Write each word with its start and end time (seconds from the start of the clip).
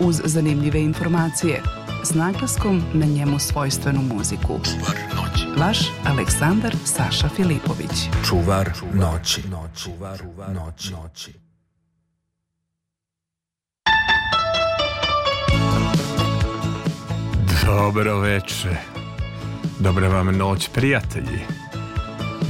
Uz 0.00 0.20
zanimljive 0.24 0.80
informacije. 0.80 1.62
S 2.04 2.14
naglaskom 2.14 2.82
na 2.94 3.06
njemu 3.06 3.38
svojstvenu 3.38 4.02
muziku. 4.02 4.60
Čuvar 4.64 4.96
noći. 5.16 5.60
Vaš 5.60 5.78
Aleksandar 6.04 6.76
Saša 6.84 7.28
Filipović. 7.28 8.08
Čuvar 8.28 8.70
noći. 8.94 9.42
Čuvar 9.82 10.22
noći. 10.54 11.32
Dobro 17.64 18.18
veče. 18.18 18.76
Dobra 19.80 20.08
vam 20.08 20.36
noć, 20.36 20.68
prijatelji. 20.74 21.40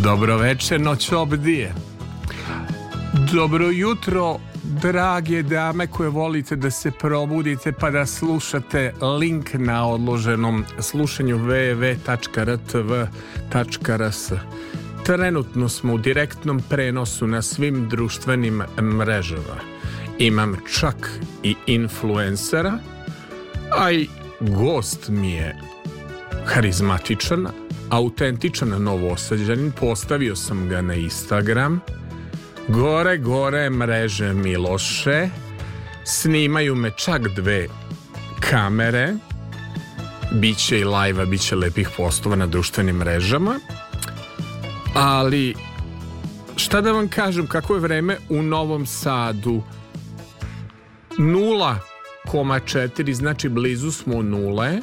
Dobro 0.03 0.37
veče, 0.37 0.79
noć 0.79 1.13
obdije. 1.13 1.75
Dobro 3.33 3.71
jutro, 3.71 4.39
drage 4.67 5.43
dame 5.43 5.87
koje 5.87 6.09
volite 6.09 6.57
da 6.57 6.71
se 6.71 6.91
probudite 6.91 7.73
pa 7.73 7.91
da 7.91 8.07
slušate 8.07 8.93
link 9.21 9.55
na 9.55 9.89
odloženom 9.89 10.65
slušanju 10.81 11.39
www.rtv.rs. 11.39 12.13
Trenutno 15.05 15.69
smo 15.69 15.95
u 15.95 15.99
direktnom 15.99 16.63
prenosu 16.69 17.27
na 17.27 17.43
svim 17.43 17.89
društvenim 17.89 18.63
mrežama. 18.83 19.57
Imam 20.19 20.57
čak 20.81 21.11
i 21.43 21.55
influencera, 21.67 22.79
a 23.79 23.93
i 23.93 24.09
gost 24.41 25.09
mi 25.09 25.33
je 25.33 25.57
harizmatičan, 26.45 27.47
autentičan 27.91 28.83
novosađanin, 28.83 29.73
postavio 29.81 30.37
sam 30.37 30.69
ga 30.69 30.83
na 30.83 30.95
Instagram. 30.95 31.81
Gore, 32.69 33.19
gore 33.19 33.71
mreže 33.71 34.33
Miloše, 34.33 35.29
snimaju 36.05 36.75
me 36.75 36.91
čak 36.91 37.29
dve 37.29 37.69
kamere, 38.41 39.15
biće 40.33 40.79
i 40.79 40.85
live-a, 40.85 41.25
biće 41.25 41.57
lepih 41.57 41.89
postova 41.97 42.37
na 42.37 42.47
društvenim 42.47 42.97
mrežama, 42.97 43.61
ali 44.95 45.55
šta 46.57 46.81
da 46.81 46.93
vam 46.93 47.09
kažem, 47.09 47.47
kako 47.47 47.75
je 47.75 47.81
vreme 47.81 48.17
u 48.29 48.43
Novom 48.43 48.87
Sadu? 48.87 49.63
Nula 51.19 51.79
0,4, 52.27 53.13
znači 53.13 53.49
blizu 53.49 53.91
smo 53.91 54.23
nule. 54.23 54.79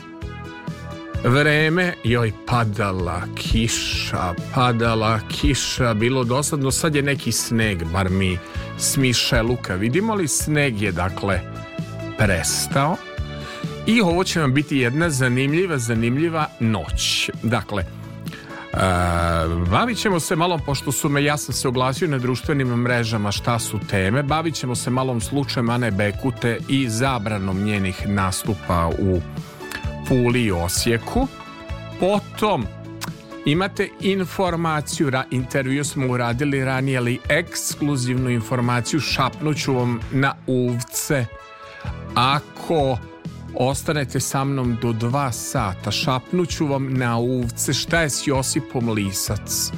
Vreme, 1.23 1.93
joj, 2.03 2.31
padala 2.45 3.21
kiša, 3.35 4.33
padala 4.55 5.19
kiša, 5.27 5.93
bilo 5.93 6.23
dosadno, 6.23 6.71
sad 6.71 6.95
je 6.95 7.01
neki 7.01 7.31
sneg, 7.31 7.83
bar 7.83 8.09
mi 8.09 8.37
smiše 8.77 9.41
luka. 9.41 9.75
Vidimo 9.75 10.15
li, 10.15 10.27
sneg 10.27 10.81
je, 10.81 10.91
dakle, 10.91 11.41
prestao. 12.17 12.95
I 13.87 14.01
ovo 14.01 14.23
će 14.23 14.39
vam 14.39 14.53
biti 14.53 14.77
jedna 14.77 15.09
zanimljiva, 15.09 15.77
zanimljiva 15.77 16.47
noć. 16.59 17.29
Dakle, 17.43 17.85
Uh, 18.73 18.79
bavit 19.69 19.97
ćemo 19.97 20.19
se 20.19 20.35
malo, 20.35 20.59
pošto 20.65 20.91
su 20.91 21.09
me, 21.09 21.23
ja 21.23 21.37
sam 21.37 21.53
se 21.53 21.67
oglasio 21.67 22.07
na 22.07 22.17
društvenim 22.17 22.67
mrežama 22.67 23.31
šta 23.31 23.59
su 23.59 23.79
teme, 23.89 24.23
bavit 24.23 24.55
ćemo 24.55 24.75
se 24.75 24.89
malom 24.89 25.21
slučajem 25.21 25.69
Ane 25.69 25.91
Bekute 25.91 26.57
i 26.67 26.89
zabranom 26.89 27.63
njenih 27.63 28.07
nastupa 28.07 28.89
u 28.99 29.21
Puli 30.07 30.43
i 30.43 30.51
Osijeku. 30.51 31.27
Potom 31.99 32.65
imate 33.45 33.89
informaciju, 34.01 35.11
intervju 35.31 35.83
smo 35.83 36.07
uradili 36.07 36.65
ranije, 36.65 36.97
ali 36.97 37.19
ekskluzivnu 37.29 38.29
informaciju 38.29 38.99
šapnuću 38.99 39.73
vam 39.73 39.99
na 40.11 40.35
uvce. 40.47 41.25
Ako 42.15 42.97
Ostanete 43.55 44.19
sa 44.19 44.43
mnom 44.43 44.77
do 44.81 44.93
dva 44.93 45.31
sata, 45.31 45.91
šapnuću 45.91 46.67
vam 46.67 46.93
na 46.93 47.17
uvce 47.17 47.73
šta 47.73 48.01
je 48.01 48.09
s 48.09 48.27
Josipom 48.27 48.89
Lisac. 48.89 49.71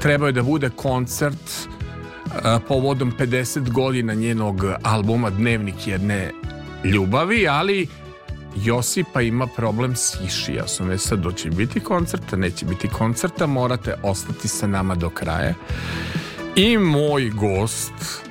Trebao 0.00 0.26
je 0.26 0.32
da 0.32 0.42
bude 0.42 0.70
koncert 0.70 1.68
a, 2.42 2.58
povodom 2.68 3.12
50 3.18 3.70
godina 3.72 4.14
njenog 4.14 4.64
albuma 4.82 5.30
Dnevnik 5.30 5.86
jedne 5.86 6.32
ljubavi, 6.84 7.48
ali 7.48 7.86
Josipa 8.64 9.20
ima 9.20 9.46
problem 9.46 9.96
s 9.96 10.16
išijasom. 10.26 10.90
E 10.90 10.98
sad, 10.98 11.18
doći 11.18 11.50
biti 11.50 11.80
koncerta, 11.80 12.36
neće 12.36 12.66
biti 12.66 12.88
koncerta, 12.88 13.46
morate 13.46 13.94
ostati 14.02 14.48
sa 14.48 14.66
nama 14.66 14.94
do 14.94 15.10
kraja. 15.10 15.54
I 16.56 16.78
moj 16.78 17.30
gost, 17.30 18.22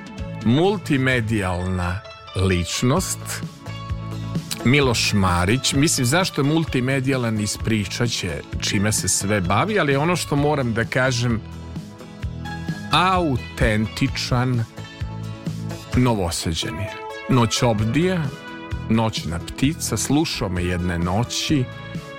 multimedijalna 0.44 2.00
ličnost, 2.36 3.18
Miloš 4.64 5.12
Marić. 5.12 5.72
Mislim, 5.72 6.06
zašto 6.06 6.40
je 6.40 6.44
multimedijalan 6.44 7.40
ispričat 7.40 8.08
će 8.08 8.40
čime 8.60 8.92
se 8.92 9.08
sve 9.08 9.40
bavi, 9.40 9.78
ali 9.78 9.96
ono 9.96 10.16
što 10.16 10.36
moram 10.36 10.74
da 10.74 10.84
kažem 10.84 11.40
autentičan 12.92 14.64
novoseđen 15.96 16.74
je. 16.74 16.92
Noć 17.28 17.62
obdija, 17.62 18.22
noćna 18.88 19.38
ptica, 19.38 19.96
slušao 19.96 20.48
me 20.48 20.64
jedne 20.64 20.98
noći 20.98 21.64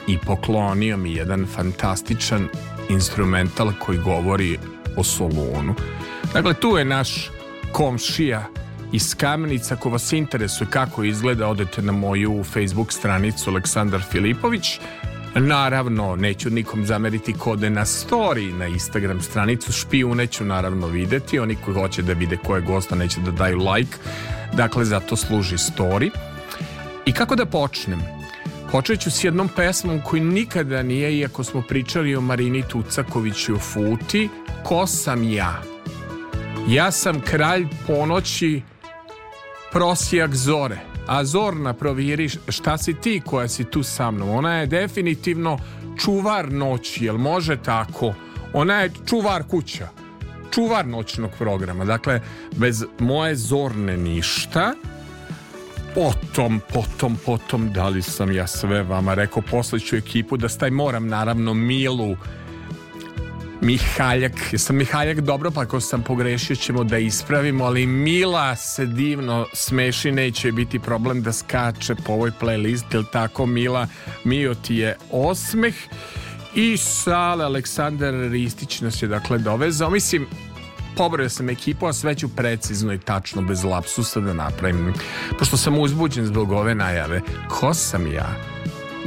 i 0.08 0.18
poklonio 0.18 0.98
mi 0.98 1.14
jedan 1.14 1.46
fantastičan 1.56 2.48
instrumental 2.90 3.72
koji 3.80 3.98
govori 3.98 4.58
o 4.98 5.04
Solunu. 5.04 5.76
Dakle, 6.34 6.54
tu 6.54 6.78
je 6.78 6.86
naš 6.86 7.30
komšija 7.72 8.46
iz 8.92 9.16
Kamenica. 9.16 9.74
Ako 9.74 9.90
vas 9.90 10.14
interesuje 10.14 10.68
kako 10.70 11.04
izgleda, 11.04 11.48
odete 11.48 11.82
na 11.82 11.92
moju 11.92 12.44
Facebook 12.44 12.92
stranicu 12.92 13.50
Aleksandar 13.50 14.02
Filipović. 14.12 14.80
Naravno, 15.36 16.16
neću 16.16 16.50
nikom 16.50 16.86
zameriti 16.86 17.34
kode 17.34 17.70
na 17.70 17.86
story 17.86 18.54
na 18.54 18.68
Instagram 18.68 19.22
stranicu. 19.22 19.72
Špijune 19.72 20.28
ću 20.28 20.46
naravno 20.46 20.88
videti. 20.88 21.40
Oni 21.40 21.56
koji 21.56 21.76
hoće 21.76 22.02
da 22.02 22.14
vide 22.14 22.38
ko 22.38 22.56
je 22.56 22.62
gosta 22.62 22.96
neće 22.96 23.20
da 23.22 23.32
daju 23.32 23.58
like. 23.58 23.98
Dakle, 24.54 24.86
zato 24.86 25.16
služi 25.16 25.58
story. 25.58 26.10
I 27.10 27.12
kako 27.12 27.36
da 27.36 27.46
počnem? 27.46 28.02
Počet 28.72 29.00
ću 29.00 29.12
s 29.12 29.24
jednom 29.24 29.50
pesmom 29.56 30.02
koji 30.02 30.22
nikada 30.22 30.84
nije, 30.84 31.18
iako 31.18 31.44
smo 31.44 31.62
pričali 31.62 32.16
o 32.16 32.22
Marini 32.22 32.64
Tucaković 32.68 33.48
i 33.48 33.52
o 33.52 33.58
Futi, 33.58 34.30
Ko 34.64 34.88
sam 34.88 35.24
ja? 35.24 35.62
Ja 36.68 36.92
sam 36.92 37.22
kralj 37.22 37.68
ponoći 37.88 38.62
prosjak 39.72 40.36
zore. 40.36 40.78
A 41.08 41.26
Zorna 41.26 41.74
proviri 41.74 42.30
šta 42.48 42.78
si 42.78 42.94
ti 42.94 43.22
koja 43.26 43.48
si 43.48 43.64
tu 43.64 43.84
sa 43.84 44.12
mnom. 44.12 44.30
Ona 44.30 44.56
je 44.56 44.66
definitivno 44.66 45.58
čuvar 46.00 46.52
noći, 46.52 47.06
jel 47.06 47.18
može 47.18 47.58
tako? 47.58 48.14
Ona 48.54 48.82
je 48.82 48.92
čuvar 49.06 49.44
kuća. 49.44 49.88
Čuvar 50.52 50.88
noćnog 50.88 51.32
programa. 51.38 51.86
Dakle, 51.86 52.22
bez 52.56 52.86
moje 53.00 53.36
Zorne 53.36 53.98
ništa. 53.98 54.74
Potom, 55.96 56.62
potom, 56.74 57.18
potom, 57.26 57.74
da 57.74 57.88
li 57.88 58.02
sam 58.02 58.32
ja 58.32 58.48
sve 58.48 58.84
vama 58.84 59.14
rekao, 59.14 59.44
posleću 59.52 59.96
ekipu 59.96 60.38
da 60.38 60.50
staj 60.50 60.72
moram 60.72 61.08
naravno 61.08 61.54
Milu. 61.54 62.16
Mihaljak, 63.62 64.34
jesam 64.52 64.76
Mihaljak 64.76 65.20
dobro, 65.20 65.52
pa 65.52 65.62
ako 65.62 65.80
sam 65.80 66.04
pogrešio 66.04 66.56
ćemo 66.56 66.84
da 66.84 66.98
ispravimo, 66.98 67.66
ali 67.66 67.86
Mila 67.86 68.56
se 68.56 68.86
divno 68.86 69.46
smeši, 69.54 70.12
neće 70.12 70.52
biti 70.52 70.80
problem 70.80 71.22
da 71.22 71.34
skače 71.34 71.96
po 71.96 72.14
ovoj 72.14 72.32
playlist, 72.42 72.94
ili 72.94 73.06
tako 73.12 73.46
Mila, 73.46 73.88
Mio 74.24 74.56
ti 74.56 74.76
je 74.76 74.96
osmeh. 75.12 75.76
I 76.56 76.78
Sale 76.78 77.46
Aleksandar 77.46 78.14
Ristić 78.14 78.82
nas 78.82 79.02
je 79.02 79.08
dakle 79.08 79.38
dovezao, 79.38 79.90
mislim 79.90 80.28
pobrojao 81.00 81.30
sam 81.30 81.50
ekipu, 81.50 81.88
a 81.88 81.94
sve 81.94 82.16
ću 82.16 82.30
precizno 82.36 82.94
i 82.94 83.00
tačno 83.00 83.42
bez 83.42 83.64
lapsusa 83.64 84.20
da 84.20 84.34
napravim. 84.34 84.94
Pošto 85.40 85.58
sam 85.58 85.80
uzbuđen 85.80 86.26
zbog 86.26 86.52
ove 86.52 86.76
najave, 86.76 87.22
ko 87.50 87.74
sam 87.74 88.12
ja? 88.14 88.36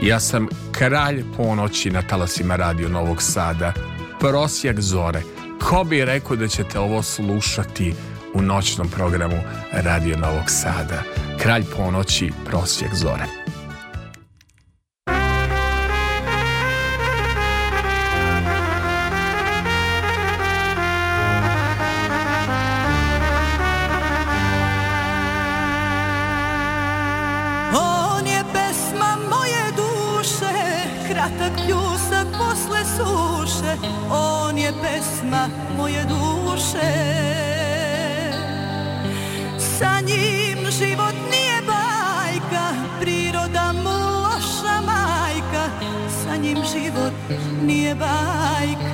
Ja 0.02 0.20
sam 0.20 0.48
kralj 0.72 1.24
ponoći 1.36 1.90
na 1.90 2.02
talasima 2.02 2.56
radio 2.56 2.88
Novog 2.88 3.22
Sada, 3.22 3.72
prosjak 4.20 4.80
zore. 4.80 5.22
Ko 5.68 5.84
bi 5.84 6.04
rekao 6.04 6.36
da 6.36 6.48
ćete 6.48 6.78
ovo 6.78 7.02
slušati 7.02 7.94
u 8.34 8.42
noćnom 8.42 8.88
programu 8.88 9.40
Radio 9.72 10.16
Novog 10.16 10.50
Sada? 10.50 11.02
Kralj 11.42 11.64
ponoći, 11.76 12.32
prosjak 12.46 12.94
zore. 12.94 13.41
Je 34.62 34.72
pesma 34.82 35.48
moje 35.76 36.04
duše. 36.04 36.92
Sa 39.58 40.00
njim 40.00 40.70
život 40.70 41.14
nije 41.30 41.58
bajka 41.66 42.66
Priroda 43.00 43.72
mu 43.72 43.90
loša 44.22 44.76
majka. 44.86 45.64
Sa 46.22 46.36
njim 46.36 46.58
život 46.72 47.12
nije 47.66 47.94
bajka 47.94 48.91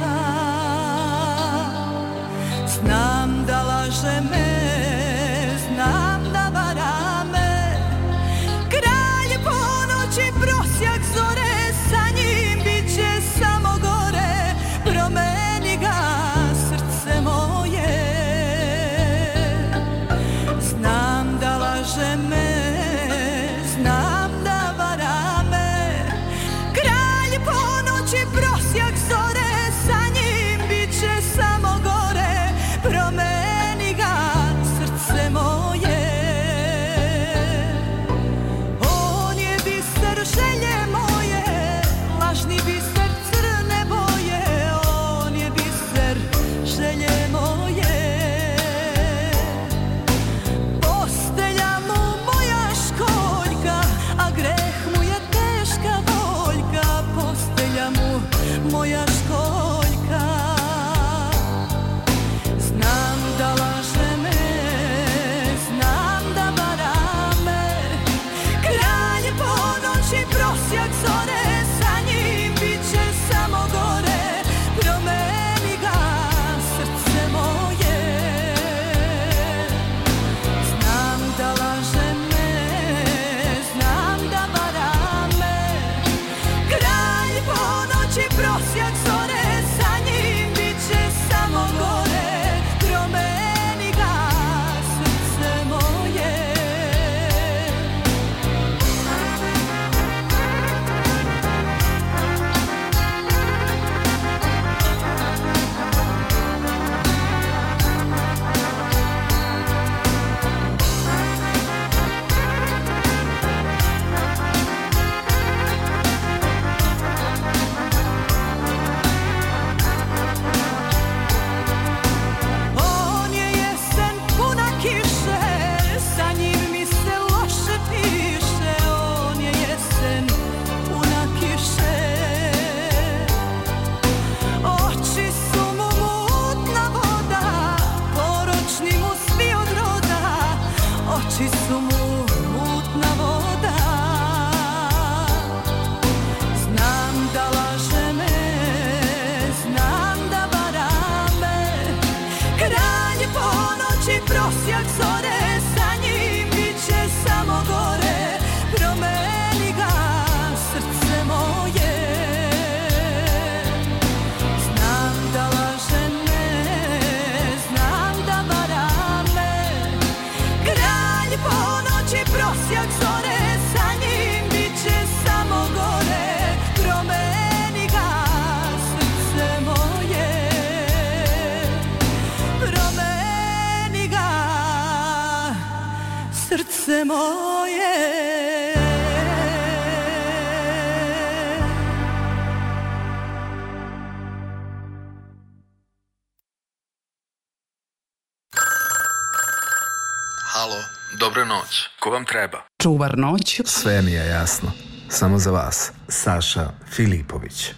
treba? 202.28 202.58
Čuvar 202.82 203.18
noć 203.18 203.60
Sve 203.64 204.02
mi 204.02 204.12
je 204.12 204.26
jasno. 204.26 204.72
Samo 205.08 205.38
za 205.38 205.50
vas. 205.50 205.92
Saša 206.08 206.70
Filipović. 206.90 207.72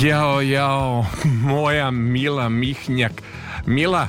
Jao, 0.00 0.40
jao, 0.40 1.06
moja 1.24 1.90
Mila 1.90 2.48
Mihnjak. 2.48 3.12
Mila, 3.66 4.08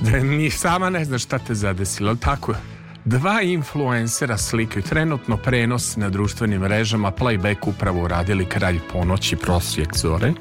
da 0.00 0.18
ni 0.18 0.50
sama 0.50 0.90
ne 0.90 1.04
znaš 1.04 1.22
šta 1.22 1.38
te 1.38 1.54
zadesilo, 1.54 2.10
ali 2.10 2.20
tako 2.20 2.52
je. 2.52 2.69
Dva 3.04 3.42
influencera 3.42 4.36
slikaju 4.36 4.82
trenutno 4.82 5.36
prenos 5.36 5.96
na 5.96 6.08
društvenim 6.08 6.60
mrežama 6.60 7.12
playback 7.12 7.68
upravo 7.68 8.04
uradili 8.04 8.44
Kralj 8.44 8.78
ponoći 8.92 9.36
prosjek 9.36 9.96
zore. 9.96 10.32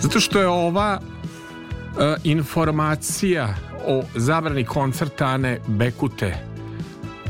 Zato 0.00 0.20
što 0.20 0.40
je 0.40 0.48
ova 0.48 1.00
e, 1.00 2.16
informacija 2.24 3.54
o 3.86 4.02
zabrani 4.14 4.64
koncerta 4.64 5.26
Ane 5.26 5.58
Bekute 5.66 6.38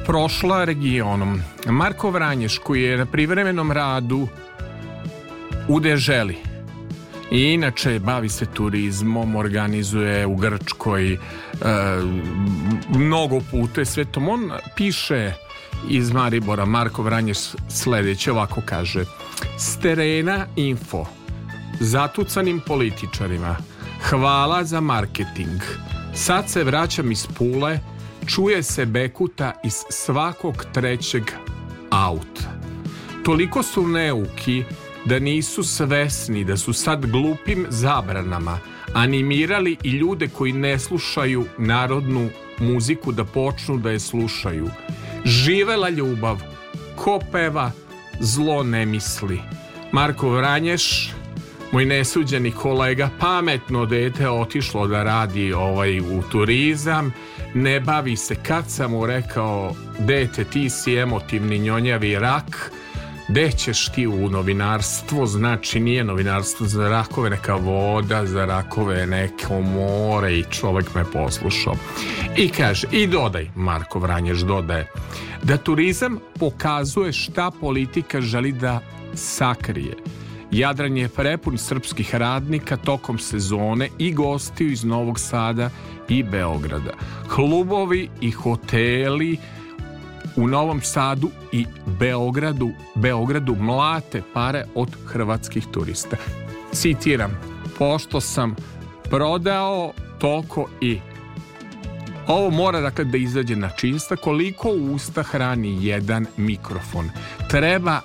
prošla 0.06 0.64
regionom. 0.64 1.40
Marko 1.66 2.10
Vranješ 2.10 2.58
koji 2.58 2.82
je 2.82 2.96
na 2.96 3.06
privremenom 3.06 3.72
radu 3.72 4.28
u 5.68 5.80
Deželi 5.80 6.47
i 7.30 7.42
inače 7.42 7.98
bavi 7.98 8.28
se 8.28 8.46
turizmom, 8.46 9.36
organizuje 9.36 10.26
u 10.26 10.36
Grčkoj 10.36 11.12
e, 11.12 11.18
mnogo 12.88 13.40
putuje 13.50 13.84
svetom. 13.84 14.28
On 14.28 14.50
piše 14.76 15.32
iz 15.90 16.10
Maribora, 16.12 16.64
Marko 16.64 17.02
Vranješ 17.02 17.38
sledeće 17.68 18.32
ovako 18.32 18.60
kaže. 18.66 19.04
S 19.58 19.76
terena 19.76 20.46
info 20.56 21.04
zatucanim 21.80 22.60
političarima 22.66 23.56
hvala 24.02 24.64
za 24.64 24.80
marketing. 24.80 25.60
Sad 26.14 26.50
se 26.50 26.64
vraćam 26.64 27.12
iz 27.12 27.26
Pule 27.26 27.78
čuje 28.26 28.62
se 28.62 28.86
bekuta 28.86 29.52
iz 29.64 29.74
svakog 29.90 30.64
trećeg 30.74 31.22
auta. 31.90 32.58
Toliko 33.24 33.62
su 33.62 33.86
neuki 33.86 34.64
da 35.08 35.18
nisu 35.18 35.62
svesni 35.62 36.44
da 36.44 36.56
su 36.56 36.72
sad 36.72 37.06
glupim 37.06 37.66
zabranama 37.68 38.58
animirali 38.94 39.76
i 39.82 39.90
ljude 39.90 40.28
koji 40.28 40.52
ne 40.52 40.78
slušaju 40.78 41.44
narodnu 41.58 42.28
muziku 42.58 43.12
da 43.12 43.24
počnu 43.24 43.78
da 43.78 43.90
je 43.90 44.00
slušaju. 44.00 44.70
Živela 45.24 45.88
ljubav, 45.88 46.42
ko 46.96 47.20
peva, 47.32 47.70
zlo 48.20 48.62
ne 48.62 48.86
misli. 48.86 49.40
Marko 49.92 50.30
Vranješ, 50.30 51.12
moj 51.72 51.84
nesuđeni 51.84 52.50
kolega, 52.50 53.10
pametno 53.20 53.86
dete 53.86 54.28
otišlo 54.28 54.86
da 54.86 55.02
radi 55.02 55.52
ovaj 55.52 56.00
u 56.00 56.22
turizam, 56.32 57.12
ne 57.54 57.80
bavi 57.80 58.16
se 58.16 58.34
kad 58.34 58.70
sam 58.70 58.90
mu 58.90 59.06
rekao 59.06 59.74
dete 59.98 60.44
ti 60.44 60.70
si 60.70 60.94
emotivni 60.94 61.58
njonjavi 61.58 62.18
rak, 62.18 62.72
gde 63.28 63.52
ćeš 63.52 63.88
ti 63.88 64.06
u 64.06 64.30
novinarstvo, 64.30 65.26
znači 65.26 65.80
nije 65.80 66.04
novinarstvo 66.04 66.66
za 66.66 66.88
rakove 66.88 67.30
neka 67.30 67.54
voda, 67.54 68.26
za 68.26 68.44
rakove 68.44 69.06
neko 69.06 69.60
more 69.60 70.38
i 70.38 70.44
čovjek 70.50 70.94
me 70.94 71.04
poslušao. 71.12 71.74
I 72.36 72.48
kaže, 72.48 72.86
i 72.92 73.06
dodaj, 73.06 73.50
Marko 73.54 73.98
Vranješ 73.98 74.38
dodaje, 74.38 74.86
da 75.42 75.56
turizam 75.56 76.18
pokazuje 76.38 77.12
šta 77.12 77.50
politika 77.60 78.20
želi 78.20 78.52
da 78.52 78.80
sakrije. 79.14 79.94
Jadran 80.50 80.96
je 80.96 81.08
prepun 81.08 81.58
srpskih 81.58 82.14
radnika 82.14 82.76
tokom 82.76 83.18
sezone 83.18 83.88
i 83.98 84.12
gostiju 84.12 84.72
iz 84.72 84.84
Novog 84.84 85.20
Sada 85.20 85.70
i 86.08 86.22
Beograda. 86.22 86.92
Klubovi 87.34 88.08
i 88.20 88.30
hoteli 88.30 89.38
u 90.38 90.48
Novom 90.48 90.80
Sadu 90.80 91.30
i 91.52 91.66
Beogradu, 91.86 92.70
Beogradu 92.94 93.54
mlate 93.54 94.22
pare 94.34 94.64
od 94.74 94.88
hrvatskih 95.06 95.66
turista. 95.72 96.16
Citiram, 96.72 97.38
pošto 97.78 98.20
sam 98.20 98.56
prodao 99.10 99.92
toliko 100.18 100.68
i 100.80 101.00
ovo 102.26 102.50
mora 102.50 102.80
dakle 102.80 103.04
da 103.04 103.16
izađe 103.16 103.56
na 103.56 103.70
čista 103.70 104.16
koliko 104.16 104.70
usta 104.70 105.22
hrani 105.22 105.86
jedan 105.86 106.26
mikrofon. 106.36 107.10
Treba 107.50 108.00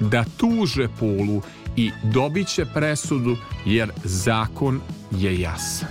da 0.00 0.24
tuže 0.36 0.88
pulu 0.98 1.42
i 1.76 1.90
dobit 2.02 2.48
će 2.48 2.64
presudu 2.64 3.36
jer 3.64 3.90
zakon 4.04 4.80
je 5.10 5.40
jasan. 5.40 5.88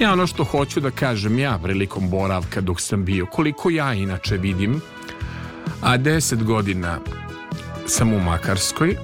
Ja 0.00 0.12
ono 0.12 0.26
što 0.26 0.44
hoću 0.44 0.80
da 0.80 0.90
kažem 0.90 1.38
ja 1.38 1.58
prilikom 1.62 2.10
boravka 2.10 2.60
dok 2.60 2.80
sam 2.80 3.04
bio, 3.04 3.26
koliko 3.26 3.70
ja 3.70 3.94
inače 3.94 4.36
vidim, 4.36 4.80
a 5.80 5.96
deset 5.96 6.44
godina 6.44 6.98
sam 7.86 8.12
u 8.12 8.20
Makarskoj 8.20 8.96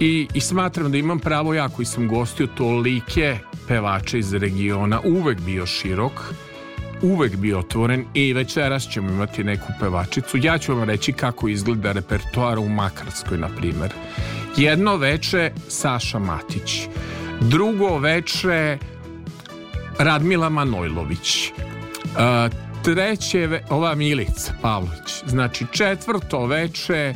i, 0.00 0.28
i 0.34 0.40
smatram 0.40 0.92
da 0.92 0.98
imam 0.98 1.18
pravo 1.18 1.54
ja 1.54 1.68
koji 1.68 1.86
sam 1.86 2.08
gostio 2.08 2.46
tolike 2.46 3.38
pevače 3.68 4.18
iz 4.18 4.34
regiona, 4.34 5.00
uvek 5.04 5.40
bio 5.40 5.66
širok, 5.66 6.12
uvek 7.02 7.36
bio 7.36 7.58
otvoren 7.58 8.04
i 8.14 8.32
večeras 8.32 8.88
ćemo 8.88 9.10
imati 9.10 9.44
neku 9.44 9.66
pevačicu. 9.80 10.38
Ja 10.42 10.58
ću 10.58 10.74
vam 10.74 10.84
reći 10.84 11.12
kako 11.12 11.48
izgleda 11.48 11.92
repertoar 11.92 12.58
u 12.58 12.68
Makarskoj, 12.68 13.38
na 13.38 13.48
primer. 13.48 13.92
Jedno 14.56 14.96
veče 14.96 15.52
Saša 15.68 16.18
Matić, 16.18 16.88
drugo 17.40 17.98
veče 17.98 18.78
Radmila 19.98 20.48
Manojlović, 20.48 21.50
uh, 21.50 22.67
treće, 22.84 23.62
ova 23.70 23.94
Milica 23.94 24.52
Pavlović, 24.62 25.22
znači 25.26 25.66
četvrto 25.72 26.46
veče 26.46 27.14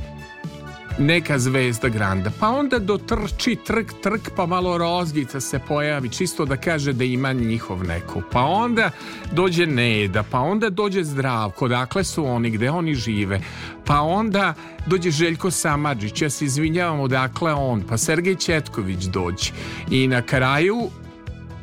neka 0.99 1.39
zvezda 1.39 1.89
granda, 1.89 2.31
pa 2.41 2.49
onda 2.49 2.79
dotrči 2.79 3.57
trk, 3.67 3.93
trk, 4.03 4.31
pa 4.37 4.47
malo 4.47 4.79
rozgica 4.79 5.41
se 5.41 5.59
pojavi, 5.69 6.09
čisto 6.09 6.45
da 6.45 6.57
kaže 6.57 6.93
da 6.93 7.05
ima 7.05 7.33
njihov 7.33 7.85
neko, 7.85 8.23
pa 8.33 8.41
onda 8.41 8.91
dođe 9.33 9.67
Neda, 9.67 10.23
pa 10.31 10.41
onda 10.41 10.71
dođe 10.71 11.05
Zdravko, 11.05 11.69
dakle 11.69 12.05
su 12.05 12.27
oni, 12.27 12.51
gde 12.51 12.71
oni 12.71 12.95
žive, 12.95 13.41
pa 13.85 14.01
onda 14.01 14.55
dođe 14.87 15.11
Željko 15.11 15.51
Samadžić, 15.51 16.23
ja 16.23 16.31
se 16.31 16.45
izvinjavam 16.45 17.01
odakle 17.01 17.53
on, 17.53 17.83
pa 17.89 17.97
Sergej 17.97 18.37
Četković 18.37 19.05
dođe. 19.05 19.51
I 19.91 20.09
na 20.09 20.23
kraju 20.23 20.91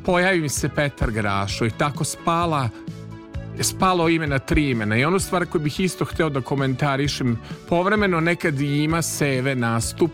pojavi 0.06 0.50
se 0.50 0.70
Petar 0.70 1.12
Grašo. 1.12 1.66
I 1.66 1.72
tako 1.72 2.04
spala 2.04 2.70
spalo 3.64 4.10
ime 4.10 4.28
na 4.28 4.40
tri 4.40 4.70
imena. 4.70 4.98
I 4.98 5.06
onu 5.06 5.20
stvar 5.20 5.46
koju 5.46 5.62
bih 5.62 5.80
isto 5.80 6.06
hteo 6.06 6.30
da 6.30 6.42
komentarišem 6.42 7.40
povremeno 7.70 8.20
nekad 8.20 8.62
ima 8.62 9.02
seve 9.02 9.56
nastup. 9.56 10.12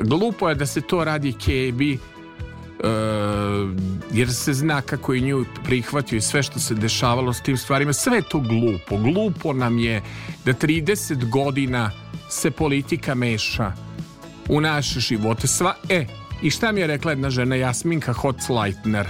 Glupo 0.00 0.48
je 0.48 0.54
da 0.54 0.66
se 0.66 0.80
to 0.80 1.04
radi 1.04 1.32
kebi 1.32 1.98
Uh, 2.78 2.82
jer 4.12 4.34
se 4.34 4.54
zna 4.54 4.80
kako 4.80 5.14
je 5.14 5.20
nju 5.20 5.44
prihvatio 5.64 6.16
i 6.16 6.20
sve 6.20 6.42
što 6.42 6.60
se 6.60 6.74
dešavalo 6.74 7.32
s 7.32 7.40
tim 7.42 7.56
stvarima. 7.56 7.92
Sve 7.92 8.22
to 8.22 8.38
glupo. 8.40 8.96
Glupo 8.96 9.52
nam 9.52 9.78
je 9.78 10.02
da 10.44 10.52
30 10.52 11.30
godina 11.30 11.90
se 12.28 12.50
politika 12.50 13.14
meša 13.14 13.72
u 14.48 14.60
naše 14.60 15.00
živote 15.00 15.46
sva 15.46 15.74
e 15.88 16.06
i 16.42 16.50
šta 16.50 16.72
mi 16.72 16.80
je 16.80 16.86
rekla 16.86 17.12
jedna 17.12 17.30
žena 17.30 17.56
Jasminka 17.56 18.12
Hotzleitner 18.12 19.06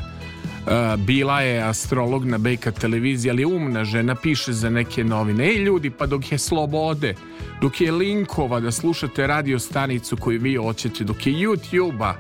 bila 0.99 1.41
je 1.41 1.63
astrolog 1.63 2.25
na 2.25 2.39
BK 2.39 2.71
televiziji, 2.81 3.31
ali 3.31 3.45
umna 3.45 3.85
žena, 3.85 4.15
piše 4.15 4.53
za 4.53 4.71
neke 4.71 5.05
novine. 5.05 5.45
Ej 5.45 5.57
ljudi, 5.57 5.91
pa 5.91 6.07
dok 6.07 6.33
je 6.33 6.39
slobode, 6.39 7.15
dok 7.61 7.81
je 7.81 7.93
linkova 7.93 8.61
da 8.61 8.71
slušate 8.71 9.27
radio 9.27 9.59
stanicu 9.59 10.17
koju 10.17 10.41
vi 10.41 10.57
hoćete, 10.57 11.05
dok 11.05 11.27
je 11.27 11.33
YouTube-a, 11.33 12.15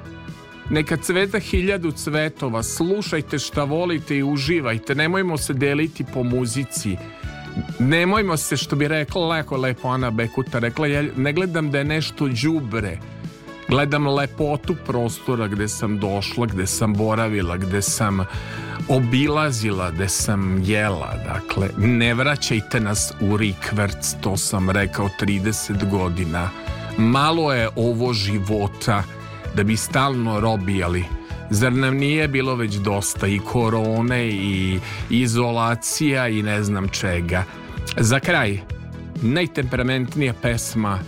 neka 0.70 0.96
cveta 0.96 1.38
hiljadu 1.38 1.92
cvetova, 1.92 2.62
slušajte 2.62 3.38
šta 3.38 3.64
volite 3.64 4.16
i 4.16 4.22
uživajte, 4.22 4.94
nemojmo 4.94 5.38
se 5.38 5.54
deliti 5.54 6.04
po 6.14 6.22
muzici, 6.22 6.96
nemojmo 7.78 8.36
se, 8.36 8.56
što 8.56 8.76
bi 8.76 8.88
rekla 8.88 9.26
leko 9.26 9.56
lepo 9.56 9.88
Ana 9.88 10.10
Bekuta, 10.10 10.58
rekla, 10.58 10.86
ja 10.86 11.04
ne 11.16 11.32
gledam 11.32 11.70
da 11.70 11.78
je 11.78 11.84
nešto 11.84 12.28
đubre, 12.28 12.98
gledam 13.68 14.06
lepotu 14.06 14.76
prostora 14.86 15.48
gde 15.48 15.68
sam 15.68 15.98
došla, 15.98 16.46
gde 16.46 16.66
sam 16.66 16.94
boravila, 16.94 17.56
gde 17.56 17.82
sam 17.82 18.24
obilazila, 18.88 19.90
gde 19.90 20.08
sam 20.08 20.62
jela. 20.64 21.14
Dakle, 21.26 21.68
ne 21.78 22.14
vraćajte 22.14 22.80
nas 22.80 23.12
u 23.20 23.36
rikverc, 23.36 24.14
to 24.20 24.36
sam 24.36 24.70
rekao 24.70 25.08
30 25.20 25.90
godina. 25.90 26.50
Malo 26.98 27.52
je 27.52 27.68
ovo 27.76 28.12
života 28.12 29.02
da 29.54 29.62
bi 29.62 29.76
stalno 29.76 30.40
robijali. 30.40 31.04
Zar 31.50 31.72
nam 31.72 31.96
nije 31.96 32.28
bilo 32.28 32.54
već 32.54 32.74
dosta 32.74 33.26
i 33.26 33.38
korone 33.38 34.28
i 34.28 34.80
izolacija 35.10 36.28
i 36.28 36.42
ne 36.42 36.62
znam 36.62 36.88
čega. 36.88 37.44
Za 37.96 38.20
kraj, 38.20 38.60
najtemperamentnija 39.22 40.34
pesma 40.42 40.98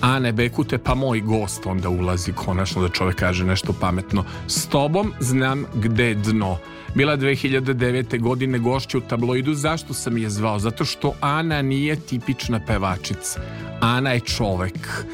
Ane 0.00 0.32
Bekute, 0.32 0.78
pa 0.78 0.94
moj 0.94 1.20
gost 1.20 1.66
onda 1.66 1.88
ulazi 1.88 2.32
konačno 2.32 2.82
da 2.82 2.88
čovjek 2.88 3.16
kaže 3.16 3.44
nešto 3.44 3.72
pametno. 3.80 4.24
S 4.46 4.66
tobom 4.66 5.12
znam 5.20 5.64
gde 5.74 6.14
dno. 6.14 6.58
Bila 6.94 7.16
2009. 7.16 8.20
godine 8.20 8.58
gošća 8.58 8.98
u 8.98 9.00
tabloidu. 9.00 9.54
Zašto 9.54 9.94
sam 9.94 10.18
je 10.18 10.30
zvao? 10.30 10.58
Zato 10.58 10.84
što 10.84 11.14
Ana 11.20 11.62
nije 11.62 11.96
tipična 11.96 12.60
pevačica. 12.66 13.40
Ana 13.80 14.10
je 14.10 14.20
čovek. 14.20 15.06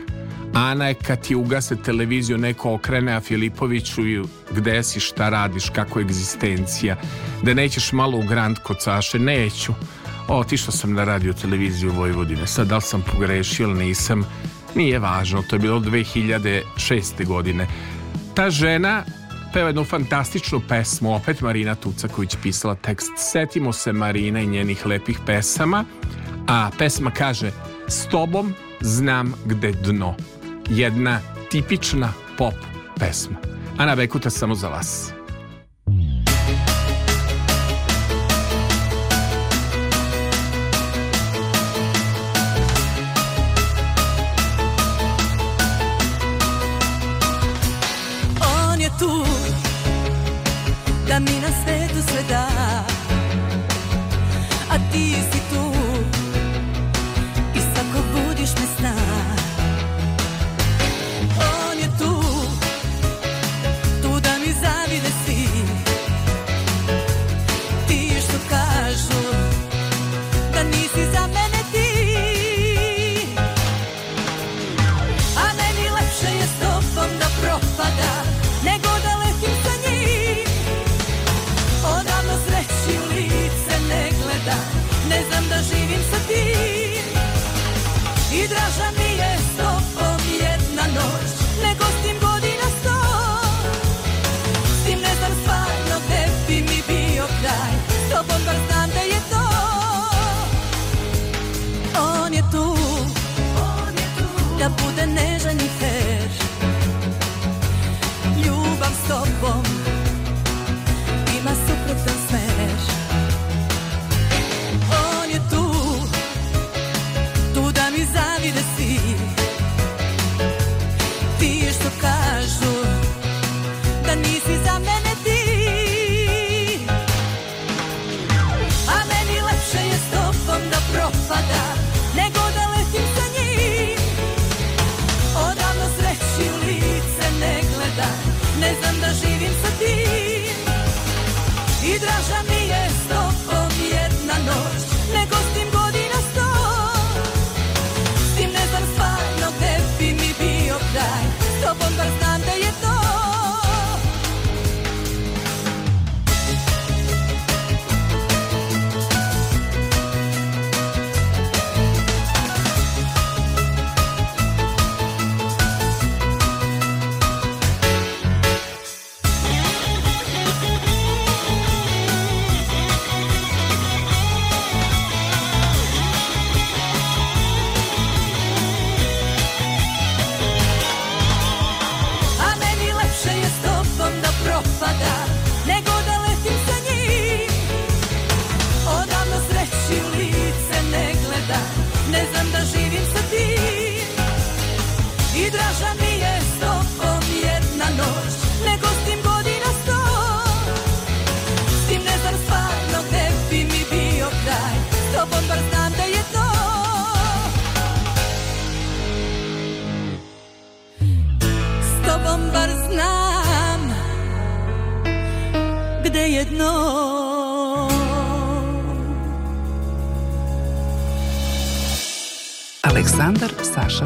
Ana 0.54 0.88
je 0.88 0.94
kad 0.94 1.20
ti 1.20 1.34
ugase 1.34 1.76
televiziju 1.76 2.38
neko 2.38 2.74
okrene 2.74 3.12
a 3.12 3.20
Filipoviću 3.20 4.02
gde 4.56 4.82
si, 4.82 5.00
šta 5.00 5.28
radiš, 5.28 5.68
kako 5.68 5.98
je 5.98 6.02
egzistencija. 6.02 6.96
Da 7.42 7.54
nećeš 7.54 7.92
malo 7.92 8.18
u 8.18 8.22
Grand 8.22 8.58
kod 8.58 8.76
Saše. 8.82 9.18
Neću. 9.18 9.72
Otišao 10.28 10.72
sam 10.72 10.92
na 10.92 11.04
radio 11.04 11.32
televiziju 11.32 11.92
Vojvodine. 11.92 12.46
Sad 12.46 12.66
da 12.66 12.76
li 12.76 12.82
sam 12.82 13.02
pogrešio 13.12 13.68
ili 13.68 13.84
nisam 13.84 14.24
Nije 14.74 14.98
važno, 14.98 15.42
to 15.42 15.56
je 15.56 15.60
bilo 15.60 15.80
2006. 15.80 17.26
godine. 17.26 17.66
Ta 18.34 18.50
žena 18.50 19.04
peva 19.52 19.68
jednu 19.68 19.84
fantastičnu 19.84 20.60
pesmu, 20.68 21.14
opet 21.14 21.40
Marina 21.40 21.74
Tucaković 21.74 22.36
pisala 22.42 22.74
tekst. 22.74 23.12
Setimo 23.16 23.72
se 23.72 23.92
Marina 23.92 24.40
i 24.40 24.46
njenih 24.46 24.86
lepih 24.86 25.18
pesama, 25.26 25.84
a 26.48 26.70
pesma 26.78 27.10
kaže 27.10 27.50
S 27.88 28.06
tobom 28.10 28.54
znam 28.80 29.34
gde 29.44 29.72
dno. 29.72 30.14
Jedna 30.68 31.20
tipična 31.50 32.12
pop 32.38 32.54
pesma. 32.98 33.36
Ana 33.78 33.96
Bekuta 33.96 34.30
samo 34.30 34.54
za 34.54 34.68
vas. 34.68 35.12
Da 51.12 51.18
mi 51.20 51.40
na 51.40 51.48
svetu 51.62 52.02
sve 52.08 52.22
da 52.28 52.48
A 54.70 54.78
ti 54.92 55.16
si 55.32 55.40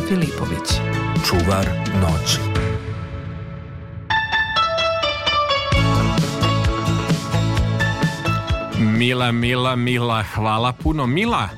Filipović. 0.08 0.68
Čuvar 1.28 1.68
noći. 2.00 2.40
Mila, 8.78 9.32
Mila, 9.32 9.76
Mila, 9.76 10.22
hvala 10.22 10.72
puno. 10.72 11.06
Mila, 11.06 11.48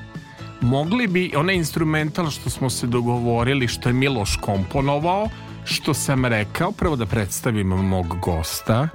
mogli 0.61 1.07
bi 1.07 1.33
onaj 1.37 1.55
instrumental 1.55 2.31
što 2.31 2.51
smo 2.51 2.71
se 2.71 2.87
dogovorili, 2.87 3.69
što 3.69 3.89
je 3.89 3.93
Miloš 3.93 4.37
komponovao, 4.37 5.29
što 5.65 5.95
sam 5.95 6.25
rekao, 6.25 6.73
prvo 6.73 6.97
da 6.97 7.07
predstavim 7.07 7.67
mog 7.67 8.07
gosta. 8.23 8.89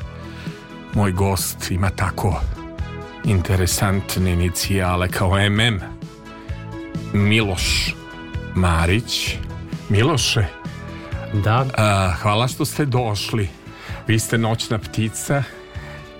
Moj 0.93 1.11
gost 1.11 1.71
ima 1.71 1.89
tako 1.89 2.41
interesantne 3.25 4.33
inicijale 4.33 5.07
kao 5.07 5.49
MM. 5.49 5.79
Miloš 7.13 7.95
Marić. 8.55 9.37
Miloše, 9.89 10.45
Da, 11.33 11.65
a, 11.77 12.13
hvala 12.21 12.47
što 12.47 12.65
ste 12.65 12.85
došli. 12.85 13.49
Vi 14.07 14.19
ste 14.19 14.37
noćna 14.37 14.77
ptica 14.77 15.43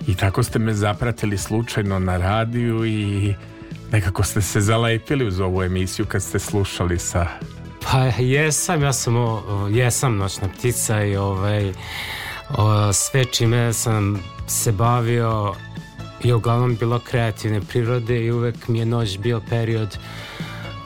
i 0.07 0.15
tako 0.15 0.43
ste 0.43 0.59
me 0.59 0.73
zapratili 0.73 1.37
slučajno 1.37 1.99
na 1.99 2.17
radiju 2.17 2.85
i 2.85 3.33
nekako 3.91 4.23
ste 4.23 4.41
se 4.41 4.61
zalepili 4.61 5.27
uz 5.27 5.39
ovu 5.39 5.63
emisiju 5.63 6.05
kad 6.05 6.23
ste 6.23 6.39
slušali 6.39 6.99
sa... 6.99 7.27
pa 7.91 7.97
jesam, 8.17 8.83
ja 8.83 8.93
sam, 8.93 9.15
o, 9.15 9.67
jesam 9.71 10.17
noćna 10.17 10.47
ptica 10.47 11.03
i 11.03 11.15
ovaj, 11.15 11.73
o, 12.57 12.93
sve 12.93 13.25
čime 13.25 13.73
sam 13.73 14.23
se 14.47 14.71
bavio 14.71 15.53
je 16.23 16.35
uglavnom 16.35 16.75
bilo 16.75 16.99
kreativne 16.99 17.61
prirode 17.61 18.19
i 18.19 18.31
uvek 18.31 18.67
mi 18.67 18.79
je 18.79 18.85
noć 18.85 19.17
bio 19.17 19.41
period 19.49 19.97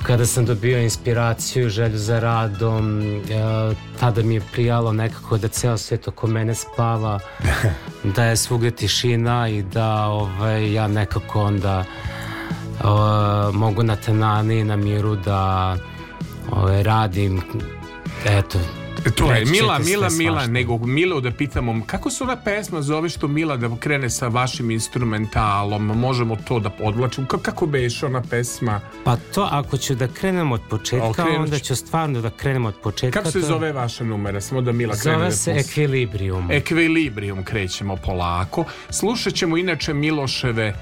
kada 0.04 0.26
sam 0.26 0.46
dobio 0.46 0.82
inspiraciju, 0.82 1.70
želju 1.70 1.98
za 1.98 2.20
radom, 2.20 3.02
e, 3.02 3.22
tada 4.00 4.24
mi 4.24 4.36
je 4.36 4.42
prijalo 4.52 4.94
nekako 4.94 5.38
da 5.38 5.48
ceo 5.48 5.78
svet 5.78 6.08
oko 6.08 6.28
mene 6.28 6.56
spava, 6.56 7.20
da 8.16 8.24
je 8.24 8.38
svugde 8.38 8.72
tišina 8.72 9.50
i 9.50 9.62
da 9.62 10.06
ovaj, 10.06 10.74
ja 10.74 10.88
nekako 10.88 11.42
onda 11.42 11.84
o, 12.84 13.52
mogu 13.54 13.84
na 13.84 13.96
tenani, 13.96 14.64
na 14.64 14.76
miru 14.76 15.16
da 15.16 15.76
ovaj, 16.52 16.84
radim, 16.84 17.42
eto, 18.26 18.60
To 19.08 19.32
je 19.32 19.46
Mila, 19.46 19.80
Mila, 19.80 20.08
Mila, 20.12 20.48
nego 20.48 20.78
Milo 20.78 21.22
da 21.22 21.32
pitamo 21.32 21.82
kako 21.86 22.10
se 22.10 22.24
ona 22.24 22.36
pesma 22.38 22.82
zove 22.82 23.10
što 23.10 23.28
Mila 23.28 23.58
da 23.58 23.76
krene 23.78 24.10
sa 24.10 24.28
vašim 24.28 24.72
instrumentalom, 24.72 25.86
možemo 25.86 26.36
to 26.38 26.60
da 26.60 26.72
odvlačimo, 26.82 27.28
Ka- 27.28 27.40
kako 27.40 27.66
beše 27.68 28.06
ona 28.06 28.22
pesma, 28.22 28.82
Pa 29.04 29.16
to 29.16 29.48
ako 29.52 29.78
ću 29.78 29.96
da 29.96 30.08
krenem 30.10 30.52
od 30.52 30.62
početka, 30.70 31.08
Okrenut 31.08 31.38
onda 31.38 31.60
ću. 31.60 31.76
stvarno 31.76 32.22
da 32.22 32.30
krenem 32.30 32.66
od 32.66 32.76
početka. 32.76 33.20
kako 33.20 33.32
se 33.32 33.42
to- 33.42 33.48
zove 33.48 33.72
vaša 33.74 34.04
numera, 34.04 34.42
samo 34.42 34.62
da 34.62 34.72
Mila 34.72 34.96
krene 34.96 35.16
Zove 35.16 35.26
da 35.26 35.32
se. 35.32 35.52
Equilibrium. 35.54 36.52
Ekvilibrium 36.52 37.44
krećemo 37.44 37.96
polako. 37.98 38.66
Slušat 38.90 39.34
ćemo 39.34 39.58
inače 39.58 39.94
Miloševe 39.94 40.74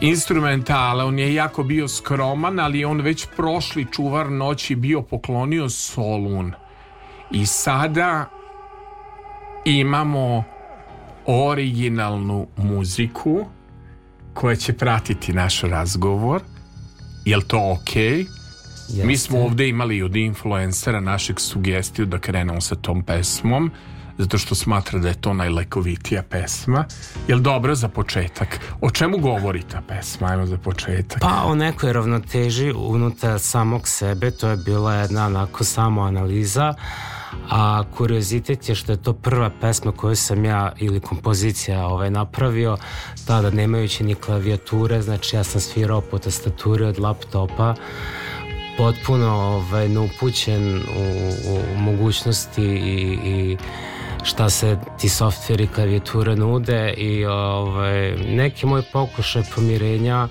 instrumentale. 0.00 1.04
On 1.04 1.18
je 1.18 1.34
jako 1.34 1.62
bio 1.62 1.88
skroman, 1.88 2.60
ali 2.60 2.78
je 2.78 2.86
on 2.86 3.00
već 3.00 3.26
prošli 3.36 3.86
čuvar 3.86 4.30
noći 4.30 4.74
bio 4.76 5.02
poklonio 5.02 5.68
Solun. 5.68 6.52
I 7.30 7.46
sada 7.46 8.28
imamo 9.64 10.44
originalnu 11.26 12.46
muziku 12.56 13.46
koja 14.34 14.56
će 14.56 14.72
pratiti 14.72 15.32
naš 15.32 15.60
razgovor. 15.62 16.42
Jel 17.24 17.40
to 17.40 17.72
okej? 17.72 18.26
Mi 19.04 19.12
Jeste. 19.12 19.28
smo 19.28 19.38
ovde 19.38 19.68
imali 19.68 20.02
od 20.02 20.16
influencera 20.16 21.00
našeg 21.00 21.40
sugestiju 21.40 22.06
da 22.06 22.18
krenemo 22.18 22.60
sa 22.60 22.74
tom 22.74 23.02
pesmom 23.02 23.70
zato 24.18 24.38
što 24.38 24.54
smatra 24.54 24.98
da 24.98 25.08
je 25.08 25.20
to 25.20 25.32
najlekovitija 25.34 26.22
pesma. 26.22 26.84
Jel 27.28 27.38
dobro 27.38 27.74
za 27.74 27.88
početak? 27.88 28.60
O 28.80 28.90
čemu 28.90 29.18
govori 29.18 29.62
ta 29.62 29.82
pesma? 29.88 30.28
Ajmo 30.28 30.46
za 30.46 30.58
početak. 30.58 31.20
Pa 31.20 31.42
o 31.44 31.54
nekoj 31.54 31.92
ravnoteži 31.92 32.72
unutar 32.76 33.38
samog 33.38 33.88
sebe, 33.88 34.30
to 34.30 34.48
je 34.48 34.56
bila 34.56 34.94
jedna 34.94 35.26
onako 35.26 35.64
samo 35.64 36.02
analiza, 36.02 36.74
a 37.50 37.82
kuriozitet 37.96 38.68
je 38.68 38.74
što 38.74 38.92
je 38.92 39.02
to 39.02 39.12
prva 39.12 39.50
pesma 39.60 39.92
koju 39.92 40.16
sam 40.16 40.44
ja 40.44 40.72
ili 40.78 41.00
kompozicija 41.00 41.86
ovaj, 41.86 42.10
napravio, 42.10 42.76
tada 43.26 43.50
nemajući 43.50 44.04
ni 44.04 44.14
klavijature, 44.14 45.02
znači 45.02 45.36
ja 45.36 45.44
sam 45.44 45.60
svirao 45.60 46.00
po 46.00 46.18
tastaturi 46.18 46.84
od 46.84 46.98
laptopa, 46.98 47.74
potpuno 48.78 49.28
ovaj, 49.28 49.88
neupućen 49.88 50.76
u, 50.76 50.82
u 51.50 51.78
mogućnosti 51.78 52.64
i, 52.64 53.18
i 53.24 53.56
šta 54.22 54.50
se 54.50 54.78
ti 55.00 55.08
softveri 55.08 55.66
klavijature 55.66 56.36
nude 56.36 56.94
i 56.96 57.24
ovaj, 57.24 58.16
neki 58.16 58.66
moj 58.66 58.82
pokušaj 58.92 59.42
pomirenja 59.54 60.28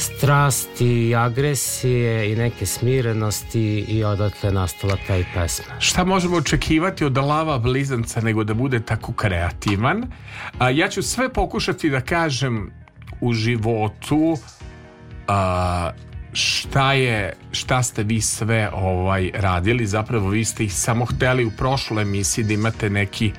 strasti, 0.00 1.14
agresije 1.14 2.32
i 2.32 2.36
neke 2.36 2.66
smirenosti 2.66 3.84
i 3.88 4.04
odatle 4.04 4.52
nastala 4.52 4.96
ta 5.06 5.16
i 5.16 5.24
pesma. 5.34 5.74
Šta 5.78 6.04
možemo 6.04 6.36
očekivati 6.36 7.04
od 7.04 7.16
lava 7.16 7.58
blizanca 7.58 8.20
nego 8.20 8.44
da 8.44 8.54
bude 8.54 8.80
tako 8.80 9.12
kreativan? 9.12 10.06
A, 10.58 10.70
ja 10.70 10.88
ću 10.88 11.02
sve 11.02 11.32
pokušati 11.32 11.90
da 11.90 12.00
kažem 12.00 12.70
u 13.20 13.32
životu 13.32 14.36
a, 15.28 15.90
šta 16.32 16.92
je 16.92 17.32
šta 17.52 17.82
ste 17.82 18.02
vi 18.02 18.20
sve 18.20 18.70
ovaj 18.72 19.30
radili 19.34 19.86
zapravo 19.86 20.28
vi 20.28 20.44
ste 20.44 20.64
ih 20.64 20.74
samo 20.74 21.04
hteli 21.04 21.44
u 21.44 21.50
prošloj 21.50 22.02
emisiji 22.02 22.44
da 22.44 22.52
imate 22.54 22.90
neki 22.90 23.32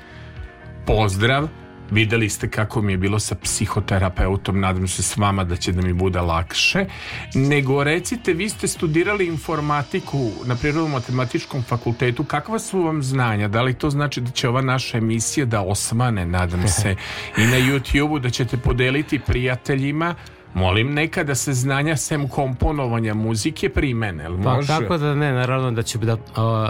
pozdrav 0.86 1.48
videli 1.92 2.30
ste 2.30 2.50
kako 2.50 2.82
mi 2.82 2.94
je 2.94 2.98
bilo 2.98 3.20
sa 3.20 3.36
psihoterapeutom. 3.36 4.60
Nadam 4.60 4.88
se 4.88 5.04
s 5.04 5.18
vama 5.18 5.44
da 5.44 5.56
će 5.56 5.72
da 5.72 5.82
mi 5.82 5.94
bude 5.94 6.22
lakše. 6.22 6.86
Nego 7.34 7.84
recite 7.84 8.34
vi 8.34 8.50
ste 8.50 8.68
studirali 8.68 9.28
informatiku 9.28 10.32
na 10.46 10.56
prirodno-matematičkom 10.56 11.64
fakultetu. 11.64 12.24
Kakva 12.24 12.60
su 12.60 12.82
vam 12.82 13.04
znanja? 13.04 13.48
Da 13.48 13.62
li 13.62 13.74
to 13.74 13.90
znači 13.90 14.22
da 14.22 14.32
će 14.32 14.50
ova 14.50 14.62
naša 14.62 14.98
emisija 14.98 15.46
da 15.46 15.62
osmane 15.62 16.26
nadam 16.26 16.68
se 16.82 16.96
i 17.38 17.42
na 17.42 17.58
YouTube-u 17.58 18.20
da 18.20 18.30
ćete 18.30 18.58
podeliti 18.58 19.20
prijateljima 19.20 20.16
Molim 20.54 20.94
neka 20.94 21.24
da 21.24 21.36
se 21.36 21.54
znanja 21.54 21.98
sem 21.98 22.28
komponovanja 22.28 23.14
muzike 23.14 23.70
primene, 23.70 24.24
jel 24.24 24.44
Pa 24.44 24.54
može? 24.54 24.68
tako 24.68 24.98
da 24.98 25.16
ne, 25.16 25.32
naravno 25.34 25.72
da 25.72 25.84
ću 25.84 25.98
da, 25.98 26.18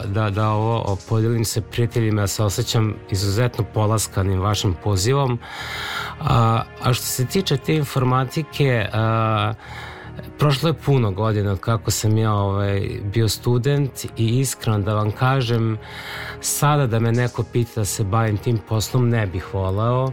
da, 0.06 0.30
da 0.30 0.50
ovo 0.50 0.98
podelim 1.10 1.46
se 1.46 1.62
prijateljima, 1.62 2.22
ja 2.22 2.28
se 2.28 2.44
osjećam 2.44 2.94
izuzetno 3.12 3.63
polaskanim 3.74 4.39
vašim 4.41 4.76
pozivom. 4.84 5.39
A, 6.22 6.62
a 6.82 6.94
što 6.94 7.06
se 7.06 7.26
tiče 7.26 7.58
te 7.58 7.76
informatike, 7.76 8.86
a, 8.94 9.54
prošlo 10.39 10.70
je 10.70 10.74
puno 10.74 11.12
godina 11.12 11.52
od 11.52 11.60
kako 11.60 11.91
sam 11.91 12.17
ja 12.17 12.34
ovaj, 12.34 12.82
bio 13.04 13.30
student 13.30 14.06
i 14.17 14.39
iskreno 14.39 14.80
da 14.80 14.94
vam 14.94 15.12
kažem, 15.12 15.78
sada 16.41 16.88
da 16.88 17.00
me 17.00 17.12
neko 17.12 17.44
pita 17.44 17.72
da 17.76 17.86
se 17.86 18.04
bavim 18.04 18.38
tim 18.38 18.60
poslom 18.70 19.10
ne 19.10 19.28
bih 19.28 19.54
voleo, 19.54 20.12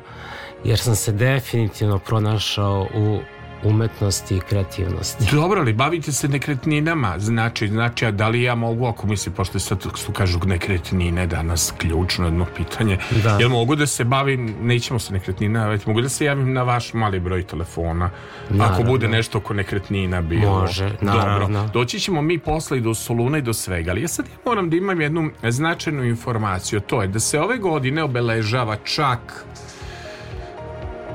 jer 0.64 0.78
sam 0.78 0.94
se 0.94 1.12
definitivno 1.12 1.98
pronašao 1.98 2.86
u 2.94 3.18
umetnosti 3.62 4.36
i 4.36 4.40
kreativnosti. 4.40 5.24
Dobro, 5.36 5.60
ali 5.60 5.72
bavite 5.72 6.12
se 6.12 6.28
nekretninama, 6.28 7.14
znači, 7.18 7.68
znači, 7.68 8.06
a 8.06 8.10
da 8.10 8.28
li 8.28 8.42
ja 8.42 8.54
mogu, 8.54 8.86
ako 8.86 9.06
mislim, 9.06 9.34
pošto 9.34 9.58
sad 9.58 9.82
su 9.96 10.12
kažu 10.12 10.38
nekretnine 10.44 11.26
danas 11.26 11.72
ključno 11.78 12.24
jedno 12.24 12.46
pitanje, 12.56 12.98
Da. 13.22 13.36
jel 13.40 13.48
mogu 13.48 13.76
da 13.76 13.86
se 13.86 14.04
bavim, 14.04 14.54
nećemo 14.62 14.98
sa 14.98 15.12
nekretninama, 15.12 15.66
već 15.68 15.86
mogu 15.86 16.00
da 16.00 16.08
se 16.08 16.24
javim 16.24 16.52
na 16.52 16.62
vaš 16.62 16.92
mali 16.94 17.20
broj 17.20 17.42
telefona, 17.42 18.10
ako 18.46 18.54
Naravno. 18.56 18.84
bude 18.86 19.08
nešto 19.08 19.38
oko 19.38 19.54
nekretnina 19.54 20.22
bilo. 20.22 20.60
Može, 20.60 20.90
naravno. 21.00 21.48
Dobro, 21.58 21.72
doći 21.72 22.00
ćemo 22.00 22.22
mi 22.22 22.38
posle 22.38 22.78
i 22.78 22.80
do 22.80 22.94
Soluna 22.94 23.38
i 23.38 23.42
do 23.42 23.52
svega, 23.52 23.90
ali 23.90 24.02
ja 24.02 24.08
sad 24.08 24.26
moram 24.44 24.70
da 24.70 24.76
imam 24.76 25.00
jednu 25.00 25.30
značajnu 25.42 26.04
informaciju, 26.04 26.80
to 26.80 27.02
je 27.02 27.08
da 27.08 27.20
se 27.20 27.40
ove 27.40 27.58
godine 27.58 28.02
obeležava 28.02 28.76
čak 28.84 29.44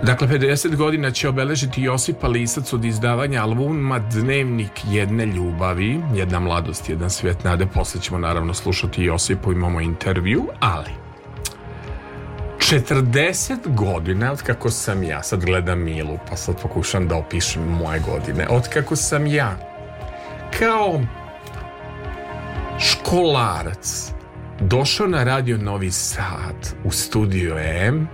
Dakle, 0.05 0.27
50 0.27 0.75
godina 0.75 1.11
će 1.11 1.29
obeležiti 1.29 1.81
Josipa 1.81 2.27
Lisac 2.27 2.73
od 2.73 2.85
izdavanja 2.85 3.43
albuma 3.43 3.99
Dnevnik 3.99 4.71
jedne 4.89 5.25
ljubavi, 5.25 5.99
jedna 6.15 6.39
mladost, 6.39 6.89
jedan 6.89 7.09
svijet 7.09 7.43
nade. 7.43 7.65
Posle 7.65 8.01
ćemo 8.01 8.19
naravno 8.19 8.53
slušati 8.53 9.03
Josipu, 9.03 9.51
imamo 9.51 9.81
intervju, 9.81 10.43
ali 10.59 10.89
40 12.57 13.75
godina 13.75 14.31
od 14.31 14.41
kako 14.41 14.69
sam 14.69 15.03
ja, 15.03 15.23
sad 15.23 15.45
gledam 15.45 15.79
Milu, 15.79 16.17
pa 16.29 16.35
sad 16.35 16.61
pokušam 16.61 17.07
da 17.07 17.15
opišem 17.15 17.63
moje 17.63 17.99
godine, 17.99 18.47
od 18.49 18.67
kako 18.69 18.95
sam 18.95 19.27
ja 19.27 19.57
kao 20.59 21.01
školarac 22.79 24.11
došao 24.59 25.07
na 25.07 25.23
radio 25.23 25.57
Novi 25.57 25.91
Sad 25.91 26.75
u 26.83 26.91
studio 26.91 27.57
M 27.59 28.07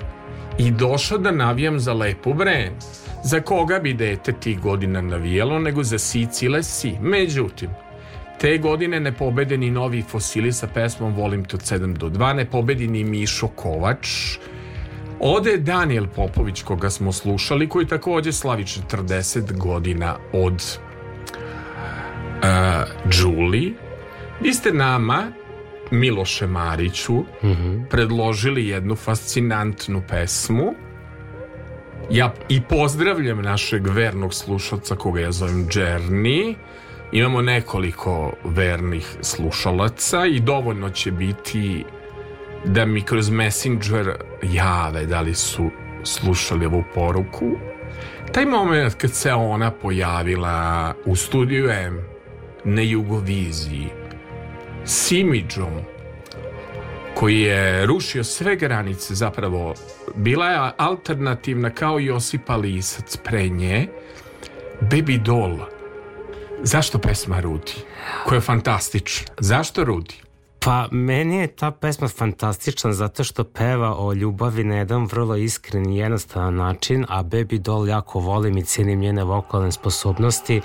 i 0.60 0.72
došao 0.72 1.17
da 1.17 1.32
navijam 1.32 1.80
za 1.80 1.93
lepu 1.93 2.34
Bren. 2.34 2.74
Za 3.24 3.41
koga 3.41 3.80
bi 3.80 3.93
dete 3.93 4.32
tih 4.32 4.60
godina 4.60 5.02
navijalo 5.02 5.60
nego 5.60 5.84
za 5.84 6.00
Sicile 6.00 6.63
si. 6.63 6.93
Međutim, 7.02 7.69
te 8.39 8.58
godine 8.58 9.00
ne 9.00 9.12
pobede 9.12 9.58
ni 9.58 9.72
novi 9.72 10.02
fosili 10.02 10.52
sa 10.52 10.67
pesmom 10.67 11.13
Volim 11.13 11.45
te 11.45 11.56
od 11.56 11.62
7 11.62 11.93
do 11.93 12.10
2, 12.10 12.34
ne 12.34 12.45
pobedi 12.45 12.88
ni 12.88 13.04
Mišo 13.04 13.48
Kovač. 13.48 14.08
Ode 15.19 15.58
Daniel 15.58 16.08
Popović 16.15 16.63
koga 16.63 16.89
smo 16.89 17.12
slušali 17.12 17.69
koji 17.69 17.88
takođe 17.88 18.32
slavi 18.32 18.63
40 18.63 19.58
godina 19.58 20.15
od 20.34 20.78
uh, 22.43 22.50
Julie. 23.12 23.74
Vi 24.41 24.54
ste 24.54 24.72
nama 24.72 25.32
Miloše 25.91 26.47
Mariću 26.47 27.23
predložili 27.89 28.67
jednu 28.67 28.95
fascinantnu 28.95 30.02
pesmu. 30.10 30.73
Ja 32.12 32.34
i 32.49 32.62
pozdravljam 32.62 33.41
našeg 33.41 33.88
vernog 33.88 34.34
slušalca 34.34 34.95
koga 34.95 35.19
ja 35.19 35.32
zovem 35.32 35.67
Džerni. 35.69 36.56
Imamo 37.12 37.41
nekoliko 37.41 38.34
vernih 38.43 39.17
slušalaca 39.21 40.25
i 40.25 40.39
dovoljno 40.39 40.89
će 40.89 41.12
biti 41.12 41.86
da 42.65 42.86
mi 42.86 43.02
kroz 43.02 43.30
Messenger 43.30 44.13
jave 44.43 45.06
da 45.06 45.21
li 45.21 45.36
su 45.36 45.69
slušali 46.04 46.65
ovu 46.65 46.84
poruku. 46.95 47.52
Taj 48.32 48.45
moment 48.45 48.93
kad 48.93 49.12
se 49.12 49.34
ona 49.34 49.71
pojavila 49.71 50.93
u 51.06 51.15
studiju 51.15 51.69
M 51.69 52.06
na 52.63 52.82
Jugoviziji 52.82 53.99
s 54.86 55.12
imidžom 55.12 55.82
koji 57.15 57.42
je 57.42 57.86
rušio 57.86 58.24
sve 58.24 58.56
granice 58.56 59.15
zapravo. 59.15 59.74
Bila 60.15 60.50
je 60.50 60.72
alternativna 60.78 61.70
kao 61.70 62.00
Josipa 62.00 62.56
Lisac 62.56 63.18
pre 63.18 63.50
nje. 63.50 63.88
Baby 64.82 65.24
Doll. 65.24 65.60
Zašto 66.62 67.00
pesma 67.00 67.39
Rudi 67.39 67.74
koja 68.26 68.38
je 68.38 68.42
fantastična. 68.42 69.34
Zašto 69.39 69.84
Rudi 69.84 70.15
Pa 70.60 70.88
meni 70.91 71.36
je 71.36 71.48
ta 71.48 71.72
pesma 71.72 72.08
fantastična 72.08 72.93
zato 72.93 73.24
što 73.24 73.43
peva 73.43 73.95
o 73.98 74.13
ljubavi 74.13 74.63
na 74.63 74.76
jedan 74.76 75.06
vrlo 75.06 75.36
iskren 75.36 75.89
i 75.89 75.98
jednostavan 75.98 76.56
način, 76.56 77.06
a 77.10 77.24
Baby 77.24 77.58
Doll 77.58 77.88
jako 77.88 78.19
volim 78.19 78.58
i 78.58 78.63
cenim 78.63 79.00
njene 79.00 79.24
vokalne 79.24 79.72
sposobnosti. 79.72 80.62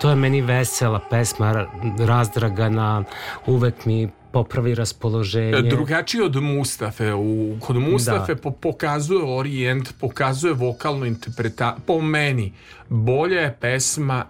To 0.00 0.10
je 0.10 0.16
meni 0.16 0.40
vesela 0.40 1.00
pesma, 1.10 1.66
razdragana, 1.98 3.04
uvek 3.46 3.84
mi 3.84 4.08
popravi 4.32 4.74
raspoloženje. 4.74 5.62
drugačije 5.62 6.24
od 6.24 6.36
Mustafe 6.36 7.14
u, 7.14 7.56
kod 7.60 7.76
Mustafe 7.76 8.34
po, 8.36 8.50
pokazuje 8.50 9.24
orijent 9.24 9.92
pokazuje 10.00 10.54
vokalnu 10.54 11.06
interpretaciju 11.06 11.82
po 11.86 12.00
meni 12.00 12.52
bolja 12.88 13.40
je 13.40 13.56
pesma 13.60 14.24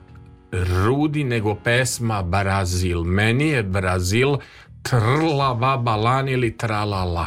Rudi 0.53 1.25
nego 1.25 1.55
pesma 1.55 2.23
Brazil 2.23 3.05
meni 3.05 3.49
je 3.49 3.63
Brazil 3.63 4.37
trla 4.83 5.55
babalan 5.55 6.29
ili 6.29 6.57
tralala. 6.57 7.27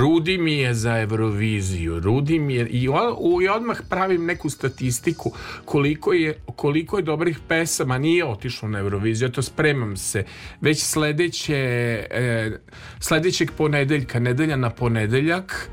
Rudi 0.00 0.38
mi 0.38 0.52
je 0.52 0.74
za 0.74 0.98
Euroviziju 1.00 2.00
Rudi 2.00 2.38
mi 2.38 2.54
je 2.54 2.66
i, 2.66 2.88
o, 2.88 3.16
u- 3.18 3.42
i 3.42 3.48
odmah 3.48 3.80
pravim 3.88 4.24
neku 4.26 4.50
statistiku 4.50 5.32
koliko 5.64 6.12
je, 6.12 6.38
koliko 6.46 6.96
je 6.96 7.02
dobrih 7.02 7.38
pesama. 7.48 7.98
Nije 7.98 8.24
otišlo 8.24 8.68
na 8.68 8.78
Euroviziju 8.78 9.28
to 9.28 9.42
spremam 9.42 9.96
se. 9.96 10.24
Već 10.60 10.82
sledeće 10.82 11.56
e, 12.10 12.50
sledećeg 13.00 13.50
ponedeljka 13.50 14.18
nedelja 14.18 14.56
na 14.56 14.70
ponedeljak 14.70 15.70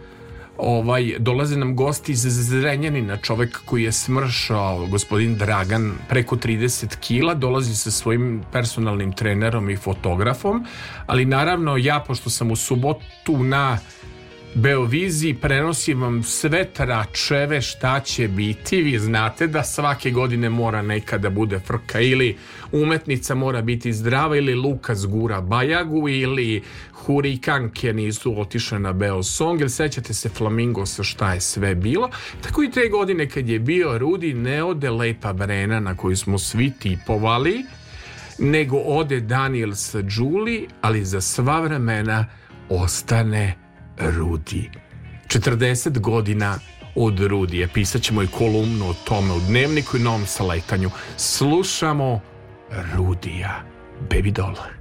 ovaj, 0.59 1.15
dolaze 1.19 1.57
nam 1.57 1.75
gosti 1.75 2.11
iz 2.11 2.19
Zrenjanina, 2.19 3.17
čovek 3.17 3.59
koji 3.65 3.83
je 3.83 3.91
smršao, 3.91 4.87
gospodin 4.87 5.37
Dragan, 5.37 5.91
preko 6.09 6.35
30 6.35 6.99
kila, 6.99 7.33
dolazi 7.33 7.75
sa 7.75 7.91
svojim 7.91 8.43
personalnim 8.51 9.13
trenerom 9.13 9.69
i 9.69 9.77
fotografom, 9.77 10.65
ali 11.07 11.25
naravno 11.25 11.77
ja, 11.77 12.03
pošto 12.07 12.29
sam 12.29 12.51
u 12.51 12.55
subotu 12.55 13.43
na 13.43 13.77
Beoviziji 14.53 15.33
prenosim 15.33 16.01
vam 16.01 16.23
sve 16.23 16.65
tračeve 16.65 17.61
šta 17.61 17.99
će 17.99 18.27
biti. 18.27 18.81
Vi 18.81 18.99
znate 18.99 19.47
da 19.47 19.63
svake 19.63 20.11
godine 20.11 20.49
mora 20.49 20.81
neka 20.81 21.17
da 21.17 21.29
bude 21.29 21.59
frka 21.59 21.99
ili 21.99 22.37
umetnica 22.71 23.35
mora 23.35 23.61
biti 23.61 23.93
zdrava 23.93 24.37
ili 24.37 24.55
Lukas 24.55 25.05
gura 25.05 25.41
Bajagu 25.41 26.09
ili 26.09 26.61
hurikanke 27.09 27.93
nisu 27.93 28.41
otišle 28.41 28.79
na 28.79 28.93
Beo 28.93 29.23
Song 29.23 29.61
ili 29.61 29.69
sećate 29.69 30.13
se 30.13 30.29
Flamingosa 30.29 31.03
šta 31.03 31.33
je 31.33 31.41
sve 31.41 31.75
bilo 31.75 32.09
tako 32.41 32.63
i 32.63 32.71
te 32.71 32.89
godine 32.91 33.29
kad 33.29 33.49
je 33.49 33.59
bio 33.59 33.97
Rudi 33.97 34.33
ne 34.33 34.63
ode 34.63 34.89
Lepa 34.89 35.33
Brena 35.33 35.79
na 35.79 35.97
koju 35.97 36.17
smo 36.17 36.37
svi 36.37 36.71
tipovali 36.79 37.65
nego 38.39 38.77
ode 38.77 39.19
Daniel 39.19 39.73
sa 39.75 39.99
Julie, 40.09 40.67
ali 40.81 41.05
za 41.05 41.21
sva 41.21 41.61
vremena 41.61 42.25
ostane 42.69 43.55
Rudi. 43.97 44.69
40 45.27 45.99
godina 45.99 46.59
od 46.95 47.19
Rudije. 47.19 47.67
Pisat 47.67 48.01
ćemo 48.01 48.23
i 48.23 48.27
kolumnu 48.27 48.89
o 48.89 48.93
tome 48.93 49.33
u 49.33 49.39
dnevniku 49.47 49.97
i 49.97 49.99
novom 49.99 50.25
saletanju. 50.25 50.89
Slušamo 51.17 52.21
Rudija. 52.95 53.63
Baby 54.09 54.31
doll. 54.31 54.78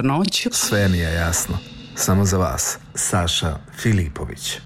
Noć, 0.00 0.46
Sve 0.52 0.88
mi 0.88 0.98
je 0.98 1.12
jasno. 1.14 1.58
Samo 1.94 2.24
za 2.24 2.38
vas. 2.38 2.78
Saša 2.94 3.58
Filipović. 3.78 4.58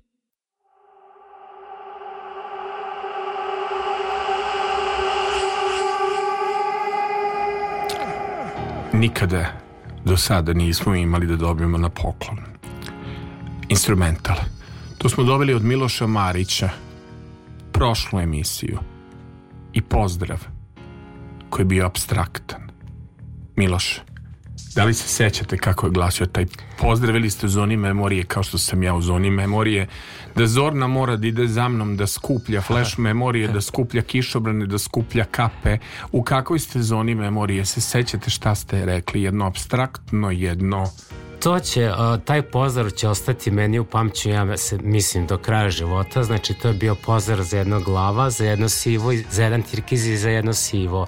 Nikada 8.92 9.52
do 10.04 10.16
sada 10.16 10.52
nismo 10.52 10.94
imali 10.94 11.26
da 11.26 11.36
dobijemo 11.36 11.78
na 11.78 11.88
poklon. 11.88 12.38
Instrumental. 13.68 14.36
To 14.98 15.08
smo 15.08 15.24
dobili 15.24 15.54
od 15.54 15.64
Miloša 15.64 16.06
Marića 16.06 16.70
prošlu 17.72 18.20
emisiju. 18.20 18.78
I 19.72 19.82
pozdrav 19.82 20.38
koji 21.50 21.64
je 21.64 21.68
bio 21.68 21.86
abstraktan. 21.86 22.70
Miloš, 23.56 24.00
da 24.76 24.84
li 24.84 24.94
se 24.94 25.08
sećate 25.08 25.58
kako 25.58 25.86
je 25.86 25.90
glasio 25.90 26.26
taj 26.26 26.46
pozdrav 26.78 27.16
ili 27.16 27.30
ste 27.30 27.46
u 27.46 27.48
zoni 27.48 27.76
memorije 27.76 28.24
kao 28.24 28.42
što 28.42 28.58
sam 28.58 28.82
ja 28.82 28.94
u 28.94 29.02
zoni 29.02 29.30
memorije 29.30 29.88
da 30.36 30.46
Zorna 30.46 30.86
mora 30.86 31.16
da 31.16 31.26
ide 31.26 31.46
za 31.46 31.68
mnom 31.68 31.96
da 31.96 32.06
skuplja 32.06 32.60
flash 32.60 32.98
memorije, 32.98 33.48
da 33.48 33.60
skuplja 33.60 34.02
kišobrane, 34.02 34.66
da 34.66 34.78
skuplja 34.78 35.24
kape. 35.24 35.78
U 36.12 36.22
kakvoj 36.22 36.58
ste 36.58 36.82
zoni 36.82 37.14
memorije? 37.14 37.64
Se 37.64 37.80
sećate 37.80 38.30
šta 38.30 38.54
ste 38.54 38.84
rekli? 38.84 39.22
Jedno 39.22 39.46
abstraktno, 39.46 40.30
jedno... 40.30 40.90
To 41.42 41.58
će, 41.60 41.90
taj 42.24 42.42
pozdrav 42.42 42.90
će 42.90 43.08
ostati 43.08 43.50
meni 43.50 43.78
u 43.78 43.84
pamću, 43.84 44.28
ja 44.28 44.56
se, 44.56 44.78
mislim, 44.82 45.26
do 45.26 45.38
kraja 45.38 45.70
života. 45.70 46.22
Znači, 46.22 46.54
to 46.54 46.68
je 46.68 46.74
bio 46.74 46.94
pozdrav 46.94 47.44
za 47.44 47.58
jedno 47.58 47.80
glava, 47.80 48.30
za 48.30 48.44
jedno 48.44 48.68
sivo, 48.68 49.12
za 49.30 49.44
jedan 49.44 49.62
tirkiz 49.62 50.06
i 50.06 50.16
za 50.16 50.30
jedno 50.30 50.52
sivo. 50.52 51.06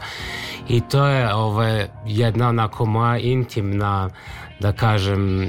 I 0.69 0.81
to 0.81 1.07
je 1.07 1.35
ovaj, 1.35 1.87
jedna 2.07 2.49
onako 2.49 2.85
moja 2.85 3.19
intimna 3.19 4.11
da 4.61 4.73
kažem 4.73 5.49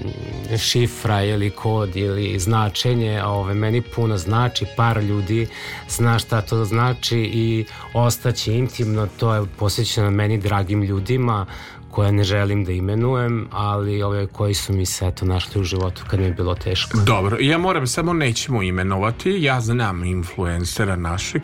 šifra 0.57 1.23
ili 1.23 1.49
kod 1.49 1.95
ili 1.95 2.39
značenje 2.39 3.23
ove, 3.23 3.53
meni 3.53 3.81
puno 3.81 4.17
znači 4.17 4.65
par 4.77 5.03
ljudi 5.03 5.47
zna 5.89 6.19
šta 6.19 6.41
to 6.41 6.65
znači 6.65 7.17
i 7.19 7.65
ostaće 7.93 8.53
intimno 8.53 9.07
to 9.19 9.33
je 9.33 9.45
posvećeno 9.57 10.11
meni 10.11 10.37
dragim 10.37 10.83
ljudima 10.83 11.45
koje 11.91 12.11
ne 12.11 12.23
želim 12.23 12.65
da 12.65 12.71
imenujem 12.71 13.47
ali 13.51 14.03
ove 14.03 14.27
koji 14.27 14.53
su 14.53 14.73
mi 14.73 14.85
se 14.85 15.07
eto 15.07 15.25
našli 15.25 15.61
u 15.61 15.63
životu 15.63 16.03
kad 16.07 16.19
mi 16.19 16.25
je 16.25 16.33
bilo 16.33 16.55
teško. 16.55 16.97
Dobro, 17.05 17.37
ja 17.39 17.57
moram, 17.57 17.87
samo 17.87 18.13
nećemo 18.13 18.63
imenovati, 18.63 19.37
ja 19.39 19.61
znam 19.61 20.03
influencera 20.03 20.95
našeg, 20.95 21.41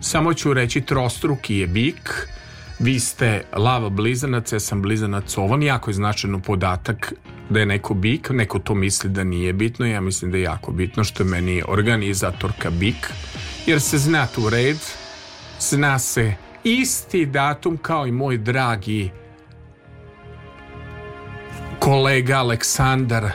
samo 0.00 0.34
ću 0.34 0.54
reći 0.54 0.80
trostruki 0.80 1.56
je 1.56 1.66
bik, 1.66 2.28
vi 2.78 3.00
ste 3.00 3.42
lava 3.56 3.88
blizanac, 3.88 4.52
ja 4.52 4.60
sam 4.60 4.82
blizanac 4.82 5.38
ovan, 5.38 5.62
jako 5.62 5.90
je 5.90 5.94
značajno 5.94 6.38
podatak 6.40 7.12
da 7.50 7.60
je 7.60 7.66
neko 7.66 7.94
bik, 7.94 8.30
neko 8.30 8.58
to 8.58 8.74
misli 8.74 9.10
da 9.10 9.24
nije 9.24 9.52
bitno, 9.52 9.86
ja 9.86 10.00
mislim 10.00 10.30
da 10.30 10.36
je 10.36 10.42
jako 10.42 10.72
bitno 10.72 11.04
što 11.04 11.22
je 11.22 11.28
meni 11.28 11.62
organizatorka 11.68 12.70
bik, 12.70 13.12
jer 13.66 13.80
se 13.80 13.98
zna 13.98 14.26
tu 14.26 14.50
red, 14.50 14.78
zna 15.60 15.98
se 15.98 16.34
isti 16.64 17.26
datum 17.26 17.76
kao 17.76 18.06
i 18.06 18.12
moj 18.12 18.38
dragi 18.38 19.10
kolega 21.78 22.36
Aleksandar. 22.36 23.30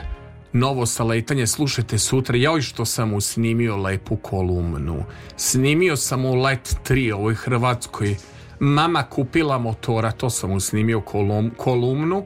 Novo 0.54 0.86
saletanje, 0.86 1.48
slušajte 1.48 1.98
sutra, 1.98 2.38
i 2.38 2.62
što 2.62 2.86
sam 2.86 3.10
mu 3.10 3.22
snimio 3.22 3.78
lepu 3.78 4.16
kolumnu. 4.16 5.04
Snimio 5.38 5.96
sam 5.96 6.26
u 6.26 6.36
Let 6.36 6.76
3 6.90 7.14
ovoj 7.14 7.36
Hrvatskoj. 7.36 8.16
Mama 8.64 9.04
kupila 9.04 9.58
motora, 9.58 10.12
to 10.12 10.30
sam 10.30 10.50
mu 10.50 10.60
snimio 10.60 11.02
kolum, 11.02 11.52
kolumnu. 11.58 12.26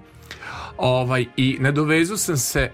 Ovaj, 0.77 1.25
I 1.37 1.57
nadovezu 1.59 2.17
sam 2.17 2.37
se 2.37 2.71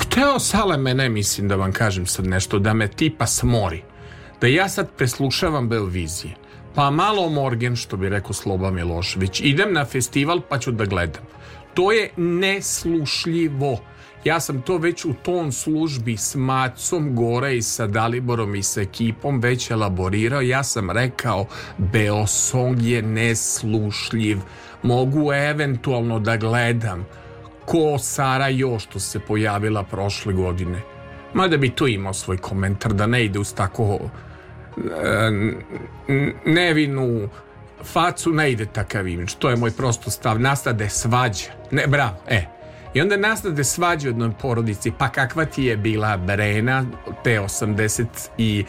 Hteo 0.00 0.38
Sale 0.38 0.76
mene, 0.76 1.08
mislim 1.08 1.48
da 1.48 1.56
vam 1.56 1.72
kažem 1.72 2.06
sad 2.06 2.26
nešto, 2.26 2.58
da 2.58 2.74
me 2.74 2.88
tipa 2.88 3.26
smori. 3.26 3.82
Da 4.40 4.46
ja 4.46 4.68
sad 4.68 4.90
preslušavam 4.96 5.68
Belvizije. 5.68 6.34
Pa 6.74 6.90
malo 6.90 7.28
Morgen, 7.28 7.76
što 7.76 7.96
bi 7.96 8.08
rekao 8.08 8.32
Sloba 8.32 8.70
Milošević. 8.70 9.40
Idem 9.40 9.72
na 9.72 9.84
festival 9.84 10.40
pa 10.48 10.58
ću 10.58 10.72
da 10.72 10.84
gledam. 10.84 11.22
To 11.74 11.92
je 11.92 12.10
neslušljivo. 12.16 13.78
Ja 14.24 14.40
sam 14.40 14.62
to 14.62 14.78
već 14.78 15.04
u 15.04 15.14
ton 15.22 15.52
službi 15.52 16.16
s 16.16 16.34
Macom 16.34 17.16
Gore 17.16 17.56
i 17.56 17.62
sa 17.62 17.86
Daliborom 17.86 18.54
i 18.54 18.62
sa 18.62 18.80
ekipom 18.80 19.40
već 19.40 19.70
elaborirao. 19.70 20.40
Ja 20.40 20.64
sam 20.64 20.90
rekao 20.90 21.46
Beosong 21.78 22.82
je 22.82 23.02
neslušljiv. 23.02 24.38
Mogu 24.82 25.32
eventualno 25.32 26.18
da 26.18 26.36
gledam 26.36 27.06
ko 27.66 27.98
Sara 27.98 28.48
Jo 28.48 28.78
što 28.78 29.00
se 29.00 29.20
pojavila 29.20 29.82
prošle 29.82 30.32
godine. 30.32 30.80
Mada 31.34 31.56
bi 31.56 31.70
tu 31.70 31.88
imao 31.88 32.14
svoj 32.14 32.38
komentar 32.38 32.92
da 32.92 33.06
ne 33.06 33.24
ide 33.24 33.38
uz 33.38 33.54
tako 33.54 33.98
e, 34.76 35.30
nevinu 36.44 37.28
facu 37.84 38.32
ne 38.32 38.52
ide 38.52 38.66
takav 38.66 39.08
imidž. 39.08 39.34
To 39.38 39.50
je 39.50 39.56
moj 39.56 39.70
prosto 39.70 40.10
stav. 40.10 40.40
Nastade 40.40 40.88
svađa. 40.88 41.46
Ne, 41.70 41.86
bravo, 41.86 42.16
e. 42.26 42.59
I 42.94 43.00
onda 43.00 43.16
nastade 43.16 43.64
svađa 43.64 44.08
u 44.08 44.10
jednoj 44.10 44.30
porodici. 44.40 44.92
Pa 44.98 45.08
kakva 45.08 45.44
ti 45.44 45.64
je 45.64 45.76
bila 45.76 46.16
Brena 46.16 46.84
te 47.24 47.40
80 47.40 48.06
i 48.38 48.64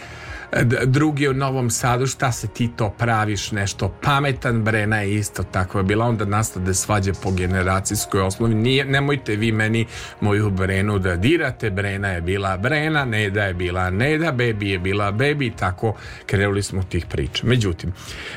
d- 0.63 0.85
drugi 0.85 1.27
u 1.27 1.33
Novom 1.33 1.69
Sadu, 1.69 2.07
šta 2.07 2.31
se 2.31 2.47
ti 2.47 2.69
to 2.77 2.89
praviš 2.89 3.51
nešto 3.51 3.95
pametan, 4.01 4.63
Brena 4.63 5.01
je 5.01 5.15
isto 5.15 5.43
takva 5.43 5.83
bila, 5.83 6.05
onda 6.05 6.25
nastade 6.25 6.73
svađe 6.73 7.13
po 7.23 7.31
generacijskoj 7.31 8.21
osnovi, 8.21 8.55
Nije, 8.55 8.85
nemojte 8.85 9.35
vi 9.35 9.51
meni 9.51 9.85
moju 10.21 10.49
Brenu 10.49 10.99
da 10.99 11.15
dirate, 11.15 11.69
Brena 11.69 12.07
je 12.07 12.21
bila 12.21 12.57
Brena, 12.57 13.05
Neda 13.05 13.43
je 13.43 13.53
bila 13.53 13.89
Neda, 13.89 14.31
Bebi 14.31 14.69
je 14.69 14.79
bila 14.79 15.11
Bebi, 15.11 15.49
tako 15.49 15.95
krenuli 16.25 16.63
smo 16.63 16.83
tih 16.83 17.05
priča. 17.05 17.47
Međutim, 17.47 17.93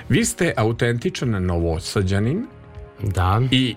vi 0.08 0.24
ste 0.24 0.52
autentičan 0.56 1.46
novosađanin 1.46 2.46
da. 3.02 3.42
i 3.50 3.74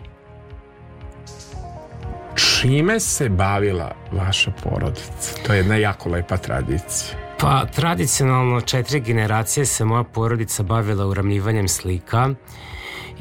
čime 2.38 3.00
se 3.00 3.30
bavila 3.30 3.92
vaša 4.12 4.52
porodica? 4.64 5.34
To 5.48 5.54
je 5.54 5.58
jedna 5.58 5.76
jako 5.76 6.10
lepa 6.10 6.38
tradicija. 6.38 7.18
Pa 7.40 7.66
tradicionalno 7.66 8.62
četiri 8.62 9.00
generacije 9.00 9.66
se 9.66 9.86
moja 9.86 10.04
porodica 10.04 10.64
bavila 10.64 11.06
uramljivanjem 11.06 11.68
slika 11.68 12.30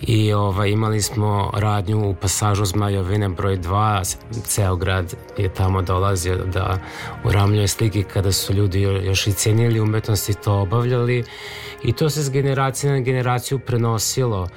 i 0.02 0.32
ovaj, 0.32 0.70
imali 0.70 1.02
smo 1.02 1.50
radnju 1.54 2.08
u 2.10 2.14
pasažu 2.14 2.64
Zmajovine 2.64 3.28
broj 3.28 3.58
2, 3.58 4.16
ceo 4.44 4.76
grad 4.76 5.14
je 5.38 5.54
tamo 5.54 5.82
dolazio 5.82 6.36
da 6.36 6.78
uramljuje 7.24 7.68
slike 7.68 8.02
kada 8.02 8.32
su 8.32 8.52
ljudi 8.52 8.80
jo- 8.82 9.00
još 9.02 9.26
i 9.26 9.32
cenili 9.32 9.80
umetnost 9.80 10.28
i 10.28 10.34
to 10.34 10.60
obavljali 10.60 11.24
i 11.82 11.92
to 11.92 12.10
se 12.10 12.22
s 12.22 12.30
generacije 12.30 12.92
na 12.92 13.00
generaciju 13.00 13.58
prenosilo. 13.58 14.48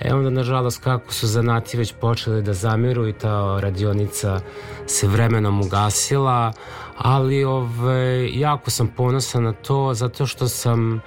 E 0.00 0.14
onda, 0.14 0.30
nažalost, 0.30 0.82
kako 0.82 1.12
su 1.12 1.26
zanati 1.26 1.76
već 1.76 1.94
počeli 2.00 2.42
da 2.42 2.52
zamiru 2.52 3.08
i 3.08 3.12
ta 3.12 3.60
radionica 3.60 4.40
se 4.86 5.06
vremenom 5.06 5.60
ugasila, 5.60 6.52
ali 6.96 7.44
ove, 7.44 8.28
jako 8.32 8.70
sam 8.70 8.88
ponosan 8.88 9.44
na 9.44 9.52
to 9.52 9.94
zato 9.94 10.26
što 10.26 10.48
sam 10.48 11.00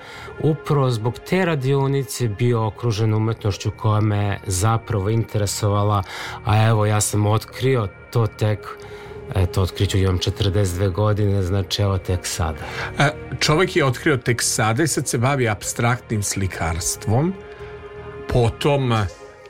upravo 0.44 0.90
zbog 0.90 1.14
te 1.30 1.46
radionice 1.46 2.28
bio 2.28 2.68
okružen 2.68 3.14
umetnošću 3.14 3.72
koja 3.78 4.02
me 4.02 4.40
zapravo 4.48 5.10
interesovala, 5.10 6.04
a 6.46 6.68
evo 6.68 6.86
ja 6.86 7.02
sam 7.02 7.26
otkrio 7.26 7.88
to 8.12 8.28
tek 8.28 8.60
Eto, 9.36 9.62
otkriću, 9.62 9.98
imam 9.98 10.18
42 10.18 10.92
godine, 10.92 11.44
znači 11.44 11.82
evo 11.82 11.98
tek 11.98 12.26
sada. 12.26 12.60
E, 13.00 13.10
Čovjek 13.40 13.76
je 13.76 13.86
otkrio 13.86 14.18
tek 14.18 14.42
sada 14.42 14.84
i 14.84 14.88
sad 14.88 15.08
se 15.08 15.18
bavi 15.18 15.50
abstraktnim 15.50 16.24
slikarstvom. 16.24 17.34
Potom, 18.34 18.94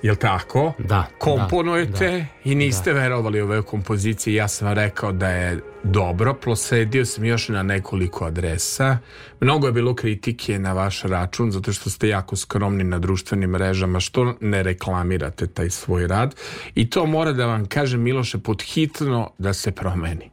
jel 0.01 0.15
tako? 0.15 0.73
Da. 0.79 1.07
Komponujete 1.17 2.11
da, 2.11 2.17
da, 2.17 2.25
i 2.43 2.55
niste 2.55 2.93
verovali 2.93 3.41
ove 3.41 3.61
kompozicije. 3.61 4.36
Ja 4.36 4.47
sam 4.47 4.73
rekao 4.73 5.11
da 5.11 5.29
je 5.29 5.59
dobro. 5.84 6.34
Prosledio 6.34 7.05
sam 7.05 7.25
još 7.25 7.49
na 7.49 7.63
nekoliko 7.63 8.25
adresa. 8.25 8.97
Mnogo 9.39 9.67
je 9.67 9.73
bilo 9.73 9.95
kritike 9.95 10.59
na 10.59 10.73
vaš 10.73 11.03
račun 11.03 11.51
zato 11.51 11.73
što 11.73 11.89
ste 11.89 12.07
jako 12.07 12.36
skromni 12.36 12.84
na 12.84 12.99
društvenim 12.99 13.49
mrežama. 13.49 13.99
Što 13.99 14.36
ne 14.39 14.63
reklamirate 14.63 15.47
taj 15.47 15.69
svoj 15.69 16.07
rad? 16.07 16.36
I 16.75 16.89
to 16.89 17.05
mora 17.05 17.32
da 17.32 17.45
vam 17.45 17.65
kažem 17.65 18.01
Miloše 18.01 18.38
podhitno 18.38 19.32
da 19.38 19.53
se 19.53 19.71
promeni. 19.71 20.29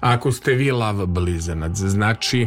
Ako 0.00 0.32
ste 0.32 0.54
vi 0.54 0.70
lav 0.70 1.06
blizanac, 1.06 1.76
znači 1.76 2.46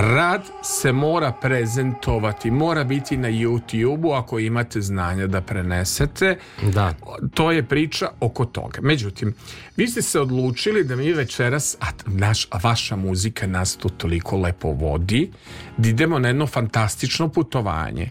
rad 0.00 0.42
se 0.62 0.92
mora 0.92 1.32
prezentovati, 1.32 2.50
mora 2.50 2.84
biti 2.84 3.16
na 3.16 3.28
YouTube-u 3.28 4.12
ako 4.12 4.38
imate 4.38 4.80
znanja 4.80 5.26
da 5.26 5.40
prenesete. 5.40 6.38
Da. 6.62 6.94
To 7.34 7.52
je 7.52 7.62
priča 7.62 8.08
oko 8.20 8.44
toga. 8.44 8.78
Međutim, 8.82 9.34
vi 9.76 9.88
ste 9.88 10.02
se 10.02 10.20
odlučili 10.20 10.84
da 10.84 10.96
mi 10.96 11.12
večeras, 11.12 11.76
a 11.80 11.86
naš, 12.06 12.46
a 12.50 12.58
vaša 12.62 12.96
muzika 12.96 13.46
nas 13.46 13.76
tu 13.76 13.88
toliko 13.88 14.36
lepo 14.36 14.68
vodi, 14.68 15.30
da 15.76 15.88
idemo 15.88 16.18
na 16.18 16.28
jedno 16.28 16.46
fantastično 16.46 17.28
putovanje. 17.28 18.10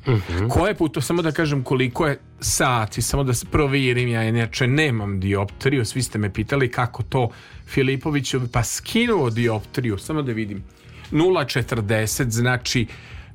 Koje 0.50 0.76
puto, 0.76 1.02
samo 1.02 1.22
da 1.22 1.32
kažem 1.32 1.64
koliko 1.64 2.08
je 2.08 2.20
sati, 2.40 3.02
samo 3.02 3.24
da 3.24 3.34
se 3.34 3.46
provirim, 3.52 4.10
ja 4.10 4.24
inače 4.24 4.68
nemam 4.68 5.20
dioptriju, 5.20 5.86
svi 5.86 6.04
ste 6.04 6.18
me 6.18 6.34
pitali 6.34 6.72
kako 6.72 7.04
to 7.04 7.30
Filipović, 7.68 8.36
pa 8.52 8.64
skinuo 8.64 9.30
dioptriju, 9.30 9.98
samo 9.98 10.22
da 10.22 10.32
vidim. 10.32 10.64
0,40 11.16 12.30
znači 12.30 12.88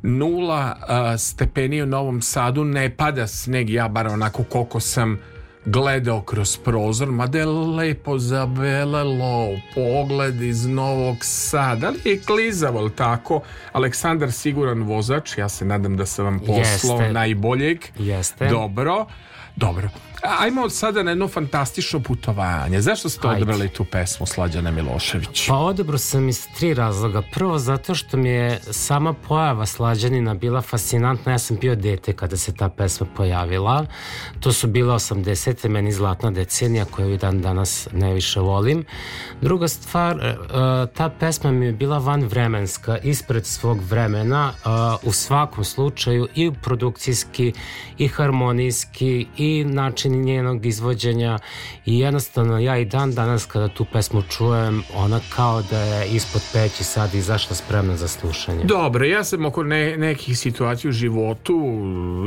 nula 0.02 0.76
uh, 0.78 1.20
stepeni 1.20 1.82
u 1.82 1.86
Novom 1.86 2.22
Sadu 2.22 2.64
ne 2.64 2.96
pada 2.96 3.26
sneg 3.26 3.70
ja 3.70 3.88
bar 3.88 4.06
onako 4.06 4.44
koliko 4.44 4.80
sam 4.80 5.18
gledao 5.64 6.22
kroz 6.22 6.56
prozor 6.56 7.10
mada 7.10 7.38
je 7.38 7.46
lepo 7.46 8.18
zabelelo 8.18 9.48
pogled 9.74 10.42
iz 10.42 10.66
Novog 10.66 11.16
Sada 11.20 11.86
ali 11.88 12.00
je 12.04 12.20
klizavo 12.20 12.88
tako 12.88 13.40
Aleksandar 13.72 14.32
siguran 14.32 14.82
vozač 14.82 15.38
ja 15.38 15.48
se 15.48 15.64
nadam 15.64 15.96
da 15.96 16.06
sam 16.06 16.24
vam 16.24 16.38
poslao 16.38 16.98
Jeste. 16.98 17.12
najboljeg 17.12 17.78
Jeste. 17.98 18.48
dobro 18.48 19.06
dobro 19.56 19.88
Ajmo 20.22 20.62
od 20.62 20.72
sada 20.72 21.02
na 21.02 21.10
jedno 21.10 21.28
fantastično 21.28 22.00
putovanje. 22.00 22.80
Zašto 22.80 23.08
ste 23.08 23.28
Ajde. 23.28 23.42
odrali 23.42 23.68
tu 23.68 23.84
pesmu 23.84 24.26
Slađana 24.26 24.70
Milošević? 24.70 25.48
Pa 25.48 25.56
odebro 25.56 25.98
sam 25.98 26.28
iz 26.28 26.46
tri 26.58 26.74
razloga. 26.74 27.22
Prvo 27.32 27.58
zato 27.58 27.94
što 27.94 28.16
mi 28.16 28.28
je 28.28 28.60
sama 28.70 29.12
pojava 29.12 29.66
Slađanina 29.66 30.34
bila 30.34 30.62
fascinantna. 30.62 31.32
Ja 31.32 31.38
sam 31.38 31.56
bio 31.56 31.74
dete 31.74 32.12
kada 32.12 32.36
se 32.36 32.54
ta 32.54 32.68
pesma 32.68 33.06
pojavila. 33.16 33.86
To 34.40 34.52
su 34.52 34.66
bila 34.66 34.94
80. 34.94 35.68
meni 35.68 35.92
zlatna 35.92 36.30
decenija 36.30 36.84
koju 36.84 37.14
i 37.14 37.18
dan 37.18 37.40
danas 37.40 37.88
najviše 37.92 38.40
volim. 38.40 38.84
Druga 39.40 39.68
stvar, 39.68 40.16
e, 40.16 40.28
e, 40.28 40.36
ta 40.94 41.08
pesma 41.20 41.52
mi 41.52 41.66
je 41.66 41.72
bila 41.72 41.98
vanvremenska, 41.98 42.98
ispred 42.98 43.46
svog 43.46 43.78
vremena 43.82 44.52
e, 44.52 44.68
u 45.02 45.12
svakom 45.12 45.64
slučaju 45.64 46.28
i 46.34 46.52
produkcijski 46.62 47.52
i 47.98 48.08
harmonijski 48.08 49.26
i 49.36 49.64
način 49.64 50.09
njenog 50.10 50.66
izvođenja 50.66 51.38
i 51.86 51.98
jednostavno 51.98 52.58
ja 52.58 52.78
i 52.78 52.84
dan 52.84 53.14
danas 53.14 53.46
kada 53.46 53.68
tu 53.68 53.86
pesmu 53.92 54.22
čujem 54.22 54.82
ona 54.96 55.20
kao 55.36 55.62
da 55.62 55.78
je 55.78 56.08
ispod 56.08 56.42
peći 56.52 56.84
sad 56.84 57.14
izašla 57.14 57.56
spremna 57.56 57.96
za 57.96 58.08
slušanje. 58.08 58.64
Dobro, 58.64 59.04
ja 59.04 59.24
sam 59.24 59.44
oko 59.44 59.62
ne, 59.62 59.96
nekih 59.96 60.38
situacija 60.38 60.88
u 60.88 60.92
životu 60.92 61.54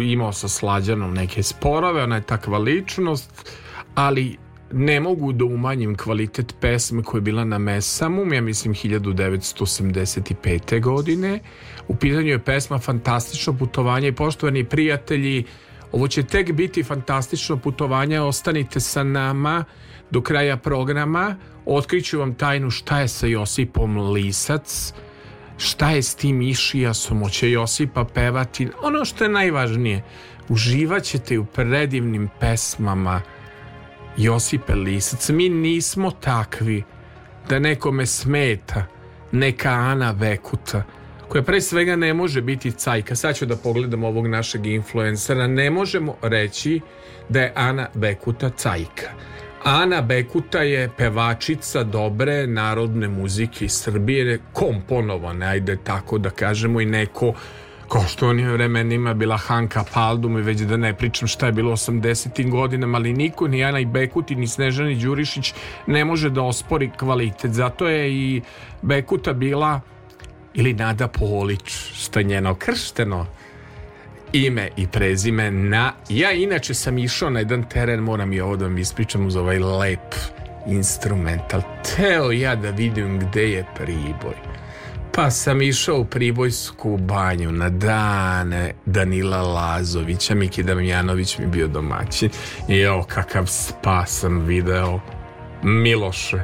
imao 0.04 0.34
sa 0.34 0.48
Slađanom 0.48 1.14
neke 1.14 1.44
sporove, 1.44 2.04
ona 2.04 2.16
je 2.16 2.22
takva 2.22 2.58
ličnost, 2.58 3.50
ali 3.96 4.38
ne 4.74 5.00
mogu 5.00 5.34
da 5.34 5.46
umanjim 5.46 5.96
kvalitet 5.96 6.56
pesme 6.60 7.04
koja 7.04 7.20
je 7.20 7.22
bila 7.22 7.46
na 7.46 7.58
Mesamu, 7.58 8.34
ja 8.34 8.42
mislim 8.42 8.74
1985. 8.74 10.82
godine. 10.82 11.40
U 11.88 11.96
pitanju 11.96 12.28
je 12.28 12.40
pesma 12.40 12.80
Fantastično 12.80 13.58
putovanje 13.58 14.08
i 14.08 14.16
poštovani 14.16 14.64
prijatelji, 14.64 15.44
ovo 15.94 16.08
će 16.08 16.24
tek 16.24 16.52
biti 16.52 16.84
fantastično 16.84 17.58
putovanje, 17.58 18.22
ostanite 18.22 18.80
sa 18.80 19.04
nama 19.04 19.64
do 20.12 20.22
kraja 20.22 20.58
programa, 20.58 21.36
otkriću 21.66 22.20
vam 22.20 22.36
tajnu 22.36 22.70
šta 22.70 23.00
je 23.00 23.08
sa 23.08 23.28
Josipom 23.28 24.12
Lisac, 24.12 24.94
šta 25.58 25.90
je 25.92 26.02
s 26.02 26.16
tim 26.16 26.42
Išijasom, 26.42 27.24
hoće 27.24 27.52
Josipa 27.52 28.06
pevati, 28.06 28.70
ono 28.82 29.06
što 29.06 29.24
je 29.24 29.30
najvažnije, 29.30 30.04
uživat 30.50 31.04
ćete 31.04 31.40
u 31.40 31.46
predivnim 31.46 32.30
pesmama 32.40 33.22
Josipe 34.18 34.76
Lisac. 34.76 35.30
Mi 35.30 35.50
nismo 35.50 36.12
takvi 36.12 36.84
da 37.50 37.60
nekome 37.60 38.06
smeta 38.06 38.86
neka 39.32 39.70
Ana 39.70 40.14
Bekuta, 40.14 40.84
koja 41.34 41.44
pre 41.44 41.62
svega 41.62 41.96
ne 41.96 42.14
može 42.14 42.42
biti 42.42 42.72
cajka. 42.72 43.16
Sad 43.16 43.36
ću 43.36 43.46
da 43.46 43.56
pogledam 43.56 44.04
ovog 44.04 44.28
našeg 44.28 44.66
influencera. 44.66 45.48
Ne 45.48 45.70
možemo 45.70 46.16
reći 46.22 46.80
da 47.30 47.42
je 47.42 47.54
Ana 47.56 47.88
Bekuta 47.94 48.50
cajka. 48.50 49.10
Ana 49.64 50.02
Bekuta 50.02 50.62
je 50.62 50.90
pevačica 50.98 51.84
dobre 51.84 52.48
narodne 52.48 53.08
muzike 53.08 53.66
iz 53.66 53.72
Srbije, 53.72 54.40
komponovane, 54.54 55.46
ajde 55.46 55.78
tako 55.84 56.18
da 56.18 56.30
kažemo, 56.30 56.82
i 56.82 56.86
neko 56.86 57.34
kao 57.90 58.04
što 58.08 58.30
onim 58.30 58.52
vremenima 58.52 59.14
bila 59.14 59.38
Hanka 59.38 59.84
Paldum 59.94 60.38
i 60.38 60.42
već 60.42 60.60
da 60.60 60.78
ne 60.78 60.94
pričam 60.94 61.28
šta 61.28 61.46
je 61.46 61.52
bilo 61.52 61.72
u 61.72 61.76
80. 61.76 62.50
godinama, 62.50 62.98
ali 62.98 63.14
niko, 63.14 63.48
ni 63.48 63.64
Ana 63.64 63.80
i 63.80 63.86
Bekuti, 63.86 64.36
ni 64.36 64.48
Snežani 64.48 64.96
Đurišić 64.96 65.54
ne 65.88 66.06
može 66.06 66.30
da 66.30 66.42
ospori 66.42 66.92
kvalitet. 67.00 67.52
Zato 67.52 67.88
je 67.88 68.12
i 68.12 68.42
Bekuta 68.82 69.34
bila 69.34 69.82
ili 70.54 70.74
Nada 70.74 71.08
Polić, 71.08 71.70
što 71.94 72.20
je 72.20 72.24
njeno 72.24 72.56
kršteno 72.56 73.26
ime 74.34 74.70
i 74.78 74.88
prezime 74.88 75.52
na... 75.52 75.94
Ja 76.10 76.32
inače 76.32 76.74
sam 76.74 76.98
išao 76.98 77.30
na 77.30 77.40
jedan 77.40 77.64
teren, 77.64 78.00
moram 78.00 78.34
i 78.34 78.42
ovo 78.42 78.56
da 78.56 78.66
vam 78.66 78.78
ispričam 78.78 79.26
uz 79.26 79.36
ovaj 79.36 79.60
lep 79.60 80.16
instrumental. 80.68 81.62
Teo 81.96 82.32
ja 82.32 82.56
da 82.56 82.70
vidim 82.70 83.20
gde 83.20 83.52
je 83.52 83.66
Priboj. 83.76 84.36
Pa 85.16 85.32
sam 85.32 85.62
išao 85.62 86.00
u 86.00 86.06
Pribojsku 86.06 86.98
banju 86.98 87.52
na 87.52 87.70
dane 87.70 88.74
Danila 88.86 89.42
Lazovića, 89.42 90.36
Miki 90.36 90.64
Damjanović 90.64 91.38
mi 91.38 91.48
bio 91.48 91.68
domaćin. 91.68 92.30
I 92.70 92.80
evo 92.80 93.04
kakav 93.04 93.46
spa 93.46 94.06
sam 94.06 94.40
video. 94.40 95.00
Miloše, 95.64 96.42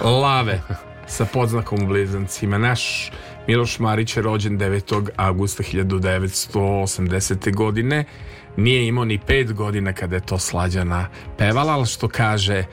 lave 0.00 0.60
sa 1.06 1.24
podznakom 1.24 1.82
u 1.84 1.86
blizancima. 1.86 2.58
Naš 2.58 3.10
Miloš 3.46 3.78
Marić 3.78 4.16
je 4.16 4.22
rođen 4.22 4.58
9. 4.58 5.08
augusta 5.16 5.62
1980. 5.62 7.54
godine. 7.54 8.04
Nije 8.56 8.86
imao 8.86 9.04
ni 9.04 9.18
pet 9.26 9.52
godina 9.52 9.92
kada 9.92 10.16
je 10.16 10.26
to 10.26 10.38
slađana 10.38 11.08
pevala, 11.38 11.72
ali 11.72 11.86
što 11.86 12.08
kaže, 12.08 12.64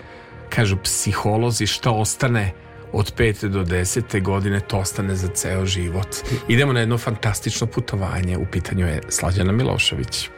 kažu 0.49 0.77
psiholozi, 0.83 1.67
što 1.67 1.91
ostane 1.91 2.51
od 2.93 3.15
5. 3.17 3.47
do 3.47 3.63
10. 3.63 4.21
godine, 4.21 4.59
to 4.59 4.77
ostane 4.77 5.15
za 5.15 5.27
ceo 5.27 5.65
život. 5.65 6.07
Idemo 6.47 6.73
na 6.73 6.79
jedno 6.79 6.97
fantastično 6.97 7.67
putovanje. 7.67 8.37
U 8.37 8.45
pitanju 8.51 8.87
je 8.87 9.01
Slađana 9.09 9.51
Milošević. 9.51 10.29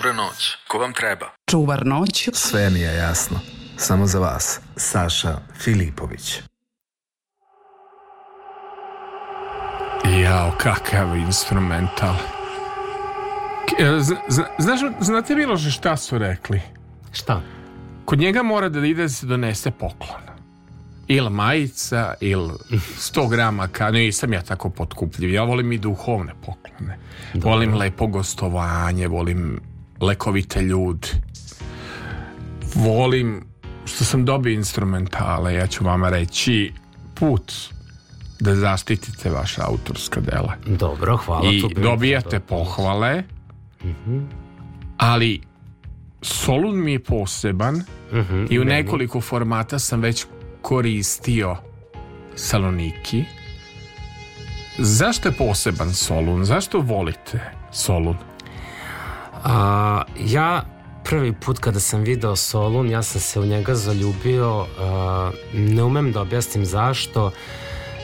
Dobra 0.00 0.12
noć. 0.12 0.56
Ko 0.68 0.78
vam 0.78 0.92
treba? 0.92 1.26
Čuvar 1.50 1.86
noć 1.86 2.28
Sve 2.32 2.70
mi 2.70 2.80
je 2.80 2.94
jasno. 2.94 3.40
Samo 3.76 4.06
za 4.06 4.18
vas. 4.18 4.60
Saša 4.76 5.38
Filipović. 5.58 6.40
Jao, 10.22 10.52
kakav 10.58 11.16
instrumental. 11.16 12.14
E, 13.78 13.84
zna- 13.84 14.16
zna- 14.28 14.48
Znaš, 14.58 14.80
znate 15.00 15.34
Miloše 15.34 15.70
šta 15.70 15.96
su 15.96 16.18
rekli? 16.18 16.60
Šta? 17.12 17.40
Kod 18.04 18.18
njega 18.18 18.42
mora 18.42 18.68
da 18.68 18.86
ide 18.86 19.02
da 19.02 19.08
se 19.08 19.26
donese 19.26 19.70
poklon. 19.70 20.22
Ili 21.08 21.30
majica, 21.30 22.14
ili 22.20 22.52
100 22.98 23.28
grama 23.28 23.68
ka... 23.68 23.90
Nisam 23.90 24.32
ja 24.32 24.42
tako 24.42 24.70
potkupljiv. 24.70 25.30
Ja 25.34 25.42
volim 25.42 25.72
i 25.72 25.78
duhovne 25.78 26.32
poklone. 26.46 26.98
Volim 27.34 27.74
lepo 27.74 28.06
gostovanje, 28.06 29.08
volim 29.08 29.69
lekovite 30.00 30.62
ljudi. 30.62 31.08
Volim 32.74 33.44
što 33.84 34.04
sam 34.04 34.24
dobio 34.24 34.52
instrumentale, 34.52 35.54
ja 35.54 35.66
ću 35.66 35.84
vama 35.84 36.08
reći 36.08 36.72
put 37.14 37.52
da 38.40 38.54
zaštitite 38.54 39.30
vaša 39.30 39.62
autorska 39.64 40.20
dela. 40.20 40.52
Dobro, 40.68 41.16
hvala. 41.16 41.50
I 41.50 41.62
dobijate 41.74 42.40
pohvale, 42.40 43.22
ali 44.96 45.40
Solun 46.22 46.84
mi 46.84 46.92
je 46.92 46.98
poseban 46.98 47.82
Mhm, 48.12 48.44
i 48.50 48.58
u 48.58 48.64
meni. 48.64 48.72
nekoliko 48.72 49.20
formata 49.20 49.78
sam 49.78 50.00
već 50.00 50.26
koristio 50.62 51.56
Saloniki. 52.34 53.24
Zašto 54.78 55.28
je 55.28 55.32
poseban 55.32 55.94
Solun? 55.94 56.44
Zašto 56.44 56.80
volite 56.80 57.40
Solun? 57.72 58.16
A, 59.44 60.02
ja 60.18 60.62
prvi 61.04 61.32
put 61.32 61.58
kada 61.58 61.80
sam 61.80 62.00
video 62.00 62.36
Solun, 62.36 62.90
ja 62.90 63.02
sam 63.02 63.20
se 63.20 63.40
u 63.40 63.46
njega 63.46 63.74
zaljubio, 63.74 64.66
a, 64.80 65.30
ne 65.54 65.82
umem 65.84 66.12
da 66.12 66.20
objasnim 66.20 66.64
zašto, 66.64 67.30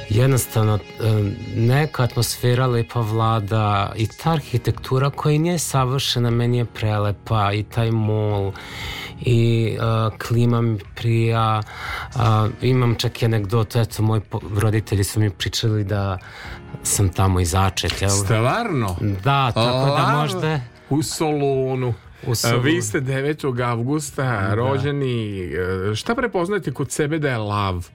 jednostavno 0.09 0.74
e, 0.74 0.80
neka 1.57 2.03
atmosfera 2.03 2.66
lepa 2.66 3.01
vlada 3.01 3.93
i 3.97 4.07
ta 4.07 4.32
arhitektura 4.32 5.11
koja 5.11 5.39
nije 5.39 5.59
savršena, 5.59 6.30
meni 6.30 6.59
je 6.59 6.64
prelepa 6.64 7.53
i 7.53 7.62
taj 7.62 7.91
mol 7.91 8.53
i 9.20 9.76
a, 9.80 10.11
klima 10.28 10.61
mi 10.61 10.78
prija. 10.95 11.62
A, 12.16 12.49
imam 12.62 12.95
čak 12.95 13.22
i 13.22 13.24
anegdotu 13.24 13.78
eto 13.78 14.03
moji 14.03 14.20
roditelji 14.57 15.05
su 15.05 15.20
mi 15.20 15.30
pričali 15.30 15.84
da 15.84 16.18
sam 16.82 17.09
tamo 17.09 17.41
iz 17.41 17.51
Začetlja 17.51 18.09
Stvarno? 18.09 18.97
da, 19.01 19.51
tako 19.55 19.97
da 19.97 20.16
možda 20.20 20.61
U 20.91 21.03
Solunu. 21.03 21.95
U 22.26 22.34
Solunu. 22.34 22.62
Vi 22.62 22.82
ste 22.82 23.01
9. 23.01 23.62
avgusta 23.62 24.55
rođeni. 24.55 25.43
E, 25.91 25.95
Šta 25.95 26.14
prepoznajete 26.14 26.72
kod 26.72 26.91
sebe 26.93 27.18
da 27.18 27.28
je 27.28 27.39
lav? 27.39 27.89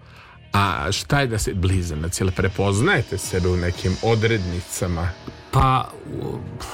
A 0.54 0.92
šta 0.92 1.22
je 1.22 1.28
da 1.28 1.38
se 1.38 1.54
blizanac? 1.54 2.22
Jel 2.22 2.32
prepoznajete 2.32 3.18
sebe 3.18 3.48
u 3.48 3.58
nekim 3.58 3.96
odrednicama? 4.04 5.10
Pa, 5.52 5.92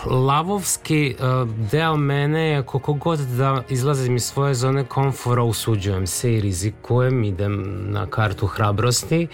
lavovski 0.06 1.16
uh, 1.20 1.50
deo 1.72 1.98
mene 1.98 2.50
je 2.50 2.64
koliko 2.64 2.94
god 2.94 3.20
da 3.20 3.64
izlazim 3.70 4.16
iz 4.16 4.24
svoje 4.24 4.54
zone 4.54 4.86
komfora, 4.86 5.44
usuđujem 5.44 6.08
se 6.08 6.34
i 6.34 6.42
rizikujem, 6.42 7.24
idem 7.24 7.86
na 7.92 8.06
kartu 8.06 8.48
hrabrosti. 8.48 9.28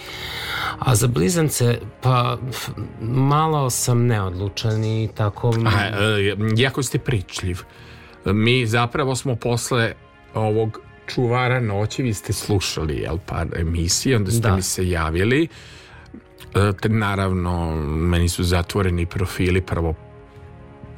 A 0.79 0.95
za 0.95 1.07
blizance, 1.07 1.79
pa 2.01 2.37
malo 3.01 3.69
sam 3.69 4.07
neodlučan 4.07 4.83
i 4.83 5.09
tako... 5.15 5.53
A, 5.65 5.87
e, 5.87 6.35
jako 6.55 6.83
ste 6.83 6.99
pričljiv. 6.99 7.61
Mi 8.25 8.67
zapravo 8.67 9.15
smo 9.15 9.35
posle 9.35 9.93
ovog 10.33 10.79
čuvara 11.07 11.59
noći, 11.59 12.03
vi 12.03 12.13
ste 12.13 12.33
slušali 12.33 12.97
jel, 12.97 13.17
par 13.25 13.47
emisije, 13.55 14.15
onda 14.15 14.31
ste 14.31 14.41
Da. 14.41 14.55
mi 14.55 14.61
se 14.61 14.89
javili. 14.89 15.47
E, 16.55 16.87
naravno, 16.89 17.75
meni 17.85 18.29
su 18.29 18.43
zatvoreni 18.43 19.05
profili, 19.05 19.61
prvo 19.61 19.95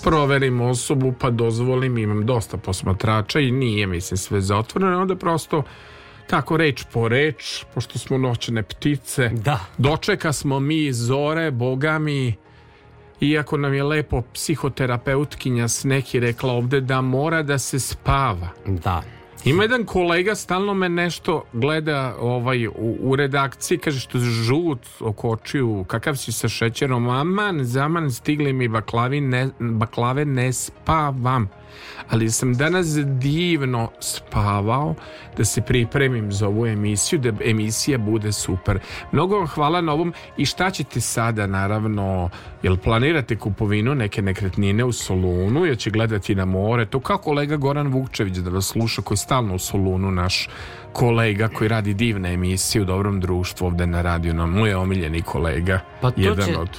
proverim 0.04 0.62
osobu, 0.62 1.14
pa 1.20 1.30
dozvolim, 1.30 1.98
imam 1.98 2.26
dosta 2.26 2.58
posmatrača 2.58 3.40
i 3.40 3.52
nije, 3.52 3.88
mislim, 3.88 4.18
sve 4.18 4.42
zatvoreno, 4.42 5.02
onda 5.02 5.16
prosto 5.16 5.64
tako 6.28 6.58
reč 6.58 6.84
po 6.94 7.08
reč, 7.08 7.64
pošto 7.74 8.00
smo 8.00 8.18
noćne 8.18 8.64
ptice, 8.64 9.30
Da. 9.30 9.60
dočeka 9.78 10.34
smo 10.34 10.60
mi 10.60 10.94
zore, 10.94 11.52
boga 11.52 12.00
mi, 12.00 12.36
iako 13.22 13.58
nam 13.58 13.74
je 13.74 13.84
lepo 13.84 14.22
psihoterapeutkinja 14.34 15.68
s 15.68 15.84
neki 15.84 16.20
rekla 16.20 16.54
ovde 16.54 16.82
da 16.82 17.02
mora 17.02 17.44
da 17.44 17.58
se 17.58 17.80
spava. 17.80 18.50
Da. 18.66 19.04
Ima 19.46 19.64
jedan 19.64 19.86
kolega 19.86 20.36
stalno 20.36 20.74
me 20.74 20.90
nešto 20.90 21.44
gleda 21.54 22.16
ovaj, 22.20 22.68
u, 22.68 22.98
u 23.00 23.16
redakciji, 23.16 23.78
kaže 23.78 24.00
što 24.00 24.20
žut 24.20 24.80
oko 25.00 25.30
očiju, 25.30 25.86
kakav 25.88 26.16
si 26.16 26.32
sa 26.32 26.50
šećerom, 26.50 27.10
aman, 27.10 27.64
zaman, 27.64 28.12
stigli 28.12 28.54
mi 28.54 28.68
baklavi, 28.68 29.22
ne, 29.22 29.50
baklave, 29.60 30.26
ne 30.26 30.54
spavam. 30.54 31.50
Ali 32.10 32.32
sam 32.32 32.54
danas 32.54 32.88
divno 33.06 33.90
spavao 34.00 34.96
da 35.38 35.46
se 35.46 35.62
pripremim 35.62 36.32
za 36.32 36.48
ovu 36.48 36.66
emisiju, 36.66 37.20
da 37.20 37.32
emisija 37.44 37.98
bude 37.98 38.32
super. 38.32 38.80
Mnogo 39.12 39.38
vam 39.38 39.48
hvala 39.48 39.82
na 39.82 39.94
ovom 39.94 40.14
i 40.38 40.46
šta 40.46 40.72
ćete 40.72 41.02
sada, 41.02 41.48
naravno, 41.48 42.30
jel 42.64 42.78
planirate 42.78 43.36
kupovinu 43.36 43.96
neke 43.96 44.22
nekretnine 44.22 44.84
u 44.84 44.92
Solunu, 44.92 45.66
jel 45.66 45.76
će 45.76 45.90
gledati 45.90 46.36
na 46.36 46.46
more, 46.46 46.86
to 46.86 47.00
kao 47.00 47.18
kolega 47.18 47.56
Goran 47.58 47.88
Vukčević 47.88 48.38
da 48.38 48.50
vas 48.50 48.66
sluša, 48.66 49.02
koji 49.02 49.16
je 49.16 49.20
stalno 49.20 49.56
u 49.56 49.60
Solunu, 49.60 50.12
naš 50.12 50.50
kolega 50.94 51.48
koji 51.48 51.68
radi 51.68 51.94
divne 51.94 52.34
emisije 52.34 52.82
u 52.82 52.86
dobrom 52.86 53.20
društvu 53.20 53.66
ovde 53.68 53.88
na 53.88 54.02
radiju, 54.02 54.34
na 54.34 54.46
moj 54.46 54.74
omiljeni 54.74 55.22
kolega, 55.22 55.80
Pa 56.02 56.12
to 56.12 56.22
jedan 56.22 56.46
će- 56.46 56.58
od... 56.58 56.70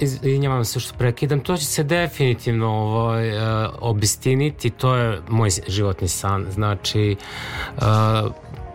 Izvinjavam 0.00 0.64
se 0.64 0.80
što 0.80 0.98
prekidam, 0.98 1.40
to 1.40 1.56
će 1.56 1.64
se 1.64 1.82
definitivno 1.82 2.68
ovaj, 2.68 3.30
uh, 3.30 3.70
obistiniti, 3.80 4.70
to 4.70 4.96
je 4.96 5.20
moj 5.28 5.48
životni 5.68 6.08
san. 6.08 6.46
Znači, 6.50 7.16
uh, 7.76 7.82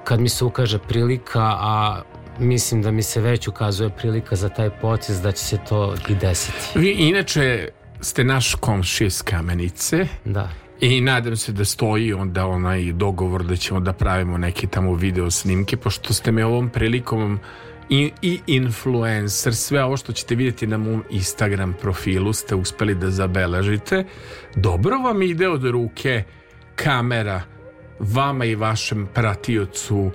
kad 0.03 0.19
mi 0.19 0.29
se 0.29 0.45
ukaže 0.45 0.79
prilika, 0.79 1.43
a 1.59 2.01
mislim 2.39 2.81
da 2.81 2.91
mi 2.91 3.03
se 3.03 3.21
već 3.21 3.47
ukazuje 3.47 3.89
prilika 3.89 4.35
za 4.35 4.49
taj 4.49 4.69
potez, 4.69 5.21
da 5.21 5.31
će 5.31 5.43
se 5.43 5.57
to 5.69 5.95
i 6.09 6.15
desiti. 6.15 6.79
Vi 6.79 6.91
inače 6.91 7.69
ste 8.01 8.23
naš 8.23 8.55
komšije 8.55 9.07
iz 9.07 9.21
Kamenice, 9.21 10.07
Da. 10.25 10.49
I 10.79 11.01
nadam 11.01 11.37
se 11.37 11.51
da 11.51 11.65
stoji 11.65 12.13
onda 12.13 12.45
onaj 12.47 12.91
dogovor 12.91 13.43
da 13.43 13.55
ćemo 13.55 13.79
da 13.79 13.93
pravimo 13.93 14.37
neke 14.37 14.67
tamo 14.67 14.95
video 14.95 15.31
snimke, 15.31 15.77
pošto 15.77 16.13
ste 16.13 16.31
me 16.31 16.45
ovom 16.45 16.69
prilikom 16.69 17.39
i, 17.93 18.11
i 18.21 18.39
influencer, 18.47 19.55
sve 19.55 19.83
ovo 19.83 19.97
što 19.97 20.13
ćete 20.13 20.35
vidjeti 20.35 20.67
na 20.67 20.77
mom 20.77 21.03
Instagram 21.09 21.75
profilu 21.81 22.33
ste 22.33 22.55
uspeli 22.55 22.95
da 22.95 23.09
zabeležite. 23.09 24.05
Dobro 24.55 24.97
vam 24.97 25.21
ide 25.21 25.49
od 25.49 25.63
ruke 25.63 26.23
kamera 26.75 27.41
vama 27.99 28.45
i 28.45 28.55
vašem 28.55 29.07
pratiocu. 29.13 30.11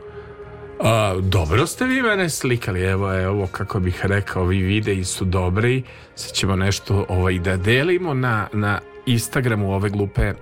A, 0.81 1.17
dobro 1.23 1.67
ste 1.67 1.85
vi 1.85 2.03
mene 2.03 2.31
slikali, 2.31 2.83
evo, 2.83 3.21
evo 3.21 3.47
kako 3.47 3.81
bih 3.81 4.07
rekao, 4.07 4.45
vi 4.45 4.63
videi 4.63 5.05
su 5.05 5.25
dobri, 5.25 5.83
sad 6.15 6.33
ćemo 6.33 6.57
nešto 6.57 7.07
ovaj, 7.09 7.39
da 7.39 7.57
delimo 7.57 8.15
na, 8.15 8.49
na 8.53 8.81
Instagramu 9.07 9.75
ove 9.75 9.91
glupe 9.91 10.33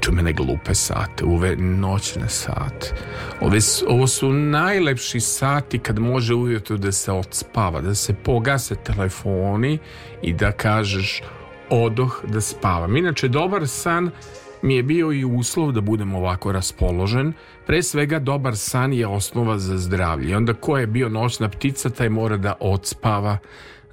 čume 0.00 0.22
ne 0.22 0.32
glupe 0.32 0.74
sate, 0.74 1.24
ove 1.24 1.56
noćne 1.56 2.28
sate. 2.28 2.94
Ove, 3.40 3.58
ovo 3.88 4.06
su 4.06 4.32
najlepši 4.32 5.20
sati 5.20 5.78
kad 5.78 5.98
može 5.98 6.34
ujutro 6.34 6.76
da 6.76 6.92
se 6.92 7.12
odspava, 7.12 7.80
da 7.80 7.94
se 7.94 8.14
pogase 8.14 8.74
telefoni 8.74 9.78
i 10.22 10.32
da 10.32 10.52
kažeš 10.52 11.22
odoh 11.70 12.24
da 12.26 12.40
spavam. 12.40 12.96
Inače, 12.96 13.28
dobar 13.28 13.68
san 13.68 14.10
mi 14.62 14.76
je 14.76 14.82
bio 14.82 15.12
i 15.12 15.24
uslov 15.24 15.72
da 15.72 15.80
budem 15.80 16.14
ovako 16.14 16.52
raspoložen. 16.52 17.32
Pre 17.66 17.82
svega, 17.82 18.18
dobar 18.18 18.56
san 18.56 18.92
je 18.92 19.06
osnova 19.06 19.58
za 19.58 19.78
zdravlje. 19.78 20.36
Onda 20.36 20.54
ko 20.54 20.78
je 20.78 20.86
bio 20.86 21.08
noćna 21.08 21.48
ptica, 21.48 21.90
taj 21.90 22.08
mora 22.08 22.36
da 22.36 22.54
odspava 22.60 23.38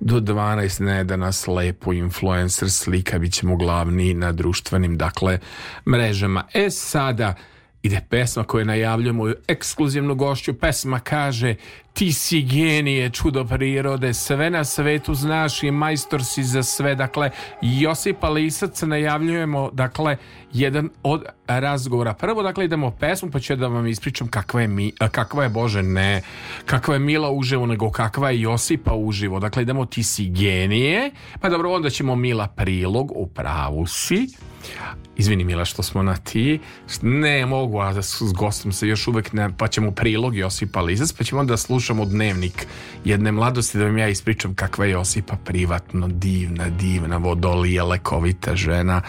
do 0.02 0.20
12 0.20 0.82
ne 0.82 1.04
da 1.04 1.16
nas 1.16 1.48
lepo 1.48 1.94
influencer 1.94 2.72
slika 2.72 3.20
bit 3.20 3.34
ćemo 3.34 3.56
glavni 3.56 4.14
na 4.14 4.32
društvenim 4.32 4.98
dakle 4.98 5.40
mrežama. 5.88 6.44
E 6.54 6.70
sada 6.70 7.36
ide 7.84 8.02
pesma 8.10 8.44
koju 8.44 8.66
najavljujemo 8.66 9.34
ekskluzivnu 9.48 10.16
gošću. 10.16 10.54
Pesma 10.54 11.00
kaže 11.00 11.56
ti 11.94 12.12
si 12.12 12.42
genije, 12.42 13.10
čudo 13.10 13.46
prirode, 13.46 14.14
sve 14.14 14.50
na 14.50 14.64
svetu 14.64 15.14
znaš 15.14 15.64
i 15.64 15.72
majstor 15.72 16.26
si 16.26 16.44
za 16.44 16.64
sve. 16.64 16.96
Dakle, 16.96 17.30
Josipa 17.62 18.30
Lisac 18.30 18.82
najavljujemo, 18.82 19.70
dakle, 19.74 20.18
jedan 20.54 20.90
od 21.04 21.24
razgovora. 21.48 22.14
Prvo, 22.14 22.44
dakle, 22.44 22.66
idemo 22.66 22.92
pesmu, 22.92 23.32
pa 23.32 23.40
ću 23.40 23.56
da 23.56 23.68
vam 23.68 23.88
ispričam 23.88 24.28
kakva 24.28 24.62
je, 24.62 24.68
mi, 24.68 24.92
kakva 25.12 25.44
je 25.44 25.50
Bože, 25.50 25.84
ne, 25.84 26.22
kakva 26.66 26.94
je 26.94 27.00
Mila 27.00 27.32
uživo, 27.32 27.66
nego 27.66 27.92
kakva 27.92 28.30
je 28.30 28.42
Josipa 28.42 28.94
uživo. 28.94 29.40
Dakle, 29.40 29.64
idemo 29.64 29.86
ti 29.86 30.04
si 30.04 30.30
genije, 30.30 31.12
pa 31.42 31.50
dobro, 31.50 31.72
onda 31.72 31.90
ćemo 31.90 32.16
Mila 32.16 32.48
prilog, 32.48 33.12
u 33.16 33.28
pravu 33.28 33.88
si. 33.88 34.28
Izvini 35.18 35.44
Mila 35.44 35.66
što 35.66 35.84
smo 35.84 36.04
na 36.04 36.18
ti. 36.18 36.60
Ne 37.02 37.46
mogu, 37.46 37.80
a 37.80 38.02
s 38.02 38.34
gostom 38.34 38.72
se 38.72 38.88
još 38.88 39.08
uvek 39.08 39.34
ne, 39.34 39.50
pa 39.58 39.68
ćemo 39.68 39.92
prilog 39.92 40.36
Josipa 40.36 40.82
Lizac, 40.82 41.12
pa 41.12 41.24
ćemo 41.24 41.42
onda 41.42 41.58
slušamo 41.82 42.06
dnevnik 42.06 42.68
jedne 43.06 43.32
mladosti 43.32 43.78
da 43.78 43.84
vam 43.84 43.98
ja 43.98 44.08
ispričam 44.08 44.56
kakva 44.56 44.86
je 44.86 44.92
Josipa 44.92 45.36
privatno, 45.46 46.08
divna, 46.08 46.70
divna, 46.70 47.18
vodolija, 47.18 47.84
lekovita 47.84 48.56
žena. 48.56 49.02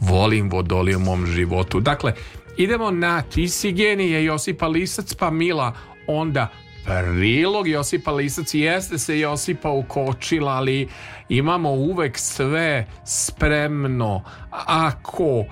Volim 0.00 0.50
vodoliju 0.50 0.96
u 0.96 1.00
mom 1.00 1.26
životu. 1.26 1.80
Dakle, 1.80 2.12
idemo 2.56 2.90
na 2.90 3.22
ti 3.22 3.48
si 3.48 3.72
genije 3.72 4.24
Josipa 4.24 4.66
Lisac, 4.66 5.14
pa 5.14 5.30
Mila 5.30 5.72
onda 6.06 6.48
prilog 6.84 7.68
Josipa 7.68 8.12
Lisac 8.12 8.54
jeste 8.54 8.98
se 8.98 9.18
Josipa 9.18 9.70
ukočila 9.70 10.52
ali 10.52 10.88
imamo 11.28 11.70
uvek 11.70 12.18
sve 12.18 12.86
spremno 13.04 14.22
ako 14.66 15.44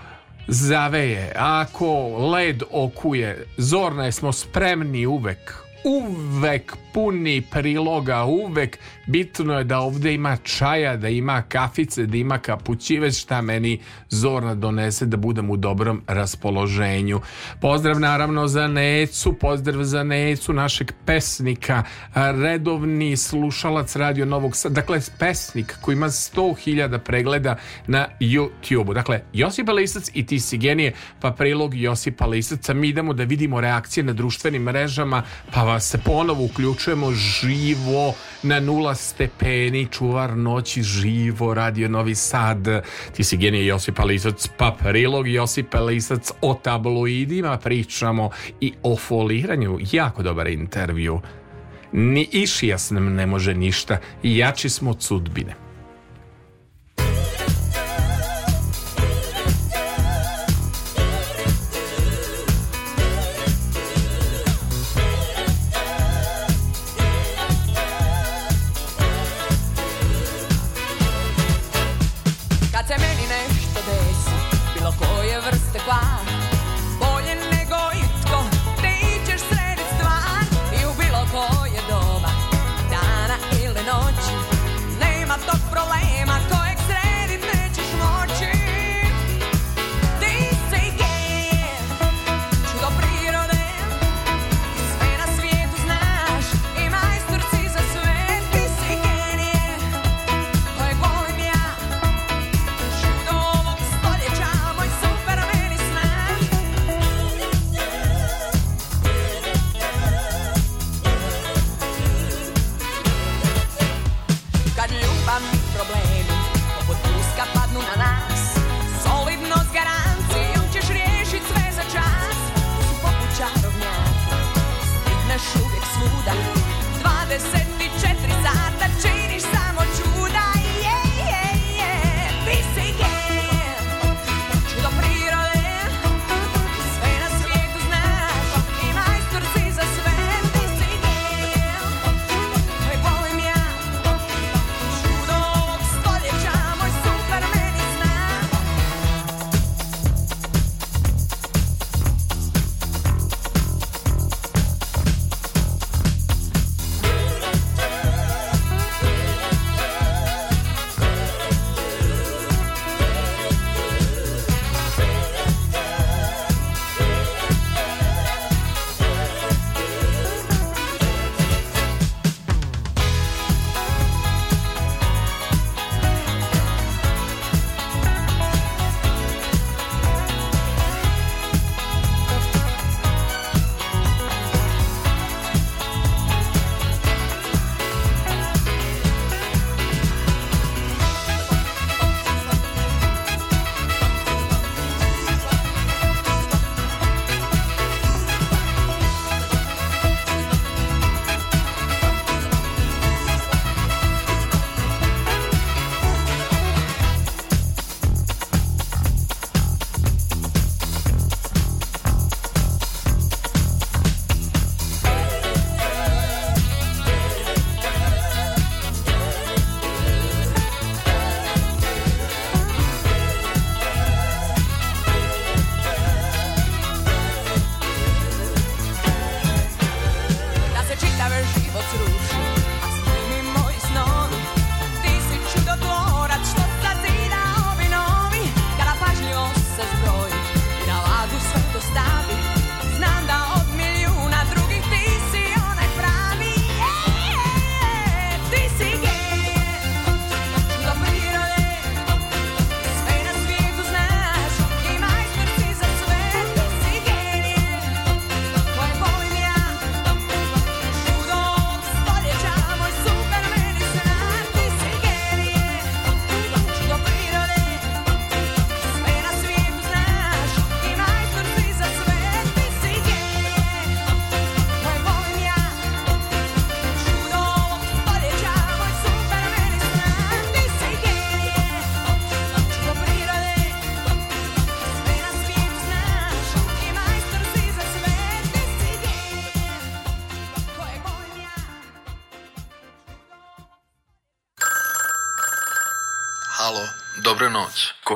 zaveje 0.48 1.32
ako 1.36 2.08
led 2.32 2.62
okuje 2.70 3.46
zorne 3.56 4.12
smo 4.12 4.32
spremni 4.32 5.06
uvek 5.06 5.67
uvek 5.84 6.76
puni 6.92 7.42
priloga, 7.50 8.24
uvek 8.24 8.78
bitno 9.06 9.58
je 9.58 9.64
da 9.64 9.78
ovde 9.78 10.14
ima 10.14 10.36
čaja, 10.36 10.96
da 10.96 11.08
ima 11.08 11.42
kafice, 11.42 12.06
da 12.06 12.16
ima 12.16 12.38
kapućive, 12.38 13.12
šta 13.12 13.40
meni 13.42 13.80
Zorna 14.10 14.54
donese 14.54 15.06
da 15.06 15.16
budem 15.16 15.50
u 15.50 15.56
dobrom 15.56 16.02
raspoloženju. 16.06 17.20
Pozdrav 17.60 18.00
naravno 18.00 18.48
za 18.48 18.66
Necu, 18.66 19.32
pozdrav 19.32 19.82
za 19.82 20.02
Necu, 20.02 20.52
našeg 20.52 20.92
pesnika, 21.04 21.82
redovni 22.14 23.16
slušalac 23.16 23.96
Radio 23.96 24.26
Novog 24.26 24.56
Sada, 24.56 24.74
dakle 24.74 25.00
pesnik 25.18 25.78
koji 25.80 25.92
ima 25.92 26.06
100.000 26.06 26.98
pregleda 26.98 27.56
na 27.86 28.06
YouTube-u. 28.20 28.94
Dakle, 28.94 29.20
Josipa 29.32 29.72
Lisac 29.72 30.10
i 30.14 30.26
ti 30.26 30.40
si 30.40 30.58
genije, 30.58 30.92
pa 31.20 31.30
prilog 31.30 31.74
Josipa 31.74 32.26
Lisaca. 32.26 32.74
Mi 32.74 32.88
idemo 32.88 33.12
da 33.12 33.24
vidimo 33.24 33.60
reakcije 33.60 34.04
na 34.04 34.12
društvenim 34.12 34.62
mrežama, 34.62 35.22
pa 35.52 35.67
se 35.80 35.98
ponovo 35.98 36.44
uključujemo 36.44 37.12
živo 37.12 38.14
na 38.42 38.60
nula 38.60 38.94
stepeni, 38.94 39.88
čuvar 39.90 40.36
noći 40.36 40.82
živo, 40.82 41.54
radio 41.54 41.88
Novi 41.88 42.14
Sad. 42.14 42.68
Ti 43.16 43.24
si 43.24 43.36
genije 43.36 43.66
Josipa 43.66 44.04
Lisac, 44.04 44.48
pa 44.56 44.76
prilog 44.82 45.28
Josipa 45.28 45.80
Lisac 45.80 46.30
o 46.40 46.54
tabloidima 46.54 47.58
pričamo 47.58 48.30
i 48.60 48.72
o 48.82 48.96
foliranju. 48.96 49.78
Jako 49.92 50.22
dobar 50.22 50.46
intervju. 50.46 51.20
Ni 51.92 52.28
Išijas 52.32 52.90
nam 52.90 53.14
ne 53.14 53.26
može 53.26 53.54
ništa. 53.54 53.98
Jači 54.22 54.68
smo 54.68 54.90
od 54.90 55.02
sudbine. 55.02 55.67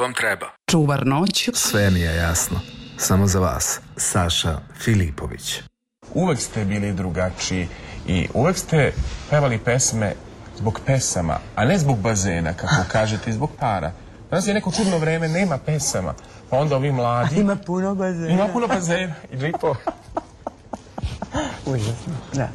Vam 0.03 0.13
treba? 0.15 0.47
Čuvar 0.71 1.07
noć, 1.07 1.49
Sve 1.55 1.91
mi 1.91 2.01
je 2.01 2.17
jasno. 2.17 2.61
Samo 2.97 3.27
za 3.27 3.41
vas. 3.41 3.81
Saša 3.97 4.59
Filipović. 4.81 5.61
uvek 6.15 6.39
ste 6.41 6.65
bili 6.65 6.93
drugačiji 6.93 7.69
i 8.07 8.29
uvek 8.35 8.57
ste 8.59 8.93
pevali 9.31 9.59
pesme 9.59 10.15
zbog 10.59 10.81
pesama, 10.87 11.39
a 11.57 11.65
ne 11.65 11.79
zbog 11.79 11.99
bazena, 11.99 12.53
kako 12.55 12.75
kažete, 12.93 13.31
i 13.31 13.33
zbog 13.33 13.51
para. 13.61 13.93
Danas 14.31 14.47
je 14.47 14.55
neko 14.55 14.73
čudno 14.73 14.99
vreme, 14.99 15.29
nema 15.29 15.59
pesama. 15.59 16.15
Pa 16.51 16.57
onda 16.59 16.77
ovi 16.77 16.93
mladi... 16.93 17.37
Ima 17.41 17.57
puno 17.57 17.95
bazena. 17.95 18.29
Ima 18.29 18.49
puno 18.49 18.67
bazena 18.67 19.15
i 19.33 19.37
džipova. 19.37 19.75
Užasno, 21.67 22.15
da. 22.33 22.49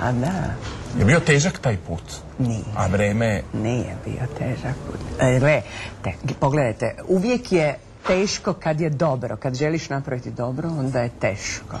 A 0.00 0.12
da, 0.12 0.54
Je 0.98 1.04
bio 1.04 1.20
težak 1.20 1.58
taj 1.58 1.76
put. 1.76 2.02
Nije. 2.38 2.64
A 2.76 2.86
vreme 2.86 3.26
je... 3.26 3.42
nije 3.52 3.96
bio 4.04 4.26
težak 4.38 4.74
put. 4.86 5.00
E, 5.20 5.38
gle, 5.38 5.62
te, 6.04 6.12
pogledajte, 6.40 6.96
uvijek 7.08 7.52
je 7.52 7.78
teško 8.06 8.52
kad 8.52 8.80
je 8.80 8.90
dobro. 8.90 9.36
Kad 9.36 9.54
želiš 9.54 9.88
napraviti 9.88 10.30
dobro, 10.30 10.68
onda 10.68 11.00
je 11.00 11.10
teško. 11.20 11.78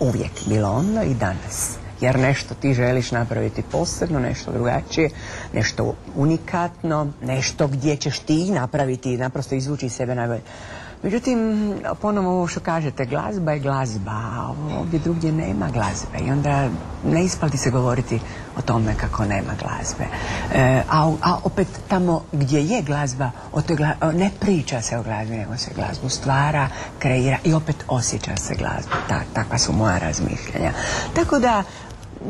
Uvijek. 0.00 0.32
Bilo 0.46 0.70
onda 0.70 1.02
i 1.02 1.14
danas. 1.14 1.76
Jer 2.00 2.18
nešto 2.18 2.54
ti 2.54 2.74
želiš 2.74 3.10
napraviti 3.10 3.62
posebno, 3.62 4.20
nešto 4.20 4.52
drugačije, 4.52 5.10
nešto 5.52 5.94
unikatno, 6.14 7.12
nešto 7.22 7.66
gdje 7.66 7.96
ćeš 7.96 8.18
ti 8.18 8.50
napraviti 8.50 9.12
i 9.12 9.16
naprosto 9.16 9.54
izvući 9.54 9.86
iz 9.86 9.92
sebe 9.92 10.14
najbolje. 10.14 10.40
Međutim, 11.02 11.72
ponovo 12.00 12.30
ovo 12.30 12.46
što 12.46 12.60
kažete, 12.60 13.04
glazba 13.04 13.52
je 13.52 13.58
glazba, 13.58 14.10
a 14.12 14.54
ovdje 14.78 14.98
drugdje 14.98 15.32
nema 15.32 15.70
glazbe 15.70 16.18
i 16.26 16.30
onda 16.30 16.68
ne 17.04 17.24
isplati 17.24 17.58
se 17.58 17.70
govoriti 17.70 18.20
o 18.56 18.62
tome 18.62 18.94
kako 18.94 19.24
nema 19.24 19.52
glazbe. 19.62 20.04
E, 20.54 20.82
a, 20.90 21.12
a 21.22 21.38
opet 21.44 21.68
tamo 21.88 22.24
gdje 22.32 22.66
je 22.66 22.82
glazba, 22.82 23.30
o 23.52 23.62
toj 23.62 23.76
gla- 23.76 24.12
ne 24.14 24.30
priča 24.40 24.82
se 24.82 24.98
o 24.98 25.02
glazbi, 25.02 25.36
nego 25.36 25.56
se 25.56 25.70
glazbu 25.74 26.08
stvara, 26.08 26.68
kreira 26.98 27.38
i 27.44 27.54
opet 27.54 27.84
osjeća 27.88 28.36
se 28.36 28.54
glazba. 28.54 28.96
Ta, 29.08 29.20
takva 29.32 29.58
su 29.58 29.72
moja 29.72 29.98
razmišljanja. 29.98 30.72
Tako 31.14 31.38
da, 31.38 31.62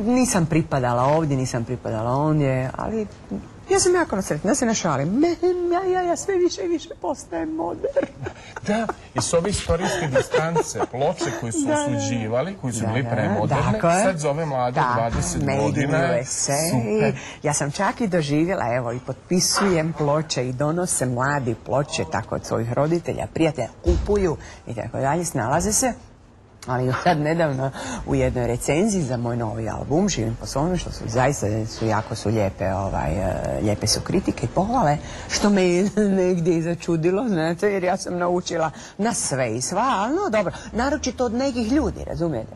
nisam 0.04 0.46
pripadala 0.46 1.02
ovdje, 1.02 1.36
nisam 1.36 1.64
pripadala 1.64 2.10
ondje, 2.16 2.70
ali 2.76 3.06
ja 3.72 3.80
sam 3.80 3.94
jako 3.94 4.22
sretna, 4.22 4.50
ja 4.50 4.54
se 4.54 4.66
ne 4.66 4.74
šalim. 4.74 5.08
Me, 5.08 5.28
ja, 5.72 5.92
ja, 5.92 6.02
ja 6.02 6.16
sve 6.16 6.34
više 6.34 6.64
i 6.64 6.68
više 6.68 6.88
postajem 7.00 7.48
moderna. 7.48 8.30
Da, 8.66 8.86
i 9.14 9.20
s 9.20 9.32
ove 9.32 9.50
istorijske 9.50 10.06
distance, 10.16 10.78
ploče 10.90 11.30
koje 11.40 11.52
su 11.52 11.58
Da, 11.66 11.74
da. 11.74 11.86
osuđivali, 11.96 12.56
koji 12.60 12.72
su 12.72 12.80
Da, 12.80 12.86
bili 12.86 13.02
da, 13.02 13.10
premoderne, 13.10 13.80
sad 13.80 14.18
zove 14.18 14.46
mlade 14.46 14.74
Da, 14.74 15.10
20 15.16 15.38
Made 15.40 15.52
in 15.52 15.62
godina. 15.62 16.24
Super. 16.24 17.20
Ja 17.42 17.54
sam 17.54 17.70
čak 17.70 18.00
i 18.00 18.06
doživjela, 18.06 18.74
evo, 18.74 18.92
i 18.92 19.00
potpisujem 19.06 19.92
ploče 19.98 20.48
i 20.48 20.52
donose 20.52 21.06
mladi 21.06 21.54
ploče 21.64 22.04
tako 22.12 22.34
od 22.34 22.46
svojih 22.46 22.72
roditelja, 22.72 23.26
prijatelja, 23.34 23.68
kupuju 23.84 24.36
i 24.66 24.74
tako 24.74 24.98
dalje, 24.98 25.24
snalaze 25.24 25.72
se. 25.72 25.92
Ali 26.66 26.92
sad 27.04 27.18
nedavno 27.18 27.70
u 28.06 28.14
jednoj 28.14 28.46
recenziji 28.46 29.02
za 29.02 29.16
moj 29.16 29.36
novi 29.36 29.68
album 29.68 30.08
Živim 30.08 30.36
po 30.40 30.46
svome, 30.46 30.76
što 30.76 30.92
su 30.92 31.04
zaista 31.06 31.46
su 31.66 31.86
jako 31.86 32.14
su 32.14 32.28
lijepe, 32.28 32.72
ovaj, 32.72 33.12
e, 33.12 33.60
lijepe 33.62 33.86
su 33.86 34.00
kritike 34.00 34.46
i 34.46 34.54
pohvale, 34.54 34.98
što 35.28 35.50
me 35.50 35.62
je 35.62 35.90
negdje 36.24 36.56
i 36.56 36.62
začudilo, 36.62 37.28
znate, 37.28 37.72
jer 37.72 37.84
ja 37.84 37.96
sam 37.96 38.18
naučila 38.18 38.70
na 38.98 39.14
sve 39.14 39.56
i 39.56 39.62
sva, 39.62 39.94
ali 39.96 40.14
no 40.14 40.30
dobro, 40.30 40.52
naročito 40.72 41.24
od 41.24 41.34
nekih 41.34 41.72
ljudi, 41.72 42.04
razumijete. 42.04 42.52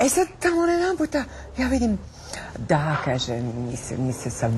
E 0.00 0.08
sad 0.08 0.26
tamo 0.40 0.66
jedan 0.66 0.96
puta 0.96 1.24
ja 1.58 1.68
vidim 1.68 1.98
da, 2.68 2.96
kaže, 3.04 3.40
mi 3.40 3.76
se, 3.76 3.96
mi 3.96 4.12
se 4.12 4.30
sa 4.30 4.50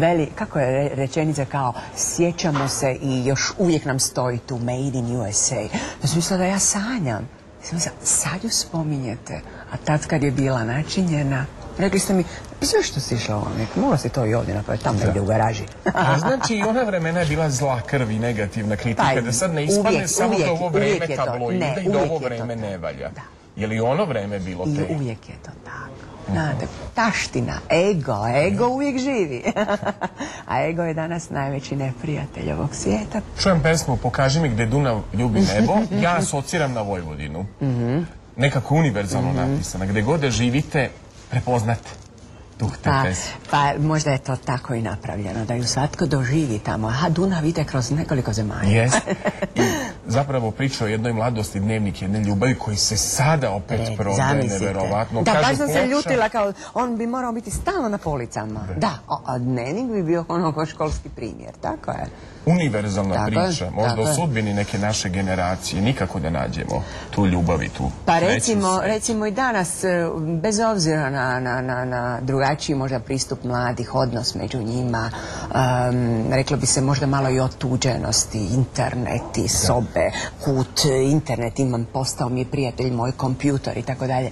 veli, 0.00 0.28
kako 0.34 0.58
je 0.58 0.70
re- 0.70 0.94
rečenica 0.94 1.44
kao, 1.44 1.72
sjećamo 1.96 2.68
se 2.68 2.96
i 3.02 3.24
još 3.26 3.52
uvijek 3.58 3.84
nam 3.84 3.98
stoji 3.98 4.38
tu 4.38 4.58
Made 4.58 4.98
in 4.98 5.16
USA. 5.16 5.54
Ja 5.54 6.06
sam 6.06 6.16
mislila 6.16 6.38
da 6.38 6.44
ja 6.44 6.58
sanjam. 6.58 7.28
Mislila, 7.72 7.96
sad 8.02 8.44
ju 8.44 8.50
spominjete, 8.50 9.40
a 9.72 9.76
tad 9.76 10.06
kad 10.06 10.22
je 10.22 10.30
bila 10.30 10.64
načinjena, 10.64 11.44
rekli 11.78 11.98
ste 12.00 12.14
mi, 12.14 12.24
"Pa 12.60 12.66
zašto 12.66 13.00
si 13.00 13.14
išla 13.14 13.36
ovdje? 13.36 13.66
Mogla 13.76 13.98
si 13.98 14.08
to 14.08 14.26
i 14.26 14.34
ovdje 14.34 14.54
napraviti, 14.54 14.84
tamo 14.84 14.98
negdje 14.98 15.20
u 15.20 15.24
garaži. 15.24 15.62
A 15.84 16.18
znači 16.18 16.54
i 16.54 16.62
ona 16.62 16.82
vremena 16.82 17.20
je 17.20 17.26
bila 17.26 17.50
zla 17.50 17.80
krv 17.80 18.10
i 18.10 18.18
negativna 18.18 18.76
kritika, 18.76 19.10
Pa, 19.14 19.20
da 19.20 19.32
sad 19.32 19.54
ne 19.54 19.64
ispadne 19.64 19.90
uvijek, 19.90 20.08
samo 20.08 20.38
da 20.38 20.50
ovo 20.52 20.68
vreme 20.68 21.06
tabloida 21.16 21.66
Ne, 21.66 21.82
i 21.82 21.88
da 21.88 21.98
ovo 21.98 22.18
vreme 22.18 22.56
ne 22.56 22.78
valja. 22.78 23.08
Da. 23.08 23.20
Je 23.56 23.66
li 23.66 23.80
ono 23.80 24.04
vreme 24.04 24.38
bilo 24.38 24.64
I 24.66 24.76
te? 24.76 24.94
uvijek 24.94 25.28
je 25.28 25.34
to 25.44 25.50
tako. 25.64 26.17
Znate, 26.32 26.66
taština, 26.94 27.58
ego, 27.70 28.16
ego 28.46 28.68
uvijek 28.68 28.98
živi. 28.98 29.42
A 30.50 30.68
ego 30.68 30.82
je 30.82 30.94
danas 30.94 31.30
najveći 31.30 31.76
neprijatelj 31.76 32.52
ovog 32.52 32.74
svijeta. 32.74 33.20
Čujem 33.42 33.62
pesmu 33.62 33.96
Pokaži 33.96 34.40
mi 34.40 34.48
gde 34.48 34.66
Dunav 34.66 35.02
ljubi 35.12 35.40
nebo, 35.40 35.72
ja 36.02 36.16
asociram 36.16 36.72
na 36.72 36.82
Vojvodinu. 36.82 37.46
Mhm. 37.62 37.98
Nekako 38.36 38.74
univerzalno 38.74 39.32
napisana. 39.32 39.86
Gde 39.86 40.02
god 40.02 40.20
da 40.20 40.30
živite, 40.30 40.90
prepoznate 41.30 41.88
Pa, 42.84 43.04
pa 43.50 43.72
možda 43.78 44.10
je 44.10 44.18
to 44.18 44.36
tako 44.36 44.74
i 44.74 44.82
napravljeno, 44.82 45.44
da 45.44 45.54
ju 45.54 45.64
svatko 45.64 46.06
doživi 46.06 46.58
tamo. 46.58 46.88
Aha, 46.88 47.08
Dunav 47.08 47.44
ide 47.44 47.64
kroz 47.64 47.90
nekoliko 47.90 48.32
zemalja. 48.32 48.70
Jeste. 48.70 49.14
I 49.54 49.60
zapravo 50.08 50.50
priča 50.50 50.84
o 50.84 50.88
jednoj 50.88 51.12
mladosti, 51.12 51.60
dnevnik 51.60 52.02
jedne 52.02 52.20
ljubavi 52.20 52.54
koji 52.54 52.76
se 52.76 52.96
sada 52.96 53.50
opet 53.50 53.80
E, 53.80 53.96
prodaje 53.96 54.44
neverovatno. 54.44 55.22
Da, 55.22 55.32
baš 55.32 55.56
sam 55.56 55.68
se 55.68 55.86
ljutila 55.86 56.28
kao, 56.28 56.52
on 56.74 56.96
bi 56.96 57.06
morao 57.06 57.32
biti 57.32 57.50
stalno 57.50 57.88
na 57.88 57.98
policama. 57.98 58.60
Da, 58.76 58.98
a, 59.08 59.18
a 59.26 59.38
dnevnik 59.38 59.92
bi 59.92 60.02
bio 60.02 60.24
ono 60.28 60.52
ko 60.52 60.66
školski 60.66 61.08
primjer, 61.08 61.50
tako 61.60 61.90
je. 61.90 62.06
univerzalna 62.46 63.14
Tako 63.14 63.30
je, 63.30 63.46
priča, 63.46 63.70
možda 63.70 63.88
tako 63.88 64.02
o 64.02 64.08
je. 64.08 64.14
sudbini 64.14 64.54
neke 64.54 64.78
naše 64.78 65.08
generacije, 65.08 65.82
nikako 65.82 66.20
da 66.20 66.30
nađemo 66.30 66.82
tu 67.10 67.26
ljubav 67.26 67.62
i 67.62 67.68
tu 67.68 67.90
Pa 68.06 68.18
recimo, 68.18 68.80
recimo 68.82 69.26
i 69.26 69.30
danas, 69.30 69.84
e, 69.84 69.88
bez 70.42 70.58
obzira 70.60 71.10
na, 71.10 71.40
na, 71.40 71.60
na, 71.60 71.84
na 71.84 72.18
drugačiji 72.20 72.76
možda 72.76 73.00
pristup 73.00 73.44
mladih, 73.44 73.94
odnos 73.94 74.34
među 74.34 74.58
njima, 74.58 75.10
em, 75.54 76.32
reklo 76.32 76.56
bi 76.56 76.66
se 76.66 76.80
možda 76.80 77.06
malo 77.06 77.30
i 77.30 77.40
otuđenosti, 77.40 78.38
interneti, 78.38 79.48
sobe, 79.48 79.97
kut, 80.44 80.84
internet 81.10 81.58
imam, 81.58 81.86
postao 81.92 82.28
mi 82.28 82.40
je 82.40 82.50
prijatelj, 82.50 82.90
moj 82.90 83.12
kompjutor 83.12 83.78
i 83.78 83.82
tako 83.82 84.06
dalje. 84.06 84.30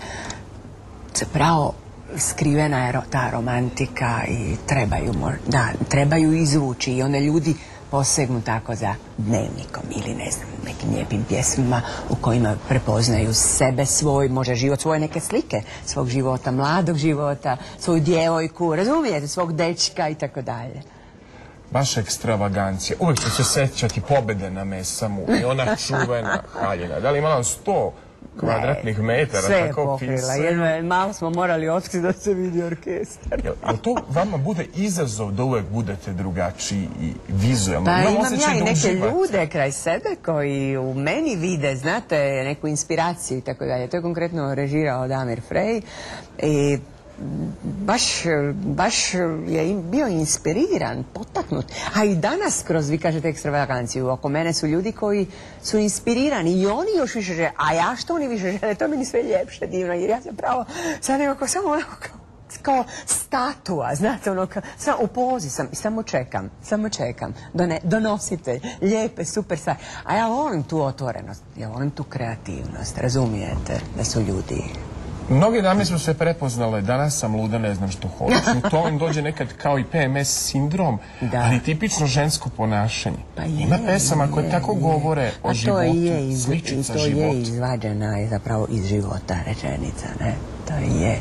Zapravo, 1.14 1.72
skrivena 2.18 2.86
je 2.86 3.00
ta 3.10 3.30
romantika 3.30 4.22
i 4.28 4.56
trebaju, 4.66 5.12
da, 5.46 5.68
trebaju 5.88 6.32
izvući 6.32 6.92
i 6.92 7.02
one 7.02 7.20
ljudi 7.20 7.54
posegnu 7.90 8.40
tako 8.40 8.74
za 8.74 8.94
dnevnikom 9.18 9.82
ili 9.90 10.14
ne 10.14 10.30
znam, 10.30 10.48
nekim 10.64 10.90
lijepim 10.94 11.24
pjesmama 11.28 11.82
u 12.10 12.16
kojima 12.16 12.56
prepoznaju 12.68 13.34
sebe, 13.34 13.86
svoj, 13.86 14.28
možda 14.28 14.54
život, 14.54 14.80
svoje 14.80 15.00
neke 15.00 15.20
slike 15.20 15.62
svog 15.86 16.08
života, 16.08 16.50
mladog 16.50 16.96
života, 16.96 17.56
svoju 17.78 18.00
djevojku, 18.00 18.76
razumijete, 18.76 19.28
svog 19.28 19.52
dečka 19.52 20.08
i 20.08 20.14
tako 20.14 20.42
dalje. 20.42 20.95
Baš 21.76 21.96
ekstravagancija. 21.96 22.96
Uvijek 23.00 23.20
ću 23.20 23.30
se 23.30 23.44
sećati 23.44 24.00
pobede 24.00 24.50
na 24.50 24.64
Mesamu 24.64 25.26
i 25.40 25.44
ona 25.44 25.76
čuvena 25.86 26.42
haljina. 26.52 27.00
Da 27.00 27.10
li 27.10 27.18
imala 27.18 27.42
100 27.42 27.90
kvadratnih 28.40 28.98
metara? 28.98 29.42
Sve 29.42 29.56
je 29.56 29.68
tako 29.68 29.84
pokrila, 29.84 30.32
jedno 30.32 30.66
je, 30.66 30.82
malo 30.82 31.12
smo 31.12 31.30
morali 31.30 31.68
otkriti 31.68 32.00
da 32.00 32.12
se 32.12 32.34
vidi 32.34 32.62
orkestar. 32.62 33.40
Jel 33.44 33.76
to 33.82 33.96
vama 34.08 34.36
bude 34.36 34.66
izazov 34.74 35.32
da 35.32 35.44
uvek 35.44 35.64
budete 35.72 36.12
drugačiji 36.12 36.88
i 37.00 37.12
vizualno? 37.28 37.86
Pa 37.86 38.10
imam 38.10 38.32
ja 38.32 38.56
i 38.56 38.58
da 38.58 38.64
neke 38.64 38.72
uživate. 38.72 39.14
ljude 39.14 39.46
kraj 39.46 39.72
sebe 39.72 40.16
koji 40.24 40.76
u 40.76 40.94
meni 40.94 41.36
vide, 41.36 41.76
znate, 41.76 42.16
neku 42.44 42.68
inspiraciju 42.68 43.38
i 43.38 43.40
tako 43.40 43.64
dalje. 43.64 43.88
To 43.88 43.96
je 43.96 44.02
konkretno 44.02 44.54
režirao 44.54 45.08
Damir 45.08 45.40
Frey 45.50 45.82
i 46.38 46.78
baš, 47.62 48.22
baš 48.54 49.14
je 49.46 49.82
bio 49.90 50.06
inspiriran, 50.06 51.04
potaknut. 51.12 51.66
A 51.94 52.04
i 52.04 52.14
danas 52.14 52.62
kroz, 52.66 52.88
vi 52.88 52.98
kažete, 52.98 53.28
ekstravaganciju, 53.28 54.08
oko 54.08 54.28
mene 54.28 54.52
su 54.52 54.66
ljudi 54.66 54.92
koji 54.92 55.26
su 55.62 55.78
inspirirani 55.78 56.52
i 56.52 56.66
oni 56.66 56.90
još 56.98 57.14
više 57.14 57.34
žele. 57.34 57.52
A 57.56 57.74
ja 57.74 57.96
što 57.96 58.14
oni 58.14 58.28
više 58.28 58.58
žele, 58.60 58.74
to 58.74 58.88
meni 58.88 59.04
sve 59.04 59.22
ljepše, 59.22 59.66
divno, 59.66 59.94
jer 59.94 60.10
ja 60.10 60.20
sam 60.20 60.36
pravo 60.36 60.64
sad 61.00 61.20
nekako 61.20 61.46
samo 61.46 61.68
onako 61.68 61.96
kao 62.00 62.26
kao 62.62 62.84
statua, 63.06 63.94
znate, 63.94 64.30
ono, 64.30 64.46
samo 64.78 64.98
u 65.00 65.06
pozi 65.06 65.50
sam 65.50 65.68
i 65.72 65.74
samo 65.74 66.02
čekam, 66.02 66.50
samo 66.62 66.88
čekam, 66.88 67.34
Done, 67.54 67.80
donosite 67.82 68.60
lijepe, 68.80 69.24
super 69.24 69.58
stvari. 69.58 69.78
A 70.04 70.16
ja 70.16 70.28
volim 70.28 70.62
tu 70.62 70.82
otvorenost, 70.82 71.42
ja 71.56 71.68
volim 71.68 71.90
tu 71.90 72.04
kreativnost, 72.04 72.98
razumijete, 72.98 73.80
da 73.96 74.04
su 74.04 74.20
ljudi 74.20 74.64
Mnoge 75.28 75.62
dame 75.62 75.84
su 75.84 75.98
se 75.98 76.14
prepoznale, 76.14 76.82
danas 76.82 77.18
sam 77.18 77.36
luda, 77.36 77.58
ne 77.58 77.74
znam 77.74 77.90
što 77.90 78.08
hoću. 78.08 78.36
To 78.70 78.88
im 78.88 78.98
dođe 78.98 79.22
nekad 79.22 79.48
kao 79.52 79.78
i 79.78 79.84
PMS 79.84 80.28
sindrom, 80.28 80.98
Da. 81.22 81.38
ali 81.38 81.60
tipično 81.60 82.06
žensko 82.06 82.48
ponašanje. 82.48 83.16
Pa 83.34 83.42
je, 83.42 83.48
Ima 83.58 83.78
pesama 83.86 84.28
koje 84.28 84.44
je, 84.44 84.50
tako 84.50 84.72
je. 84.72 84.80
govore 84.80 85.30
o 85.42 85.54
životu, 85.54 85.76
to 85.78 85.82
je 85.82 86.28
iz, 86.28 86.44
sličica 86.44 86.92
to 86.92 86.98
života. 86.98 87.26
je 87.26 87.40
izvađena 87.42 88.16
je 88.16 88.28
zapravo 88.28 88.66
iz 88.70 88.84
života 88.84 89.36
rečenica, 89.46 90.06
ne? 90.20 90.34
To 90.68 90.74
je 90.96 91.20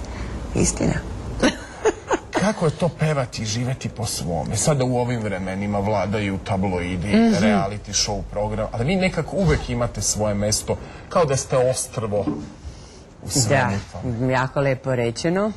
istina. 0.55 0.93
kako 2.41 2.65
je 2.65 2.71
to 2.71 2.89
pevati 2.89 3.41
i 3.41 3.47
živeti 3.47 3.89
po 3.89 4.05
svome. 4.05 4.55
Sada 4.55 4.85
u 4.85 4.97
ovim 4.97 5.19
vremenima 5.21 5.79
vladaju 5.79 6.37
tabloidi, 6.39 7.07
Mhm. 7.07 7.33
reality 7.35 7.89
show 7.89 8.21
program, 8.23 8.67
ali 8.71 8.85
vi 8.85 8.95
nekako 8.95 9.37
uvek 9.37 9.69
imate 9.69 10.01
svoje 10.01 10.35
mesto, 10.35 10.77
kao 11.09 11.25
da 11.25 11.35
ste 11.35 11.57
ostrvo 11.59 12.25
u 13.25 13.27
Da, 13.27 13.31
svemu 13.31 13.77
tome. 13.91 14.33
jako 14.33 14.61
lepo 14.61 14.95
rečeno. 14.95 15.51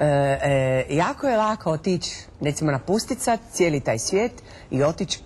E, 0.00 0.06
e, 0.42 0.86
jako 0.90 1.26
je 1.26 1.36
lako 1.36 1.70
otići, 1.70 2.10
recimo 2.40 2.72
napustiti 2.72 3.22
sad 3.22 3.40
cijeli 3.52 3.80
taj 3.80 3.98
svijet 3.98 4.32
i 4.70 4.82
otići 4.82 5.20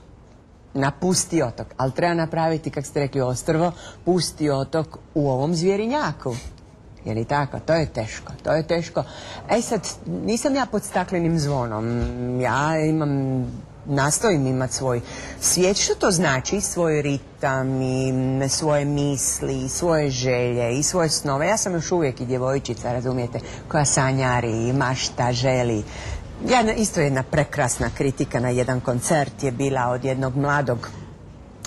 na 0.74 0.90
pusti 0.90 1.42
otok. 1.42 1.66
Ali 1.76 1.92
treba 1.92 2.14
napraviti, 2.14 2.70
kako 2.70 2.86
ste 2.86 3.00
rekli, 3.00 3.20
ostrvo, 3.20 3.72
pusti 4.04 4.50
otok 4.50 4.86
u 5.14 5.30
ovom 5.30 5.54
zvjerinjaku. 5.54 6.34
Je 7.04 7.14
li 7.14 7.24
tako? 7.24 7.58
To 7.58 7.74
je 7.74 7.86
teško, 7.86 8.32
to 8.42 8.52
je 8.52 8.62
teško. 8.62 9.04
E 9.50 9.62
sad, 9.62 9.80
nisam 10.06 10.54
ja 10.54 10.66
pod 10.66 10.84
staklenim 10.84 11.38
zvonom. 11.38 12.00
Ja 12.40 12.76
imam, 12.78 13.10
nastojim 13.90 14.46
imati 14.46 14.74
svoj 14.74 15.00
svijet. 15.40 15.76
Što 15.76 15.94
to 15.94 16.10
znači? 16.10 16.60
Svoj 16.60 17.02
ritam 17.02 17.82
i 17.82 18.12
svoje 18.48 18.84
misli, 18.84 19.64
i 19.64 19.68
svoje 19.68 20.10
želje 20.10 20.78
i 20.78 20.82
svoje 20.82 21.08
snove. 21.08 21.46
Ja 21.46 21.56
sam 21.56 21.72
još 21.72 21.92
uvijek 21.92 22.20
i 22.20 22.26
djevojčica, 22.26 22.92
razumijete, 22.92 23.40
koja 23.68 23.84
sanjari 23.84 24.68
i 24.68 24.72
mašta, 24.72 25.32
želi. 25.32 25.84
Ja, 26.48 26.72
isto 26.72 27.00
jedna 27.00 27.22
prekrasna 27.22 27.90
kritika 27.96 28.40
na 28.40 28.48
jedan 28.48 28.80
koncert 28.80 29.42
je 29.42 29.50
bila 29.50 29.86
od 29.86 30.04
jednog 30.04 30.36
mladog 30.36 30.88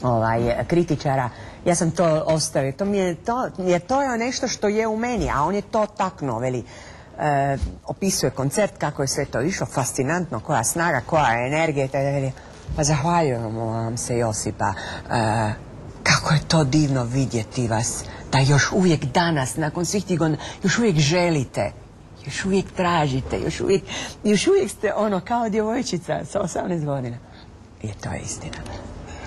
ovaj, 0.03 0.65
kritičara. 0.67 1.29
Ja 1.65 1.75
sam 1.75 1.91
to 1.91 2.23
ostavio. 2.25 2.71
To 2.71 2.85
mi 2.85 2.97
je, 2.97 3.15
to, 3.15 3.49
jer 3.57 3.81
to 3.81 4.01
je 4.01 4.17
nešto 4.17 4.47
što 4.47 4.67
je 4.67 4.87
u 4.87 4.97
meni, 4.97 5.29
a 5.29 5.43
on 5.43 5.55
je 5.55 5.61
to 5.61 5.85
taknuo, 5.85 6.39
veli. 6.39 6.63
E, 7.19 7.57
opisuje 7.85 8.29
koncert, 8.29 8.77
kako 8.77 9.01
je 9.01 9.07
sve 9.07 9.25
to 9.25 9.41
išlo, 9.41 9.65
fascinantno, 9.65 10.39
koja 10.39 10.63
snaga, 10.63 11.01
koja 11.05 11.47
energija, 11.47 11.85
itd. 11.85 12.35
Pa 12.75 12.83
zahvaljujem 12.83 13.57
vam 13.57 13.97
se 13.97 14.17
Josipa. 14.17 14.73
E, 14.73 15.53
kako 16.03 16.33
je 16.33 16.39
to 16.47 16.63
divno 16.63 17.03
vidjeti 17.03 17.67
vas, 17.67 18.03
da 18.31 18.39
još 18.39 18.71
uvijek 18.71 19.05
danas, 19.05 19.55
nakon 19.55 19.85
svih 19.85 20.05
tih 20.05 20.19
godina, 20.19 20.37
još 20.63 20.77
uvijek 20.79 20.97
želite 20.97 21.71
još 22.25 22.45
uvijek 22.45 22.65
tražite, 22.71 23.39
još 23.39 23.61
uvijek, 23.61 23.83
još 24.23 24.47
uvijek 24.47 24.69
ste 24.71 24.93
ono 24.93 25.19
kao 25.19 25.49
djevojčica 25.49 26.25
sa 26.25 26.39
18 26.39 26.85
godina. 26.85 27.17
I 27.81 27.87
to 27.87 28.09
je 28.09 28.19
istina. 28.19 28.57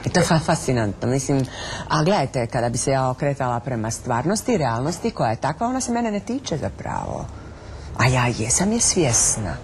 I 0.05 0.09
to 0.09 0.21
je 0.21 0.27
fa- 0.27 0.45
fascinantno, 0.45 1.09
mislim, 1.09 1.47
a 1.89 2.05
gledajte, 2.05 2.47
kada 2.47 2.69
bi 2.69 2.79
se 2.79 2.91
ja 2.91 3.11
okretala 3.11 3.61
prema 3.61 3.91
stvarnosti, 3.91 4.57
realnosti 4.57 5.11
koja 5.11 5.31
je 5.31 5.37
takva, 5.37 5.67
ona 5.67 5.81
se 5.81 5.93
mene 5.93 6.11
ne 6.11 6.21
tiče 6.21 6.57
zapravo. 6.57 7.27
A 7.99 8.07
ja 8.07 8.27
jesam 8.39 8.73
je 8.73 8.81
svjesna, 8.81 9.57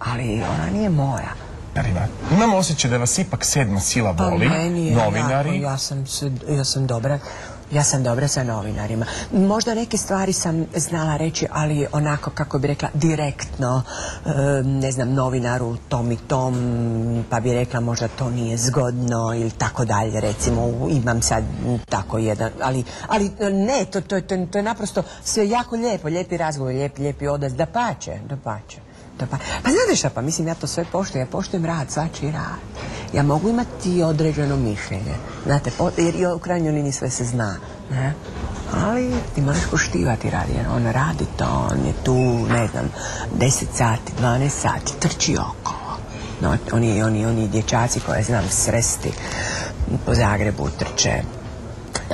ali 0.00 0.42
ona 0.42 0.70
nije 0.72 0.88
moja. 0.88 1.32
Darina, 1.74 2.00
imam 2.32 2.54
osjećaj 2.54 2.90
da 2.90 2.96
vas 2.96 3.18
ipak 3.18 3.44
sedma 3.44 3.80
sila 3.80 4.14
Pa 4.14 4.24
boli, 4.24 4.48
meni 4.48 4.86
je 4.86 4.96
novinari. 4.96 5.48
jako, 5.48 5.64
ja 5.64 5.78
sam, 5.78 6.04
ja 6.48 6.64
sam 6.64 6.86
dobra. 6.86 7.18
Ja 7.70 7.84
sam 7.84 8.02
dobra 8.02 8.28
sa 8.28 8.42
novinarima. 8.42 9.06
Možda 9.32 9.74
neke 9.74 9.96
stvari 9.96 10.32
sam 10.32 10.66
znala 10.76 11.16
reći, 11.16 11.46
ali 11.50 11.86
onako, 11.92 12.30
kako 12.30 12.58
bi 12.58 12.66
rekla, 12.66 12.88
direktno, 12.94 13.82
ne 14.64 14.92
znam, 14.92 15.14
novinaru 15.14 15.76
tom 15.88 16.12
i 16.12 16.16
tom, 16.16 17.24
pa 17.30 17.40
bi 17.40 17.52
rekla 17.52 17.80
možda 17.80 18.08
to 18.08 18.30
nije 18.30 18.56
zgodno 18.56 19.34
ili 19.34 19.50
tako 19.50 19.84
dalje, 19.84 20.20
recimo, 20.20 20.88
imam 20.90 21.22
sad 21.22 21.44
tako 21.88 22.18
jedan, 22.18 22.50
ali, 22.62 22.84
ali 23.08 23.30
ne, 23.52 23.84
to, 23.84 24.00
to, 24.00 24.20
to, 24.20 24.46
to 24.52 24.58
je 24.58 24.62
naprosto 24.62 25.02
sve 25.24 25.48
jako 25.48 25.76
lijepo, 25.76 26.08
lijepi 26.08 26.36
razgovor, 26.36 26.72
lijepi, 26.72 27.02
lijepi 27.02 27.26
odnos, 27.26 27.52
da 27.52 27.66
pače, 27.66 28.18
da 28.28 28.36
pače. 28.36 28.89
Da 29.20 29.26
pa, 29.26 29.36
pa 29.36 29.70
znate 29.70 29.96
šta, 29.96 30.10
pa 30.10 30.20
mislim 30.20 30.48
ja 30.48 30.54
to 30.54 30.66
sve 30.66 30.84
poštujem, 30.92 31.26
ja 31.26 31.30
poštujem 31.30 31.64
rad, 31.64 31.90
svačiji 31.90 32.30
rad. 32.30 32.60
Ja 33.12 33.22
mogu 33.22 33.48
imati 33.48 34.02
određeno 34.02 34.56
mišljenje, 34.56 35.14
znate, 35.44 35.70
po, 35.78 35.90
jer 35.96 36.14
i 36.14 36.26
u 36.26 36.38
krajnjoj 36.38 36.72
liniji 36.72 36.92
sve 36.92 37.10
se 37.10 37.24
zna, 37.24 37.56
ne? 37.90 38.14
Ali 38.84 39.12
ti 39.34 39.40
moraš 39.40 39.62
poštivati 39.70 40.30
rad, 40.30 40.46
jer 40.56 40.66
on 40.76 40.86
radi 40.86 41.26
to, 41.36 41.68
on 41.72 41.86
je 41.86 41.92
tu, 42.04 42.46
ne 42.48 42.66
znam, 42.66 42.90
10 43.38 43.64
sati, 43.74 44.12
12 44.22 44.48
sati, 44.48 44.92
trči 45.00 45.36
okolo. 45.36 45.98
No, 46.40 46.56
oni, 46.72 47.02
oni, 47.02 47.26
oni 47.26 47.48
dječaci 47.48 48.00
koje 48.00 48.22
znam 48.22 48.44
sresti 48.50 49.12
po 50.06 50.14
Zagrebu 50.14 50.68
trče, 50.78 51.22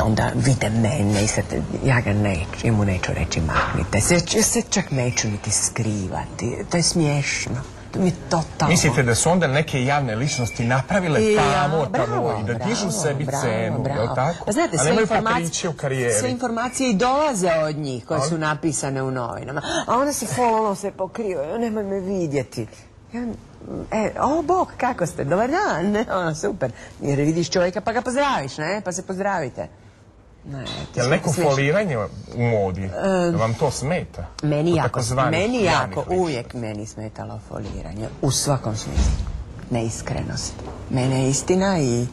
onda 0.03 0.31
vide 0.35 0.71
mene 0.71 1.25
i 1.25 1.27
sad 1.27 1.45
ja 1.85 2.01
ga 2.01 2.13
neću, 2.13 2.67
ja 2.67 2.73
mu 2.73 2.85
neću 2.85 3.13
reći 3.15 3.41
maknite 3.41 4.01
se, 4.01 4.15
ja 4.15 4.43
se 4.43 4.63
čak 4.71 4.91
neću 4.91 5.29
niti 5.29 5.51
skrivati, 5.51 6.65
to 6.71 6.77
je 6.77 6.83
smiješno, 6.83 7.57
to 7.93 7.99
mi 7.99 8.07
je 8.07 8.15
totalno... 8.29 8.73
Mislite 8.73 9.03
da 9.03 9.15
su 9.15 9.31
onda 9.31 9.47
neke 9.47 9.85
javne 9.85 10.15
ličnosti 10.15 10.65
napravile 10.65 11.33
I 11.33 11.37
tamo, 11.37 11.87
bravo, 11.87 12.07
tamo 12.07 12.41
i 12.41 12.45
da 12.45 12.65
dižu 12.65 12.91
sebi 12.91 13.25
bravo, 13.25 13.43
cenu, 13.43 13.79
bravo. 13.79 14.01
jel 14.01 14.15
tako? 14.15 14.45
Pa 14.45 14.53
znate, 14.53 14.79
sve 14.79 14.97
informacije, 15.01 16.13
sve 16.21 16.31
informacije 16.31 16.91
i 16.91 16.95
dolaze 16.95 17.51
od 17.53 17.77
njih 17.77 18.07
koje 18.07 18.21
su 18.21 18.39
napisane 18.39 19.03
u 19.03 19.11
novinama. 19.11 19.63
A 19.87 19.99
onda 19.99 20.13
se 20.13 20.27
follow 20.27 20.75
se 20.75 20.91
pokrio, 20.91 21.59
nemoj 21.59 21.85
me 21.85 22.01
vidjeti. 22.01 22.67
Ja, 23.13 23.23
e, 23.91 24.11
o 24.21 24.43
Bog, 24.43 24.73
kako 24.77 25.07
ste, 25.07 25.25
dobar 25.25 25.51
dan, 25.51 25.91
ne, 25.91 26.05
ono, 26.21 26.35
super. 26.35 26.71
Jer 27.01 27.21
vidiš 27.21 27.51
čovjeka 27.51 27.81
pa 27.81 27.93
ga 27.93 28.03
pozdraviš, 28.03 28.59
ne, 28.59 28.81
pa 28.85 28.93
se 28.93 29.03
pozdravite. 29.03 29.69
Ne, 30.51 30.65
to 30.95 31.01
je 31.01 31.09
neko 31.09 31.33
smiješno. 31.33 31.51
foliranje 31.51 31.99
u 32.35 32.43
modi? 32.43 32.81
Jel 32.81 33.39
vam 33.39 33.55
to 33.55 33.71
smeta? 33.71 34.27
Meni 34.43 34.71
Kod 34.71 34.77
jako, 34.77 35.01
meni 35.31 35.65
jako, 35.65 36.05
uvijek 36.09 36.55
meni 36.55 36.87
smetalo 36.87 37.41
foliranje. 37.49 38.09
U 38.23 38.31
svakom 38.31 38.77
smislu. 38.77 39.13
Neiskrenost. 39.71 40.55
Mene 40.91 41.23
je 41.23 41.31
istina 41.31 41.79
i, 41.79 42.07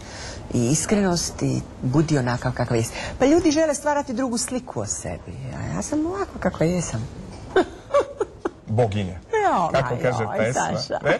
i 0.53 0.71
iskrenost 0.71 1.41
i 1.41 1.61
budi 1.81 2.17
onakav 2.17 2.51
kakav 2.53 2.77
jesi. 2.77 2.93
Pa 3.19 3.25
ljudi 3.25 3.51
žele 3.51 3.73
stvarati 3.73 4.13
drugu 4.13 4.37
sliku 4.37 4.79
o 4.79 4.85
sebi. 4.85 5.33
A 5.57 5.75
ja 5.75 5.81
sam 5.81 6.05
ovako 6.05 6.39
kakva 6.39 6.65
jesam. 6.65 7.07
Boginje. 8.67 9.19
Joj, 9.31 9.81
Kako 9.81 9.95
kaže 10.01 10.23
joj, 10.23 10.37
pesma. 10.37 10.61
Saša. 10.77 10.99
Ne? 11.03 11.19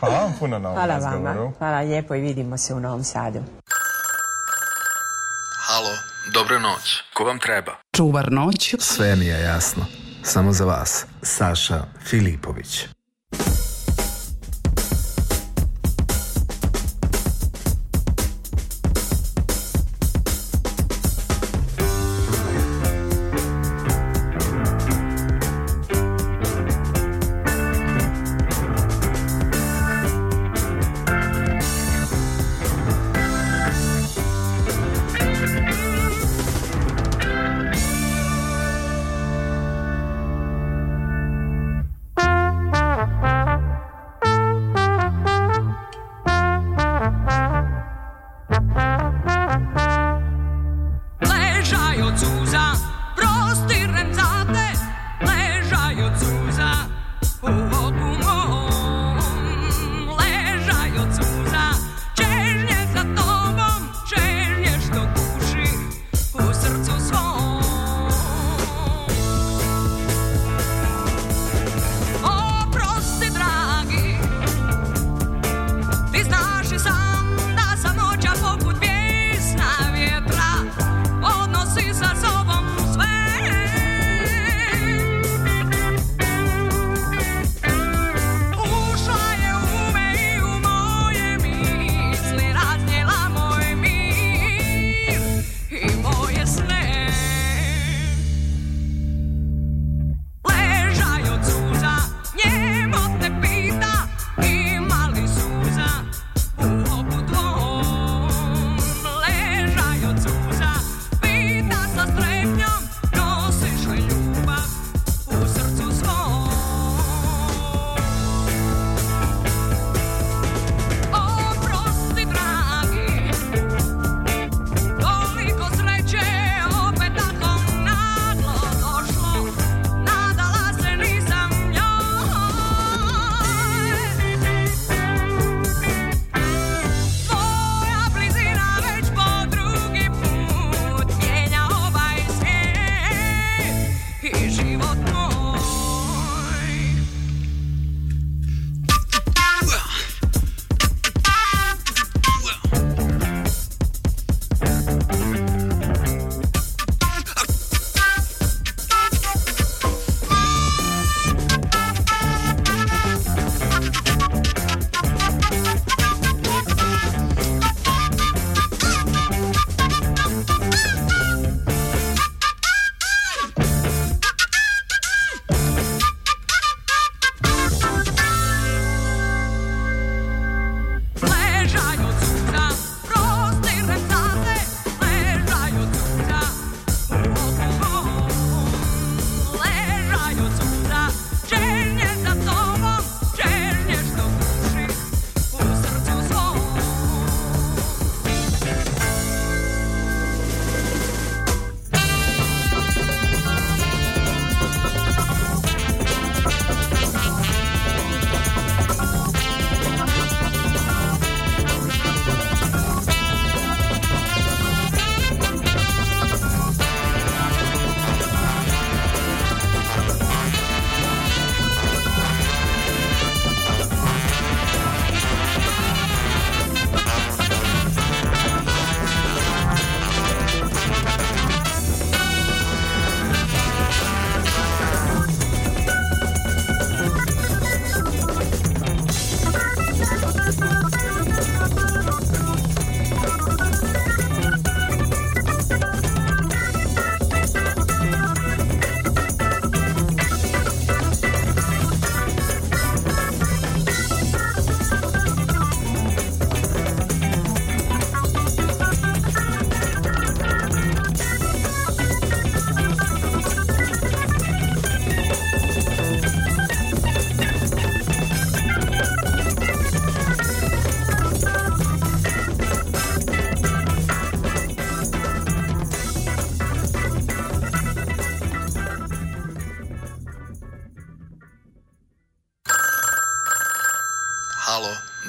Hvala 0.00 0.18
vam 0.18 0.32
puno 0.38 0.58
na 0.58 0.68
ovom 0.68 0.84
Hvala 0.84 0.98
vama. 0.98 1.52
Hvala 1.58 1.80
lijepo 1.80 2.14
i 2.14 2.20
vidimo 2.20 2.58
se 2.58 2.74
u 2.74 2.80
Novom 2.80 3.04
Sadu. 3.04 3.40
Halo, 5.72 5.96
dobro 6.32 6.58
noć. 6.58 7.02
Ko 7.14 7.24
vam 7.24 7.38
treba? 7.38 7.72
Čuvar 7.96 8.32
noć 8.32 8.74
Sve 8.78 9.16
mi 9.16 9.26
je 9.26 9.40
jasno. 9.40 9.86
Samo 10.22 10.52
za 10.52 10.64
vas. 10.64 11.06
Saša 11.22 11.84
Filipović. 12.04 12.86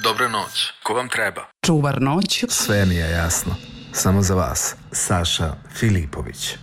Dobra 0.03 0.27
noć. 0.27 0.73
Ko 0.83 0.93
vam 0.93 1.09
treba? 1.09 1.45
Čuvar 1.65 2.01
noć 2.01 2.43
Sve 2.49 2.85
mi 2.85 2.95
je 2.95 3.09
jasno. 3.11 3.55
Samo 3.93 4.21
za 4.21 4.35
vas. 4.35 4.75
Saša 4.91 5.53
Filipović. 5.75 6.55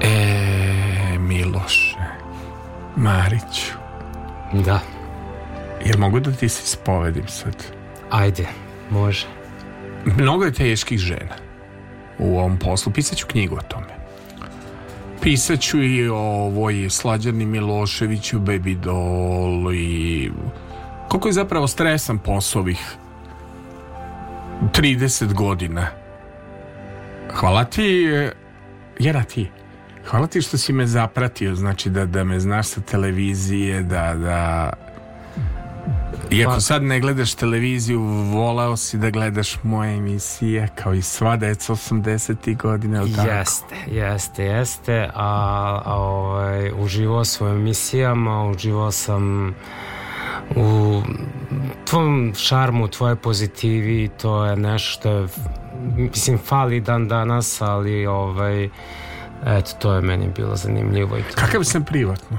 E, 0.00 1.18
Miloše, 1.18 1.96
Mariću, 2.96 3.72
Da, 4.52 4.80
jel 5.84 5.98
mogu 5.98 6.20
da 6.20 6.32
ti 6.32 6.48
se 6.48 6.66
spovedim 6.66 7.28
sad? 7.28 7.64
ajde, 8.10 8.46
može. 8.90 9.26
Mnogo 10.04 10.44
je 10.44 10.52
teških 10.52 10.98
žena 10.98 11.34
u 12.18 12.38
ovom 12.38 12.58
poslu. 12.58 12.92
Pisaću 12.92 13.26
knjigu 13.26 13.56
o 13.56 13.62
tome. 13.68 13.87
Pisaću 15.22 15.82
i 15.82 16.08
o 16.08 16.16
ovoj 16.16 16.86
Slađani 16.90 17.46
Miloševiću, 17.46 18.38
Baby 18.38 18.80
Doll 18.80 19.74
i 19.74 20.30
koliko 21.08 21.28
je 21.28 21.32
zapravo 21.32 21.66
stresan 21.66 22.18
posao 22.18 22.62
ovih 22.62 22.96
30 24.72 25.34
godina. 25.34 25.86
Hvala 27.34 27.64
ti, 27.64 28.08
Jera 28.98 29.24
ti. 29.24 29.50
Hvala 30.06 30.26
ti 30.26 30.42
što 30.42 30.58
si 30.58 30.72
me 30.72 30.86
zapratio, 30.86 31.54
znači 31.54 31.90
da, 31.90 32.06
da 32.06 32.24
me 32.24 32.40
znaš 32.40 32.66
sa 32.66 32.80
televizije, 32.80 33.82
da, 33.82 34.14
da... 34.14 34.72
Iako 36.30 36.52
Pa- 36.52 36.60
sad 36.60 36.82
ne 36.82 37.00
gledaš 37.00 37.34
televiziju, 37.34 38.00
volao 38.24 38.76
si 38.76 38.98
da 38.98 39.10
gledaš 39.10 39.56
moje 39.62 39.94
emisije, 39.94 40.68
kao 40.74 40.94
i 40.94 41.02
sva 41.02 41.36
deca 41.36 41.72
80. 41.72 42.56
godina, 42.56 42.98
ili 42.98 43.12
tako? 43.12 43.28
Jeste, 43.28 43.74
jeste, 43.86 44.44
jeste, 44.44 45.10
a, 45.14 45.28
a 45.84 45.94
ovaj, 45.96 46.72
uživao 46.74 47.24
sam 47.24 47.46
u 47.46 47.50
emisijama, 47.50 48.44
uživao 48.44 48.90
sam 48.92 49.54
u 50.56 51.02
tvom 51.84 52.32
šarmu, 52.36 52.88
tvoje 52.88 53.16
pozitivi, 53.16 54.08
to 54.10 54.44
je 54.44 54.56
nešto 54.56 54.88
što 54.90 55.10
je, 55.10 55.28
mislim, 55.86 56.38
fali 56.38 56.80
dan 56.80 57.08
danas, 57.08 57.60
ali 57.60 58.06
ovaj, 58.06 58.64
eto, 59.46 59.70
to 59.78 59.94
je 59.94 60.00
meni 60.02 60.28
bilo 60.36 60.56
zanimljivo. 60.56 61.18
I 61.18 61.22
to. 61.22 61.36
Kakav 61.36 61.64
sam 61.64 61.84
privatno? 61.84 62.38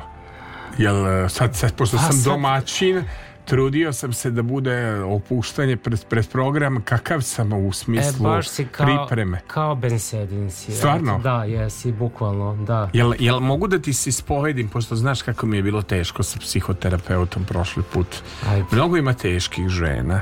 Jel 0.78 1.08
e, 1.08 1.30
sad, 1.30 1.56
sad 1.56 1.76
pošto 1.76 1.98
Pa 1.98 2.04
sam 2.04 2.14
sad- 2.14 2.24
domaćin, 2.26 3.04
trudio 3.50 3.94
sam 3.94 4.14
se 4.14 4.32
da 4.32 4.42
bude 4.42 4.76
opuštanje 4.96 5.78
pred, 5.78 6.06
pred 6.06 6.30
program, 6.30 6.82
kakav 6.82 7.22
sam 7.22 7.54
u 7.54 7.70
E, 7.70 7.74
smislu 7.74 8.24
baš 8.24 8.48
si 8.48 8.66
kao, 8.66 8.86
pripreme? 8.86 9.40
kao 9.48 9.76
Ben 9.76 10.00
Sedin 10.00 10.52
si. 10.52 10.72
Stvarno? 10.72 11.12
eto, 11.12 11.22
Da, 11.22 11.44
jesi, 11.44 11.92
bukvalno, 11.92 12.56
da. 12.58 12.90
Jel, 12.94 13.14
jel 13.20 13.40
mogu 13.40 13.68
da 13.68 13.80
ti 13.80 13.94
se 13.94 14.10
ispovedim, 14.10 14.68
pošto 14.70 14.96
znaš 14.96 15.22
kako 15.22 15.46
mi 15.46 15.58
je 15.58 15.64
bilo 15.64 15.82
teško 15.82 16.24
sa 16.24 16.40
psihoterapeutom 16.40 17.44
prošli 17.44 17.84
put. 17.84 18.08
Ajde. 18.50 18.66
Mnogo 18.72 18.98
ima 18.98 19.14
teških 19.14 19.68
žena. 19.70 20.22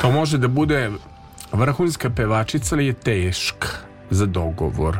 To 0.00 0.10
može 0.10 0.38
da 0.38 0.48
bude 0.48 0.90
vrhunska 1.52 2.10
pevačica, 2.10 2.74
ali 2.74 2.86
je 2.86 2.92
teška 2.92 3.68
za 4.10 4.26
dogovor. 4.26 4.98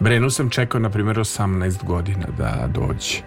Brenu 0.00 0.30
sam 0.30 0.50
čekao, 0.50 0.80
na 0.80 0.90
primjer, 0.90 1.16
18 1.16 1.84
godina 1.84 2.26
da 2.38 2.68
dođe. 2.68 3.18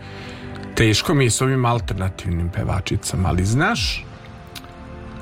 Teško 0.76 1.13
mi 1.13 1.23
je 1.23 1.30
s 1.30 1.41
ovim 1.41 1.65
alternativnim 1.65 2.49
pevačicama, 2.49 3.30
ali 3.30 3.45
znaš 3.45 4.05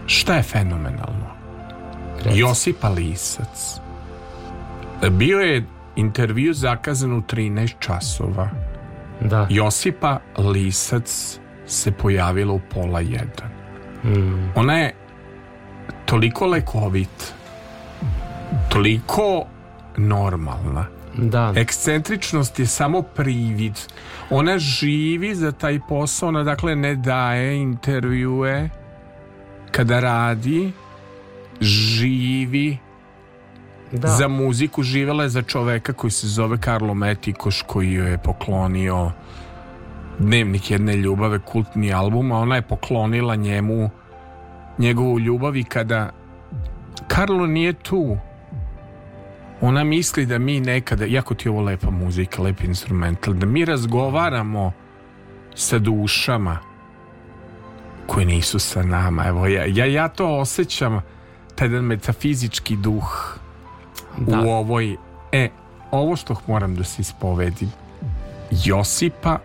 šta 0.06 0.36
je 0.36 0.44
fenomenalno? 0.44 1.34
Reci. 2.24 2.40
Josipa 2.40 2.90
Lisac. 2.90 3.80
Bio 5.12 5.40
je 5.40 5.66
intervju 5.96 6.54
zakazan 6.54 7.14
u 7.14 7.22
13 7.22 7.74
časova. 7.80 8.50
Da. 9.22 9.48
Josipa 9.50 10.20
Lisac 10.38 11.40
se 11.66 11.92
pojavila 11.92 12.54
u 12.54 12.60
pola 12.74 13.00
jedan. 13.00 13.50
Mm. 14.04 14.52
Ona 14.56 14.78
je 14.78 14.96
toliko 16.06 16.46
lekovit, 16.48 17.34
toliko 18.70 19.46
normalna. 19.98 20.93
Da. 21.18 21.54
Ekscentričnost 21.56 22.60
je 22.60 22.66
samo 22.66 23.02
privid. 23.02 23.74
Ona 24.30 24.60
živi 24.60 25.36
za 25.36 25.52
taj 25.52 25.80
posao, 25.90 26.30
ona 26.30 26.44
dakle 26.44 26.76
ne 26.76 26.96
daje 26.96 27.58
intervjue 27.58 28.70
kada 29.72 30.00
radi, 30.00 30.72
živi 31.62 32.78
da. 33.92 34.08
za 34.08 34.28
muziku, 34.28 34.84
živela 34.84 35.24
je 35.24 35.30
za 35.30 35.42
čoveka 35.42 35.94
koji 35.94 36.12
se 36.12 36.28
zove 36.28 36.58
Karlo 36.58 36.94
Metikoš 36.94 37.62
koji 37.62 37.94
joj 37.94 38.12
je 38.12 38.18
poklonio 38.18 39.12
Dnevnik 40.20 40.72
jedne 40.72 40.96
ljubave, 40.96 41.40
kultni 41.40 41.94
album, 41.94 42.32
a 42.32 42.40
ona 42.40 42.56
je 42.56 42.62
poklonila 42.62 43.36
njemu 43.36 43.90
njegovu 44.78 45.20
ljubav 45.20 45.56
i 45.56 45.64
kada 45.64 46.10
Karlo 47.08 47.48
nije 47.48 47.74
tu, 47.74 48.18
ona 49.66 49.84
misli 49.84 50.26
da 50.26 50.38
mi 50.38 50.60
nekada, 50.60 51.06
jako 51.06 51.34
ti 51.34 51.48
je 51.48 51.52
ovo 51.52 51.62
lepa 51.62 51.90
muzika, 51.90 52.42
lep 52.42 52.64
instrumental, 52.64 53.34
da 53.34 53.46
mi 53.46 53.66
razgovaramo 53.66 54.72
sa 55.56 55.80
dušama 55.80 56.58
koje 58.08 58.26
nisu 58.26 58.60
sa 58.60 58.84
nama. 58.84 59.26
Evo, 59.26 59.48
ja, 59.48 59.66
ja, 59.66 59.86
ja 59.86 60.08
to 60.08 60.40
osjećam, 60.40 61.02
taj 61.56 61.68
jedan 61.68 61.86
metafizički 61.86 62.76
duh 62.76 63.38
Da. 64.18 64.40
u 64.40 64.50
ovoj... 64.50 64.98
E, 65.32 65.50
ovo 65.92 66.16
što 66.16 66.36
moram 66.48 66.76
da 66.76 66.84
se 66.84 67.02
ispovedim. 67.02 67.72
Josipa 68.52 69.38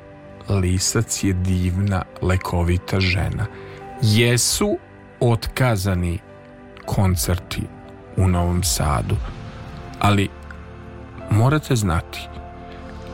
Lisac 0.49 1.25
je 1.25 1.33
divna, 1.33 2.03
lekovita 2.23 3.01
žena. 3.01 3.47
Jesu 4.03 4.79
otkazani 5.21 6.19
koncerti 6.87 7.63
u 8.17 8.29
Novom 8.29 8.63
Sadu, 8.63 9.17
ali 10.01 10.29
morate 11.31 11.77
znati, 11.77 12.29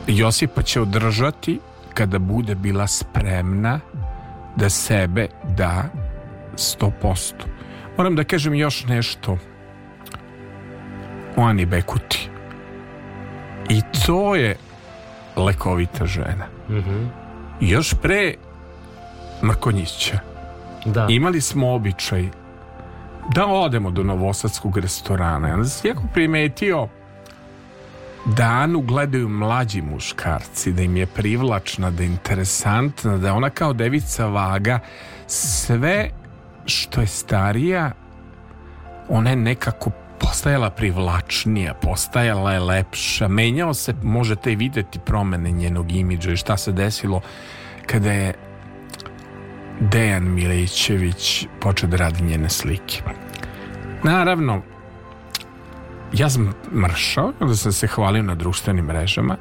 Josipa 0.07 0.61
će 0.61 0.81
održati 0.81 1.59
kada 1.93 2.19
bude 2.19 2.55
bila 2.55 2.87
spremna 2.87 3.79
da 4.55 4.69
sebe 4.69 5.27
da 5.57 5.83
100%. 6.55 7.33
Moram 7.97 8.15
da 8.15 8.23
kažem 8.23 8.53
još 8.53 8.85
nešto 8.85 9.37
o 11.37 11.41
Ani 11.43 11.65
Bekuti. 11.65 12.29
I 13.69 13.81
to 14.05 14.35
je 14.35 14.55
lekovita 15.35 16.05
žena. 16.05 16.45
Mhm. 16.69 17.05
Još 17.59 17.93
pre 18.01 18.33
Mrkonjića 19.43 20.19
Da. 20.85 21.07
imali 21.09 21.41
smo 21.41 21.73
običaj 21.73 22.29
da 23.33 23.45
odemo 23.45 23.91
do 23.91 24.03
novosadskog 24.03 24.77
restorana. 24.77 25.53
Onda 25.53 25.65
sam 25.65 25.89
jako 25.89 26.03
primetio 26.13 26.87
da 28.25 28.43
Anu 28.43 28.81
gledaju 28.81 29.29
mlađi 29.29 29.81
muškarci, 29.81 30.71
da 30.71 30.81
im 30.81 30.97
je 30.97 31.05
privlačna, 31.05 31.91
da 31.91 32.03
je 32.03 32.09
interesantna, 32.09 33.17
da 33.17 33.33
ona 33.33 33.49
kao 33.49 33.73
devica 33.73 34.25
vaga. 34.27 34.79
Sve 35.27 36.09
što 36.65 37.01
je 37.01 37.07
starija, 37.07 37.91
ona 39.09 39.29
je 39.29 39.35
nekako 39.35 39.91
postajala 40.19 40.69
privlačnija, 40.69 41.73
postajala 41.73 42.53
je 42.53 42.59
lepša, 42.59 43.27
menjao 43.27 43.73
se, 43.73 43.93
možete 44.03 44.51
i 44.51 44.55
videti 44.55 44.99
promene 44.99 45.51
njenog 45.51 45.91
imidža 45.91 46.31
i 46.31 46.37
šta 46.37 46.57
se 46.57 46.71
desilo 46.71 47.21
kada 47.85 48.11
je 48.11 48.33
Dejan 49.79 50.33
Milićević 50.33 51.47
počeo 51.59 51.89
da 51.89 51.97
radi 51.97 52.23
njene 52.23 52.49
slike. 52.49 53.01
Naravno, 54.03 54.61
ja 56.13 56.29
sam 56.29 56.53
mršao, 56.73 57.33
onda 57.39 57.55
sam 57.55 57.71
se 57.71 57.87
hvalio 57.87 58.23
na 58.23 58.35
društvenim 58.35 58.85
mrežama, 58.85 59.37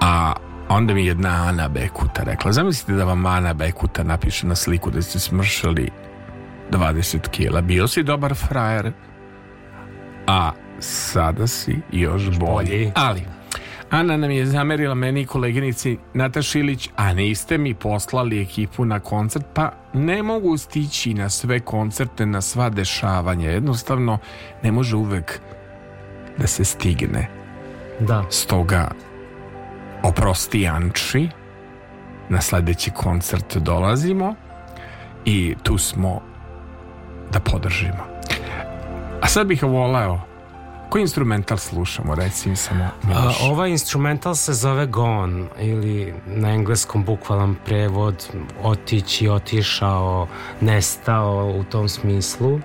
a 0.00 0.32
onda 0.68 0.94
mi 0.94 1.06
jedna 1.06 1.28
Ana 1.28 1.68
Bekuta 1.68 2.22
rekla, 2.22 2.52
zamislite 2.52 2.92
da 2.92 3.04
vam 3.04 3.26
Ana 3.26 3.54
Bekuta 3.54 4.02
napiše 4.02 4.46
na 4.46 4.54
sliku 4.54 4.90
da 4.90 5.02
ste 5.02 5.18
smršali 5.18 5.90
20 6.70 7.28
kila. 7.28 7.60
Bio 7.60 7.88
si 7.88 8.02
dobar 8.02 8.34
frajer, 8.34 8.92
a 10.26 10.50
sada 10.78 11.46
si 11.46 11.78
još 11.92 12.24
bolji. 12.24 12.38
bolji. 12.38 12.92
Ali, 12.94 13.22
Ana 13.92 14.16
nam 14.16 14.30
je 14.30 14.46
zamerila 14.46 14.94
meni 14.94 15.20
i 15.20 15.26
koleginici 15.26 15.98
Nataša 16.14 16.58
Ilić, 16.58 16.88
a 16.96 17.12
niste 17.12 17.58
mi 17.58 17.74
poslali 17.74 18.42
ekipu 18.42 18.84
na 18.84 19.00
koncert, 19.00 19.44
pa 19.54 19.72
ne 19.92 20.22
mogu 20.22 20.56
stići 20.56 21.14
na 21.14 21.28
sve 21.28 21.60
koncerte, 21.60 22.26
na 22.26 22.40
sva 22.40 22.68
dešavanja. 22.68 23.50
Jednostavno, 23.50 24.18
ne 24.62 24.72
može 24.72 24.96
uvek 24.96 25.40
da 26.38 26.46
se 26.46 26.64
stigne. 26.64 27.28
Da. 28.00 28.24
Stoga, 28.30 28.90
oprosti 30.02 30.68
Anči, 30.68 31.28
na 32.28 32.40
sledeći 32.40 32.90
koncert 32.90 33.56
dolazimo 33.56 34.34
i 35.24 35.54
tu 35.62 35.78
smo 35.78 36.20
da 37.32 37.40
podržimo. 37.40 38.06
A 39.20 39.26
sad 39.26 39.46
bih 39.46 39.62
voleo 39.62 40.31
Koji 40.92 41.02
instrumental 41.02 41.58
slušamo, 41.58 42.14
reci 42.14 42.48
mi 42.48 42.56
samo? 42.56 42.84
A, 43.14 43.32
ovaj 43.42 43.70
instrumental 43.70 44.34
se 44.34 44.52
zove 44.52 44.86
Gone 44.86 45.44
ili 45.60 46.14
na 46.26 46.50
engleskom 46.50 47.04
bukvalan 47.04 47.56
prevod 47.64 48.28
otići, 48.62 49.28
otišao, 49.28 50.28
nestao 50.60 51.52
u 51.56 51.64
tom 51.64 51.88
smislu. 51.88 52.60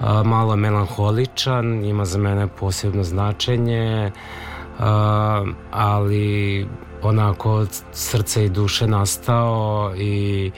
A, 0.00 0.22
malo 0.22 0.56
melanholičan, 0.56 1.84
ima 1.84 2.04
za 2.04 2.18
mene 2.18 2.46
posebno 2.46 3.02
značenje, 3.02 4.10
a, 4.78 5.44
ali 5.70 6.66
onako 7.02 7.52
od 7.52 7.82
srca 7.92 8.40
i 8.40 8.48
duše 8.48 8.86
nastao 8.86 9.92
i 9.96 10.50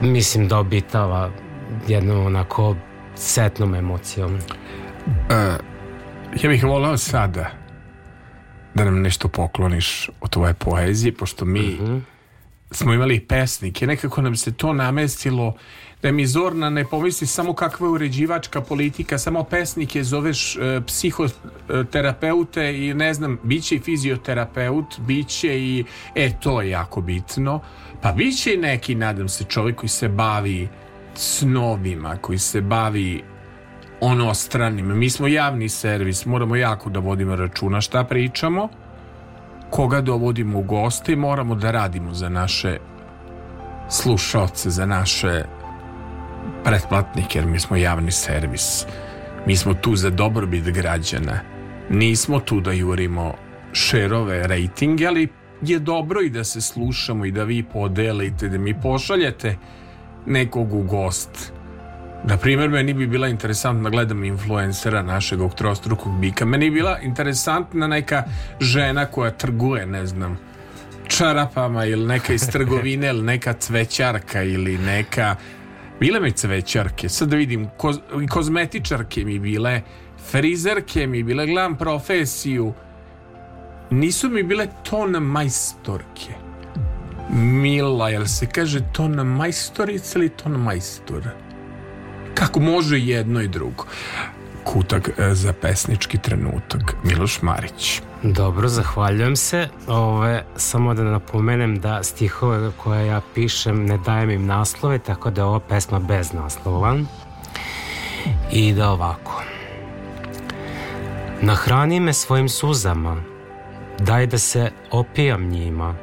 mislim 0.00 0.48
da 0.48 0.58
obitava 0.58 1.30
jednom 1.88 2.26
onako 2.26 2.74
setnom 3.14 3.74
emocijom. 3.74 4.38
Uh, 5.08 5.64
ja 6.42 6.50
bih 6.50 6.64
volao 6.64 6.96
sada 6.96 7.50
da 8.74 8.84
nam 8.84 9.00
nešto 9.00 9.28
pokloniš 9.28 10.10
od 10.20 10.30
tvoje 10.30 10.54
poezije, 10.54 11.14
pošto 11.14 11.44
mi 11.44 11.76
uh 11.80 11.88
-huh. 11.88 12.00
smo 12.70 12.94
imali 12.94 13.20
pesnike, 13.20 13.86
nekako 13.86 14.22
nam 14.22 14.36
se 14.36 14.52
to 14.52 14.72
namestilo 14.72 15.54
da 16.02 16.12
mi 16.12 16.26
Zorna 16.26 16.70
ne 16.70 16.84
pomisli 16.84 17.26
samo 17.26 17.52
kakva 17.52 17.86
je 17.86 17.90
uređivačka 17.90 18.60
politika, 18.60 19.18
samo 19.18 19.44
pesnike 19.44 20.04
zoveš 20.04 20.56
e, 20.56 20.80
psihoterapeute 20.86 22.86
i 22.86 22.94
ne 22.94 23.14
znam, 23.14 23.38
bit 23.42 23.64
će 23.64 23.74
i 23.74 23.80
fizioterapeut, 23.80 24.98
bit 24.98 25.28
će 25.28 25.60
i, 25.60 25.84
e, 26.14 26.40
to 26.40 26.62
je 26.62 26.70
jako 26.70 27.00
bitno, 27.00 27.60
pa 28.02 28.12
bit 28.12 28.42
će 28.42 28.54
i 28.54 28.56
neki, 28.56 28.94
nadam 28.94 29.28
se, 29.28 29.44
čovjek 29.44 29.76
koji 29.76 29.88
se 29.88 30.08
bavi 30.08 30.68
snovima, 31.14 32.16
koji 32.16 32.38
se 32.38 32.60
bavi 32.60 33.22
ono 34.00 34.34
stranim. 34.34 34.98
Mi 34.98 35.10
smo 35.10 35.28
javni 35.28 35.68
servis, 35.68 36.26
moramo 36.26 36.56
jako 36.56 36.90
da 36.90 37.00
vodimo 37.00 37.36
računa 37.36 37.80
šta 37.80 38.04
pričamo, 38.04 38.68
koga 39.70 40.00
dovodimo 40.00 40.58
u 40.58 40.62
goste 40.62 41.12
i 41.12 41.16
moramo 41.16 41.54
da 41.54 41.70
radimo 41.70 42.14
za 42.14 42.28
naše 42.28 42.78
slušalce, 43.88 44.70
za 44.70 44.86
naše 44.86 45.44
pretplatnike, 46.64 47.38
jer 47.38 47.46
mi 47.46 47.60
smo 47.60 47.76
javni 47.76 48.10
servis. 48.12 48.86
Mi 49.46 49.56
smo 49.56 49.74
tu 49.74 49.96
za 49.96 50.10
dobrobit 50.10 50.64
građana. 50.64 51.40
Nismo 51.90 52.40
tu 52.40 52.60
da 52.60 52.72
jurimo 52.72 53.34
šerove, 53.72 54.46
rejtinge, 54.46 55.06
ali 55.06 55.28
je 55.62 55.78
dobro 55.78 56.20
i 56.22 56.30
da 56.30 56.44
se 56.44 56.60
slušamo 56.60 57.24
i 57.24 57.30
da 57.30 57.44
vi 57.44 57.62
podelite, 57.62 58.48
da 58.48 58.58
mi 58.58 58.80
pošaljete 58.80 59.56
nekog 60.26 60.74
u 60.74 60.82
gost. 60.82 61.52
Na 62.24 62.36
primjer, 62.36 62.68
meni 62.68 62.94
bi 62.94 63.06
bila 63.06 63.28
interesantna 63.28 63.82
da 63.82 63.90
gledam 63.90 64.24
influencera 64.24 65.02
našeg 65.02 65.40
oktrostrukog 65.40 66.20
bika. 66.20 66.44
Meni 66.44 66.70
bi 66.70 66.74
bila 66.74 66.98
interesantna 67.00 67.86
neka 67.86 68.24
žena 68.60 69.06
koja 69.06 69.30
trguje, 69.30 69.86
ne 69.86 70.06
znam, 70.06 70.38
čarapama 71.08 71.84
ili 71.84 72.06
neka 72.06 72.32
iz 72.32 72.50
trgovine 72.50 73.08
ili 73.08 73.22
neka 73.22 73.52
cvećarka 73.52 74.42
ili 74.42 74.78
neka 74.78 75.36
Bile 76.00 76.20
mi 76.20 76.32
cvećarke, 76.32 77.08
sad 77.08 77.28
da 77.28 77.36
vidim, 77.36 77.68
koz, 77.76 77.98
kozmetičarke 78.30 79.24
mi 79.24 79.38
bile, 79.38 79.82
frizerke 80.30 81.06
mi 81.06 81.22
bile, 81.22 81.46
gledam 81.46 81.76
profesiju. 81.76 82.72
Nisu 83.90 84.28
mi 84.28 84.42
bile 84.42 84.66
ton 84.82 85.10
majstorke. 85.10 86.34
Mila, 87.32 88.08
jel 88.08 88.26
se 88.26 88.46
kaže 88.46 88.80
ton 88.92 89.26
majstorica 89.26 90.18
ili 90.18 90.28
ton 90.28 90.52
majstor? 90.52 91.22
Kako 92.34 92.60
može 92.60 92.98
jedno 92.98 93.40
i 93.40 93.48
drugo? 93.48 93.84
Kutak 94.64 95.08
e, 95.08 95.34
za 95.34 95.52
pesnički 95.52 96.18
trenutak. 96.18 96.94
Miloš 97.04 97.42
Marić. 97.42 98.02
Dobro, 98.22 98.68
zahvaljujem 98.68 99.36
se. 99.36 99.68
Ove, 99.86 100.44
samo 100.56 100.94
da 100.94 101.02
napomenem 101.02 101.80
da 101.80 102.02
stihove 102.02 102.70
koje 102.76 103.06
ja 103.06 103.20
pišem 103.34 103.86
ne 103.86 103.98
dajem 103.98 104.30
im 104.30 104.46
naslove, 104.46 104.98
tako 104.98 105.30
da 105.30 105.40
je 105.40 105.44
ova 105.44 105.60
pesma 105.60 105.98
bez 105.98 106.32
naslova. 106.32 106.96
I 108.52 108.72
da 108.72 108.90
ovako. 108.90 109.42
Nahrani 111.42 112.00
me 112.00 112.12
svojim 112.12 112.48
suzama, 112.48 113.22
daj 113.98 114.26
da 114.26 114.38
se 114.38 114.70
opijam 114.90 115.48
njima, 115.48 115.94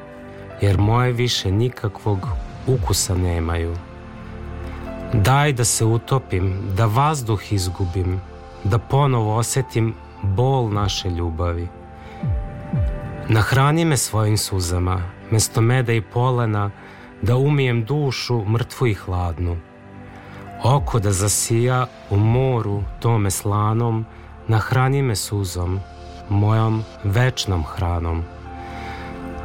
jer 0.61 0.77
moje 0.77 1.11
više 1.11 1.51
nikakvog 1.51 2.27
ukusa 2.67 3.15
nemaju. 3.15 3.75
Daj 5.13 5.53
da 5.53 5.65
se 5.65 5.85
utopim, 5.85 6.71
da 6.77 6.85
vazduh 6.85 7.53
izgubim, 7.53 8.21
da 8.63 8.79
ponovo 8.79 9.35
osetim 9.35 9.93
bol 10.21 10.69
naše 10.73 11.09
ljubavi. 11.09 11.67
Nahrani 13.29 13.85
me 13.85 13.97
svojim 13.97 14.37
suzama, 14.37 15.01
mesto 15.31 15.61
meda 15.61 15.93
i 15.93 16.01
polena, 16.01 16.71
da 17.21 17.35
umijem 17.35 17.83
dušu 17.85 18.45
mrtvu 18.45 18.87
i 18.87 18.93
hladnu. 18.93 19.57
Oko 20.63 20.99
da 20.99 21.11
zasija 21.11 21.87
u 22.09 22.17
moru 22.17 22.83
tome 22.99 23.31
slanom, 23.31 24.05
nahrani 24.47 25.01
me 25.01 25.15
suzom, 25.15 25.79
mojom 26.29 26.83
večnom 27.03 27.63
hranom. 27.63 28.23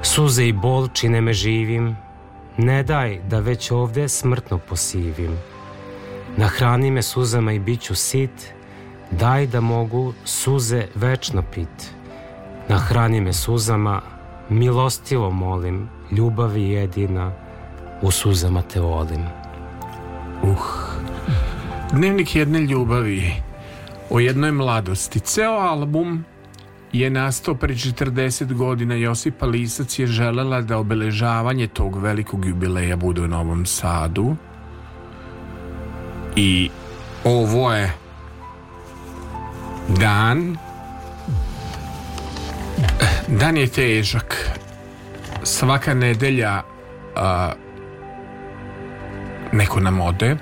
Suze 0.02 0.46
i 0.48 0.52
bol 0.52 0.88
čine 0.88 1.20
me 1.20 1.32
živim, 1.32 1.96
ne 2.56 2.82
daj 2.82 3.20
da 3.28 3.38
već 3.38 3.70
ovde 3.70 4.08
smrtno 4.08 4.58
posivim. 4.58 5.38
Nahrani 6.36 6.90
me 6.90 7.02
suzama 7.02 7.52
i 7.52 7.58
bit 7.58 7.80
ću 7.80 7.94
sit, 7.94 8.52
daj 9.10 9.46
da 9.46 9.60
mogu 9.60 10.12
suze 10.24 10.86
večno 10.94 11.42
pit. 11.54 11.90
Nahrani 12.68 13.20
me 13.20 13.32
suzama, 13.32 14.00
milostivo 14.48 15.30
molim, 15.30 15.88
ljubavi 16.10 16.62
jedina, 16.62 17.32
u 18.02 18.10
suzama 18.10 18.62
te 18.62 18.80
volim. 18.80 19.22
Uh, 20.42 20.58
dnevnik 21.92 22.36
jedne 22.36 22.60
ljubavi, 22.60 23.32
o 24.10 24.20
jednoj 24.20 24.52
mladosti. 24.52 25.20
Ceo 25.20 25.52
album 25.52 26.24
je 26.92 27.10
nastao 27.10 27.54
pre 27.54 27.74
40 27.74 28.54
godina. 28.54 28.94
Josipa 28.94 29.46
Lisac 29.46 29.98
je 29.98 30.06
želela 30.06 30.60
da 30.60 30.78
obeležavanje 30.78 31.66
tog 31.66 31.98
velikog 31.98 32.44
jubileja 32.44 32.96
bude 32.96 33.22
u 33.22 33.28
Novom 33.28 33.66
Sadu. 33.66 34.36
I 36.40 36.70
ovo 37.24 37.72
je 37.72 37.92
dan 39.88 40.56
Dan 43.28 43.56
je 43.56 43.66
težak. 43.68 44.34
Svaka 45.42 45.94
nedelja 45.94 46.62
a, 47.16 47.52
neko 49.52 49.80
nam 49.80 50.00
ode. 50.00 50.36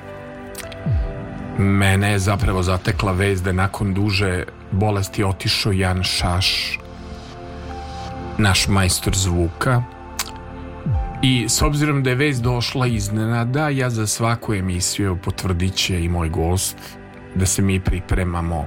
Mene 1.58 2.12
je 2.12 2.18
zapravo 2.18 2.62
zatekla 2.62 3.12
vez 3.12 3.42
da 3.42 3.52
nakon 3.52 3.94
duže 3.94 4.44
bolesti 4.70 5.24
otišao 5.24 5.72
Jan 5.72 6.02
Šaš, 6.02 6.78
naš 8.38 8.68
majstor 8.68 9.16
zvuka. 9.16 9.82
I 11.22 11.48
s 11.48 11.62
obzirom 11.62 12.02
da 12.02 12.10
je 12.10 12.16
vez 12.16 12.40
došla 12.40 12.86
iznenada, 12.86 13.68
ja 13.68 13.90
za 13.90 14.06
svaku 14.06 14.54
emisiju 14.54 15.18
potvrdit 15.24 15.74
će 15.74 16.04
i 16.04 16.08
moj 16.08 16.28
gost 16.28 16.76
da 17.34 17.46
se 17.46 17.62
mi 17.62 17.80
pripremamo 17.80 18.66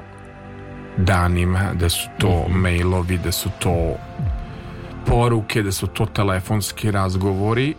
danima, 0.98 1.74
da 1.74 1.90
su 1.90 2.10
to 2.18 2.28
-hmm. 2.28 2.56
mailovi, 2.56 3.18
da 3.18 3.32
su 3.32 3.50
to 3.60 3.96
poruke, 5.06 5.64
da 5.64 5.72
su 5.72 5.88
to 5.88 6.06
telefonski 6.06 6.92
razgovori. 6.92 7.76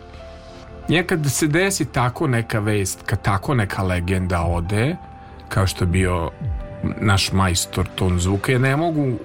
Nekad 0.89 1.31
se 1.31 1.47
desi 1.47 1.85
tako 1.85 2.27
neka 2.27 2.59
vest, 2.59 3.03
kad 3.05 3.21
tako 3.21 3.53
neka 3.53 3.83
legenda 3.83 4.41
ode, 4.41 4.95
kao 5.49 5.67
što 5.67 5.83
je 5.83 5.87
bio 5.87 6.31
naš 7.01 7.31
majstor 7.31 7.87
ton 7.95 8.19
zvuka, 8.19 8.51
ja 8.51 8.59
ne 8.59 8.75
mogu 8.75 9.17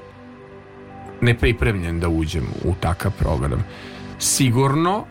nepripremljen 1.21 2.01
da 2.01 2.09
uđem 2.09 2.47
u 2.65 2.75
takav 2.81 3.13
program. 3.19 3.65
Sigurno 4.19 5.05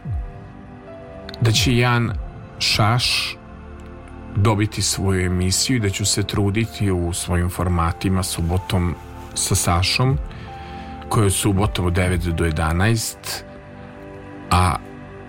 da 1.41 1.51
će 1.51 1.77
Jan 1.77 2.11
Šaš 2.59 3.37
dobiti 4.35 4.81
svoju 4.81 5.25
emisiju 5.25 5.77
i 5.77 5.79
da 5.79 5.89
ću 5.89 6.05
se 6.05 6.23
truditi 6.23 6.91
u 6.91 7.13
svojim 7.13 7.49
formatima 7.49 8.23
subotom 8.23 8.95
sa 9.33 9.55
Sašom 9.55 10.17
koja 11.09 11.23
je 11.23 11.31
subotom 11.31 11.85
od 11.85 11.93
9 11.93 12.31
do 12.31 12.45
11 12.45 13.15
a 14.51 14.75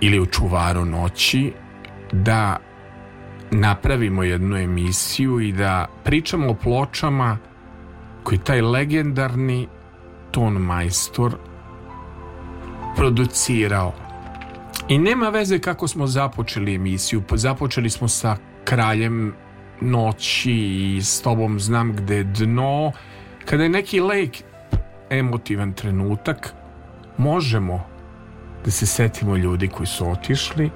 ili 0.00 0.20
u 0.20 0.26
čuvaru 0.26 0.84
noći 0.84 1.52
da 2.12 2.56
napravimo 3.50 4.22
jednu 4.22 4.56
emisiju 4.56 5.40
i 5.40 5.52
da 5.52 5.86
pričamo 6.04 6.50
o 6.50 6.54
pločama 6.54 7.38
koji 8.22 8.38
taj 8.38 8.60
legendarni 8.60 9.68
ton 10.30 10.52
majstor 10.52 11.36
producirao 12.96 14.07
i 14.88 14.98
nema 14.98 15.28
veze 15.28 15.58
kako 15.58 15.88
smo 15.88 16.06
započeli 16.06 16.74
emisiju 16.74 17.22
započeli 17.34 17.90
smo 17.90 18.08
sa 18.08 18.36
kraljem 18.64 19.34
noći 19.80 20.52
i 20.52 21.00
s 21.02 21.22
tobom 21.22 21.60
znam 21.60 21.92
gde 21.92 22.24
dno, 22.24 22.92
kada 23.44 23.62
je 23.62 23.68
neki 23.68 24.00
lek 24.00 24.30
emotivan 25.10 25.72
trenutak, 25.72 26.52
možemo 27.18 27.84
da 28.64 28.70
se 28.70 28.86
setimo 28.86 29.36
ljudi 29.36 29.68
koji 29.68 29.86
su 29.86 30.10
otišli, 30.10 30.70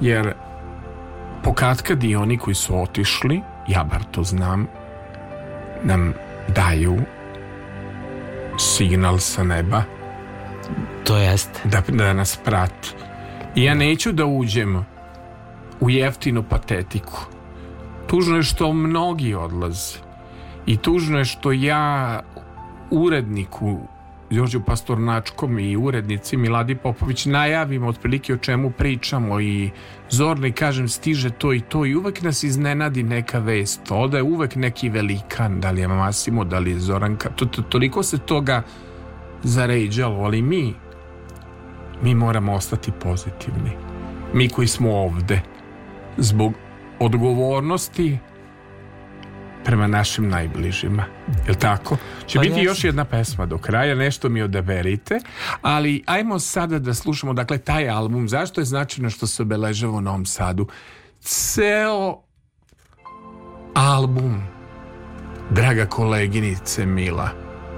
jer 0.00 0.34
pokatkad 1.44 2.04
i 2.04 2.16
oni 2.16 2.38
koji 2.38 2.54
su 2.54 2.82
otišli, 2.82 3.40
ja 3.68 3.84
bar 3.84 4.02
to 4.10 4.22
znam, 4.22 4.66
nam 5.82 6.14
daju 6.48 6.98
signal 8.58 9.18
sa 9.18 9.44
neba 9.44 9.82
To 11.04 11.16
jeste. 11.16 11.60
da, 11.64 11.82
da 11.88 12.12
nas 12.12 12.38
prati. 12.44 13.09
I 13.54 13.64
ja 13.64 13.74
neću 13.74 14.12
da 14.12 14.26
uđem 14.26 14.84
u 15.80 15.90
jeftinu 15.90 16.42
patetiku. 16.42 17.26
Tužno 18.06 18.36
je 18.36 18.42
što 18.42 18.72
mnogi 18.72 19.34
odlaze. 19.34 19.98
I 20.66 20.76
tužno 20.76 21.18
je 21.18 21.24
što 21.24 21.52
ja 21.52 22.20
uredniku 22.90 23.78
Đorđu 24.30 24.60
Pastornačkom 24.60 25.58
i 25.58 25.76
urednici 25.76 26.36
Miladi 26.36 26.74
Popović 26.74 27.26
najavimo 27.26 27.88
otprilike 27.88 28.34
o 28.34 28.36
čemu 28.36 28.70
pričamo 28.70 29.40
i 29.40 29.70
zorno 30.10 30.52
kažem 30.54 30.88
stiže 30.88 31.30
to 31.30 31.52
i 31.52 31.60
to 31.60 31.86
i 31.86 31.94
uvek 31.94 32.22
nas 32.22 32.42
iznenadi 32.42 33.02
neka 33.02 33.38
vest 33.38 33.80
ode 33.90 34.18
je 34.18 34.22
uvek 34.22 34.54
neki 34.56 34.88
velikan 34.88 35.60
da 35.60 35.70
li 35.70 35.80
je 35.80 35.88
Masimo, 35.88 36.44
da 36.44 36.58
li 36.58 36.70
je 36.70 36.78
Zoranka 36.78 37.30
to, 37.30 37.46
to, 37.46 37.62
toliko 37.62 38.02
se 38.02 38.18
toga 38.18 38.62
zaređalo 39.42 40.24
ali 40.24 40.42
mi 40.42 40.74
mi 42.02 42.14
moramo 42.14 42.52
ostati 42.52 42.92
pozitivni 42.92 43.90
mi 44.32 44.48
koji 44.48 44.68
smo 44.68 44.96
ovde 44.96 45.40
zbog 46.16 46.54
odgovornosti 46.98 48.18
prema 49.64 49.86
našim 49.86 50.28
najbližima. 50.28 51.04
Jel 51.46 51.54
tako? 51.54 51.96
Će 52.26 52.38
Pa 52.38 52.42
biti 52.42 52.60
još 52.60 52.84
jedna 52.84 53.04
pesma 53.04 53.46
do 53.46 53.58
kraja, 53.58 53.94
nešto 53.94 54.28
mi 54.28 54.42
odaberite, 54.42 55.20
ali 55.62 56.02
ajmo 56.06 56.38
sada 56.38 56.78
da 56.78 56.94
slušamo, 56.94 57.32
dakle, 57.32 57.58
taj 57.58 57.88
album, 57.88 58.28
zašto 58.28 58.60
je 58.60 58.64
značajno 58.64 59.10
što 59.10 59.26
se 59.26 59.42
obeležava 59.42 59.92
u 59.92 60.00
Novom 60.00 60.26
Sadu? 60.26 60.66
Ceo 61.20 62.22
album, 63.74 64.42
draga 65.50 65.86
koleginice 65.86 66.86
Mila, 66.86 67.28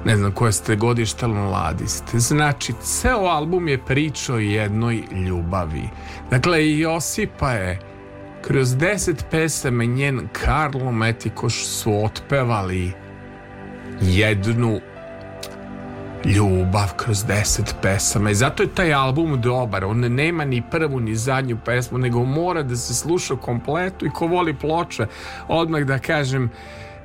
ne 0.04 0.16
znam 0.16 0.32
koje 0.32 0.52
ste 0.52 0.76
godište, 0.76 1.24
ali 1.24 1.34
mladi 1.34 1.88
ste. 1.88 2.18
Znači, 2.18 2.72
ceo 2.82 3.24
album 3.24 3.68
je 3.68 3.84
priča 3.84 4.34
o 4.34 4.38
jednoj 4.38 5.02
ljubavi. 5.26 5.88
Dakle, 6.30 6.66
i 6.66 6.78
Josipa 6.78 7.52
je 7.52 7.78
kroz 8.42 8.76
deset 8.76 9.24
pesama 9.30 9.84
njen 9.84 10.28
Karlo 10.32 10.92
Metikoš 10.92 11.64
su 11.64 12.04
otpevali 12.04 12.92
jednu 14.00 14.80
ljubav 16.24 16.92
kroz 16.96 17.24
deset 17.24 17.74
pesama 17.82 18.30
i 18.30 18.34
zato 18.34 18.62
je 18.62 18.74
taj 18.74 18.94
album 18.94 19.40
dobar 19.40 19.84
on 19.84 19.98
nema 19.98 20.44
ni 20.44 20.62
prvu 20.70 21.00
ni 21.00 21.14
zadnju 21.14 21.58
pesmu 21.64 21.98
nego 21.98 22.24
mora 22.24 22.62
da 22.62 22.76
se 22.76 22.94
sluša 22.94 23.36
kompletu 23.36 24.06
i 24.06 24.10
ko 24.10 24.26
voli 24.26 24.54
ploče 24.54 25.06
odmah 25.48 25.82
da 25.82 25.98
kažem 25.98 26.50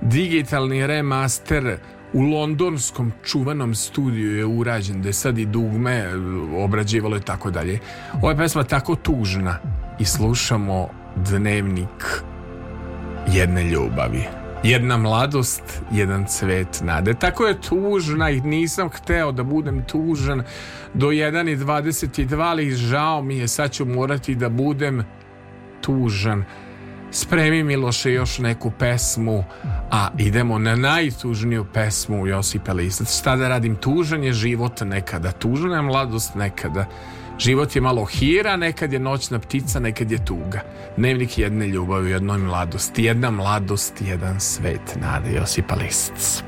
digitalni 0.02 0.88
remaster 0.88 1.78
u 2.14 2.22
londonskom 2.22 3.12
čuvanom 3.24 3.76
studiju 3.76 4.38
je 4.38 4.46
urađen 4.46 5.02
da 5.02 5.10
je 5.10 5.14
sad 5.14 5.38
i 5.38 5.46
dugme 5.46 6.12
obrađivalo 6.58 7.18
i 7.18 7.22
tako 7.22 7.52
dalje 7.52 7.80
ova 8.22 8.32
je 8.32 8.38
pesma 8.38 8.64
tako 8.64 8.96
tužna 8.96 9.60
i 10.00 10.06
slušamo 10.06 10.90
dnevnik 11.16 12.24
jedne 13.28 13.64
ljubavi 13.64 14.24
jedna 14.64 14.98
mladost, 14.98 15.82
jedan 15.92 16.26
cvet 16.26 16.82
nade. 16.84 17.14
Tako 17.14 17.46
je 17.46 17.62
tužna 17.62 18.30
i 18.30 18.42
nisam 18.42 18.90
hteo 18.90 19.32
da 19.32 19.44
budem 19.44 19.84
tužan 19.84 20.44
do 20.94 21.08
1.22, 21.08 22.42
ali 22.42 22.72
žao 22.72 23.22
mi 23.22 23.38
je, 23.38 23.48
sad 23.48 23.72
ću 23.72 23.86
morati 23.86 24.36
da 24.36 24.50
budem 24.50 25.04
tužan. 25.82 26.44
Spremi 27.12 27.64
Miloše 27.64 28.12
još 28.12 28.40
neku 28.40 28.72
pesmu, 28.80 29.44
a 29.92 30.10
idemo 30.18 30.60
na 30.60 30.76
najtužniju 30.76 31.66
pesmu 31.74 32.28
Josipa 32.28 32.74
Lisac. 32.74 33.20
Šta 33.20 33.36
da 33.36 33.48
radim? 33.48 33.76
Tužan 33.76 34.24
je 34.24 34.34
život 34.34 34.82
nekada, 34.82 35.32
tužna 35.32 35.76
je 35.76 35.82
mladost 35.82 36.36
nekada. 36.36 36.86
Život 37.40 37.76
je 37.76 37.82
malo 37.82 38.06
hira, 38.06 38.56
nekad 38.58 38.94
je 38.94 39.00
noćna 39.00 39.40
ptica, 39.40 39.80
nekad 39.80 40.12
je 40.12 40.26
tuga. 40.26 40.62
Dnevnik 40.98 41.38
jedne 41.38 41.68
ljubavi 41.68 42.06
u 42.06 42.10
jednoj 42.10 42.38
mladosti. 42.38 43.04
Jedna 43.04 43.32
mladost, 43.32 44.02
jedan 44.02 44.40
svet. 44.40 44.98
Nada 45.02 45.30
Josipa 45.30 45.76
Lisac. 45.76 46.44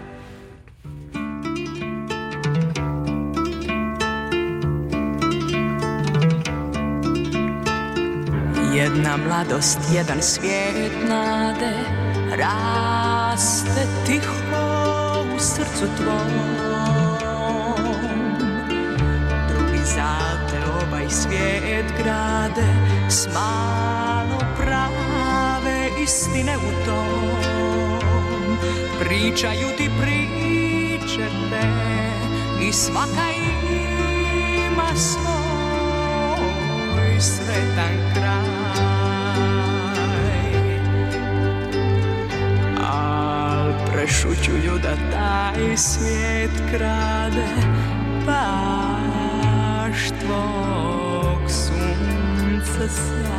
Jedna 8.90 9.18
mladost, 9.18 9.80
jedan 9.94 10.22
svijet 10.22 10.92
nade. 11.10 11.74
Raste 12.38 13.88
tiho 14.06 14.34
u 15.36 15.40
srcu 15.40 15.86
tvom. 15.98 16.32
Drugi 19.50 19.80
zate 19.86 20.58
ovaj 20.84 21.10
svijet 21.10 21.86
grade 21.98 22.68
S 23.10 23.28
malo 23.34 24.40
prave 24.58 25.90
istine 26.04 26.58
u 26.58 26.86
tom. 26.86 28.58
Pričaju 29.00 29.68
ti 29.78 29.90
priče 30.02 31.30
te 31.50 31.68
I 32.62 32.74
svaka 32.74 33.30
ima 34.72 34.96
svoj 34.96 35.49
sretan 37.20 38.14
kraj. 38.14 38.80
Al 42.84 43.74
prešućuju 43.92 44.80
da 44.84 44.96
taj 45.12 45.78
svijet 45.78 46.52
krade 46.72 47.48
Baš 48.26 50.00
tvog 50.22 51.40
sunca 51.48 52.94
sjaj 52.96 53.30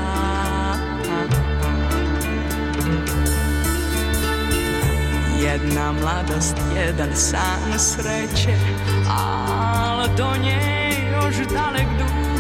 Jedna 5.43 5.93
mladost, 5.93 6.57
jedan 6.77 7.17
san 7.17 7.79
sreće 7.79 8.55
Al 9.09 10.09
do 10.17 10.37
nje 10.43 10.91
još 11.13 11.37
dalek 11.37 11.89
dug 11.99 12.40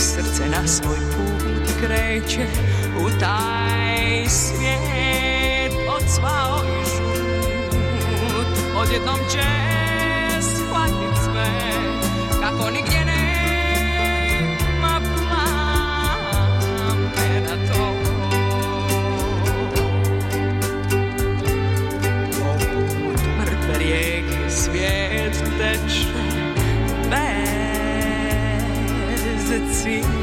srce 0.00 0.48
na 0.48 0.66
svoj 0.66 0.96
put 0.96 1.82
kreće 1.82 2.46
U 3.00 3.20
taj 3.20 4.28
svijet. 4.28 5.72
Odsvao 5.96 6.60
i 6.64 6.84
šut 6.90 8.46
Odjednom 8.76 9.18
će 9.32 9.44
shvatit 10.40 11.24
sve 11.24 11.72
Kako 12.40 12.70
nigdje 12.70 12.98
to. 17.66 17.92
Mrtve 23.38 23.78
rijeke 23.78 24.50
svijet 24.50 25.32
teče 25.58 26.17
bez 29.50 30.17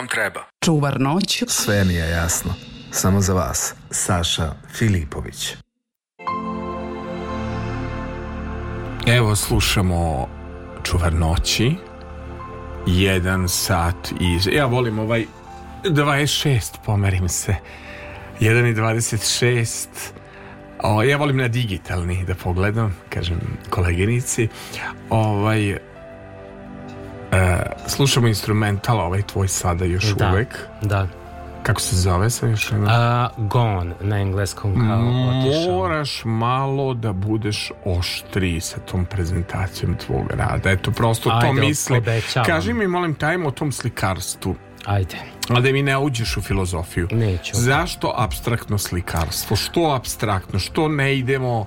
vam 0.00 0.08
treba? 0.08 0.40
Čuvar 0.64 1.00
noć, 1.00 1.42
Sve 1.48 1.84
mi 1.84 1.94
je 1.94 2.10
jasno. 2.10 2.54
Samo 2.90 3.20
za 3.20 3.34
vas. 3.34 3.74
Saša 3.90 4.52
Filipović. 4.72 5.56
Evo 9.06 9.36
slušamo 9.36 10.28
Čuvar 10.82 11.12
noći. 11.12 11.74
Jedan 12.86 13.48
sat 13.48 14.12
i... 14.20 14.56
Ja 14.56 14.66
volim 14.66 14.98
ovaj 14.98 15.26
26, 15.84 16.60
pomerim 16.84 17.28
se. 17.28 17.54
1 18.40 18.70
i 18.70 18.74
26. 18.74 19.86
O, 20.82 21.02
ja 21.02 21.16
volim 21.16 21.36
na 21.36 21.48
digitalni 21.48 22.24
da 22.24 22.34
pogledam, 22.34 22.96
kažem 23.08 23.40
koleginici. 23.70 24.48
Ovaj, 25.10 25.78
slušamo 27.90 28.26
instrumental, 28.26 29.00
ovaj 29.00 29.22
tvoj 29.22 29.48
sada 29.48 29.84
još 29.84 30.04
Da. 30.04 30.30
uvek. 30.30 30.58
Da. 30.82 31.06
Kako 31.62 31.80
se 31.80 31.96
zove 31.96 32.30
sam 32.30 32.50
još 32.50 32.70
jednom? 32.72 32.88
A, 32.90 33.28
gone 33.36 33.94
na 34.00 34.18
engleskom 34.18 34.74
kao 34.74 35.00
otišao. 35.00 35.72
Moraš 35.72 36.22
malo 36.24 36.94
da 36.94 37.12
budeš 37.12 37.70
oštriji 37.84 38.60
sa 38.60 38.80
tom 38.80 39.04
prezentacijom 39.04 39.94
tvog 39.96 40.30
rada. 40.30 40.70
Eto, 40.70 40.90
prosto 40.90 41.30
to 41.30 41.36
Ajde, 41.36 41.60
mislim. 41.60 41.98
obećavam. 41.98 42.46
Kaži 42.46 42.72
mi, 42.72 42.86
molim, 42.86 43.14
tajmo 43.14 43.48
o 43.48 43.52
tom 43.52 43.72
slikarstvu. 43.72 44.54
Ajde. 44.84 45.16
A 45.48 45.60
da 45.60 45.72
mi 45.72 45.82
ne 45.82 45.98
uđeš 45.98 46.36
u 46.36 46.42
filozofiju. 46.42 47.08
Neću. 47.10 47.52
Zašto 47.54 48.14
abstraktno 48.16 48.78
slikarstvo? 48.78 49.56
Što 49.56 49.80
abstraktno? 49.90 50.58
Što 50.58 50.88
ne 50.88 51.18
idemo 51.18 51.66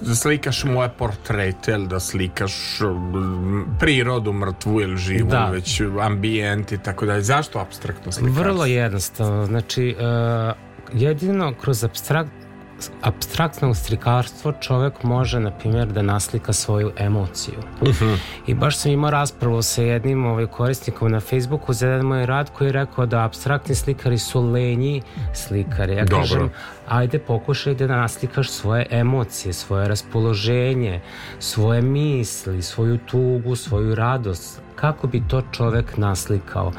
da 0.00 0.14
slikaš 0.14 0.64
moje 0.64 0.88
portrete 0.98 1.72
ili 1.72 1.86
da 1.88 2.00
slikaš 2.00 2.80
mm, 2.80 3.78
prirodu 3.78 4.32
mrtvu 4.32 4.80
ili 4.80 4.96
živu, 4.96 5.28
Da. 5.28 5.50
već 5.52 5.80
ambijent 6.00 6.72
i 6.72 6.78
tako 6.78 7.06
dalje. 7.06 7.22
Zašto 7.22 7.58
abstraktno 7.58 8.12
slikarstvo? 8.12 8.42
Vrlo 8.42 8.66
jednostavno. 8.66 9.46
Znači, 9.46 9.96
e, 10.00 10.52
jedino 10.92 11.54
kroz 11.60 11.84
abstrakt, 11.84 12.30
abstraktno 13.02 13.74
slikarstvo 13.74 14.52
čovek 14.52 15.02
može, 15.02 15.40
na 15.40 15.50
primjer, 15.50 15.88
da 15.88 16.02
naslika 16.02 16.52
svoju 16.52 16.92
emociju. 16.96 17.58
I 18.46 18.54
baš 18.54 18.78
sam 18.78 18.92
imao 18.92 19.10
raspravu 19.10 19.62
sa 19.62 19.82
jednim 19.82 20.26
ovaj, 20.26 20.46
korisnikom 20.46 21.12
na 21.12 21.20
Facebooku 21.20 21.72
za 21.72 21.86
jedan 21.86 22.06
moj 22.06 22.26
rad 22.26 22.50
koji 22.52 22.68
je 22.68 22.72
rekao 22.72 23.06
da 23.06 23.24
abstraktni 23.24 23.74
slikari 23.74 24.18
su 24.18 24.40
lenji 24.40 25.02
slikari. 25.34 25.94
Ja 25.94 26.04
Dobro. 26.04 26.20
kažem, 26.20 26.50
ajde 26.88 27.18
pokušaj 27.18 27.74
da 27.74 27.86
naslikaš 27.86 28.50
svoje 28.50 28.86
emocije, 28.90 29.52
svoje 29.52 29.88
raspoloženje, 29.88 31.00
svoje 31.38 31.82
misli, 31.82 32.62
svoju 32.62 32.98
tugu, 32.98 33.56
svoju 33.56 33.94
radost. 33.94 34.60
Kako 34.74 35.06
bi 35.06 35.22
to 35.28 35.42
čovek 35.52 35.96
naslikao? 35.96 36.72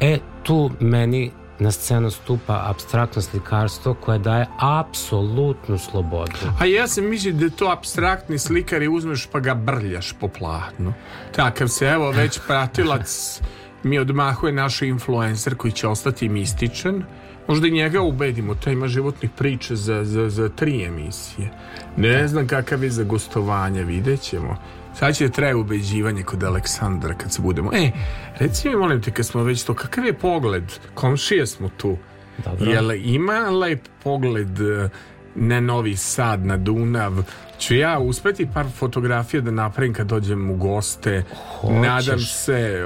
E, 0.00 0.18
tu 0.42 0.70
meni 0.80 1.30
na 1.58 1.70
scenu 1.70 2.10
stupa 2.10 2.62
abstraktno 2.66 3.22
slikarstvo 3.22 3.94
koje 3.94 4.18
daje 4.18 4.46
apsolutnu 4.58 5.78
slobodu. 5.78 6.52
A 6.60 6.64
ja 6.64 6.88
sam 6.88 7.04
mislim 7.10 7.38
da 7.38 7.50
to 7.50 7.68
abstraktni 7.68 8.38
slikar 8.38 8.82
i 8.82 8.88
uzmeš 8.88 9.26
pa 9.26 9.40
ga 9.40 9.54
brljaš 9.54 10.12
po 10.12 10.28
platnu. 10.28 10.92
Takav 11.36 11.68
se, 11.68 11.86
evo, 11.86 12.10
već 12.10 12.40
pratilac 12.46 13.40
mi 13.82 13.98
odmahuje 13.98 14.52
naš 14.52 14.82
influencer 14.82 15.54
koji 15.54 15.72
će 15.72 15.88
ostati 15.88 16.28
mističan. 16.28 17.04
Možda 17.48 17.68
i 17.68 17.70
njega 17.70 18.00
ubedimo, 18.00 18.54
to 18.54 18.70
ima 18.70 18.88
životnih 18.88 19.30
priča 19.36 19.76
za, 19.76 20.04
za, 20.04 20.30
za 20.30 20.48
tri 20.48 20.84
emisije. 20.84 21.50
Ne 21.96 22.28
znam 22.28 22.46
kakav 22.46 22.84
je 22.84 22.90
za 22.90 23.04
gostovanje, 23.04 23.84
vidjet 23.84 24.20
ćemo. 24.20 24.56
Sad 24.98 25.16
će 25.16 25.28
traje 25.28 25.54
ubeđivanje 25.54 26.22
kod 26.22 26.44
Aleksandra 26.44 27.14
kad 27.14 27.32
se 27.32 27.42
budemo. 27.42 27.70
E, 27.74 27.90
reci 28.38 28.68
mi, 28.68 28.76
molim 28.76 29.02
te, 29.02 29.10
kad 29.10 29.26
smo 29.26 29.42
već 29.42 29.62
to, 29.62 29.74
kakav 29.74 30.04
je 30.04 30.12
pogled? 30.12 30.64
Komšije 30.94 31.46
smo 31.46 31.68
tu. 31.76 31.96
Dobro. 32.44 32.70
Jel 32.70 32.92
ima 32.92 33.50
lep 33.50 33.80
pogled 34.02 34.60
e, 34.60 34.88
na 35.34 35.60
Novi 35.60 35.96
Sad, 35.96 36.46
na 36.46 36.56
Dunav? 36.56 37.12
Ću 37.58 37.74
ja 37.74 37.98
uspeti 37.98 38.48
par 38.54 38.66
fotografija 38.74 39.40
da 39.40 39.50
napravim 39.50 39.94
kad 39.94 40.06
dođem 40.06 40.50
u 40.50 40.56
goste. 40.56 41.22
Hoćeš. 41.60 41.76
Nadam 41.76 42.18
se 42.18 42.84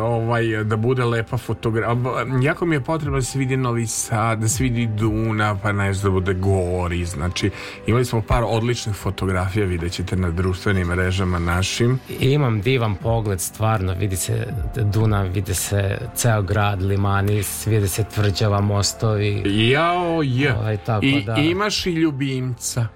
ovaj, 0.00 0.64
da 0.64 0.76
bude 0.76 1.04
lepa 1.04 1.36
fotografija. 1.36 2.26
Jako 2.42 2.66
mi 2.66 2.76
je 2.76 2.80
potrebno 2.80 3.18
da 3.18 3.22
se 3.22 3.38
vidi 3.38 3.56
Novi 3.56 3.86
Sad, 3.86 4.38
da 4.38 4.48
se 4.48 4.62
vidi 4.62 4.86
Dunav, 4.86 5.58
pa 5.62 5.72
nešto 5.72 6.08
da 6.08 6.10
bude 6.10 6.34
gori. 6.34 7.04
Znači, 7.04 7.50
imali 7.86 8.04
smo 8.04 8.22
par 8.22 8.42
odličnih 8.46 8.94
fotografija, 8.96 9.66
vidjet 9.66 9.92
ćete 9.92 10.16
na 10.16 10.30
društvenim 10.30 10.86
mrežama 10.88 11.38
našim. 11.38 11.98
Imam 12.20 12.60
divan 12.60 12.94
pogled, 12.94 13.40
stvarno, 13.40 13.94
vidi 13.94 14.16
se 14.16 14.46
Dunav, 14.76 15.28
vidi 15.28 15.54
se 15.54 15.98
ceo 16.14 16.42
grad, 16.42 16.82
limani, 16.82 17.42
vidi 17.66 17.88
se 17.88 18.04
tvrđava, 18.04 18.60
mostovi. 18.60 19.42
Jao, 19.70 20.22
je. 20.22 20.54
Ovaj, 20.54 20.76
tako 20.76 21.06
I 21.06 21.24
da. 21.24 21.36
imaš 21.36 21.86
i 21.86 21.90
ljubimca. 21.90 22.86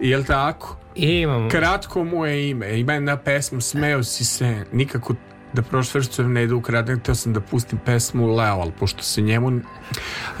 Jel 0.00 0.24
tako? 0.24 0.76
Imam, 0.94 1.48
Kratko 1.50 2.04
mu 2.04 2.26
je 2.26 2.50
ime. 2.50 2.80
Ima 2.80 2.92
jedna 2.92 3.16
pesma, 3.16 3.60
smeo 3.60 4.02
si 4.02 4.24
se, 4.24 4.64
nikako 4.72 5.14
da 5.52 5.62
prošvrcujem 5.62 6.32
ne 6.32 6.44
ide 6.44 6.54
ukradem, 6.54 7.00
htio 7.00 7.14
sam 7.14 7.32
da 7.32 7.40
pustim 7.40 7.78
pesmu 7.84 8.34
Leo, 8.34 8.54
ali 8.54 8.72
pošto 8.78 9.02
se 9.02 9.22
njemu 9.22 9.60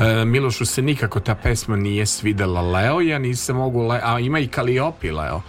e, 0.00 0.24
Milošu 0.24 0.66
se 0.66 0.82
nikako 0.82 1.20
ta 1.20 1.34
pesma 1.34 1.76
nije 1.76 2.06
svidela 2.06 2.60
Leo, 2.62 3.00
ja 3.00 3.18
nisam 3.18 3.56
mogu 3.56 3.82
Le- 3.82 4.00
a 4.04 4.18
ima 4.20 4.38
i 4.38 4.46
Kaliopi 4.48 5.10
Leo 5.10 5.42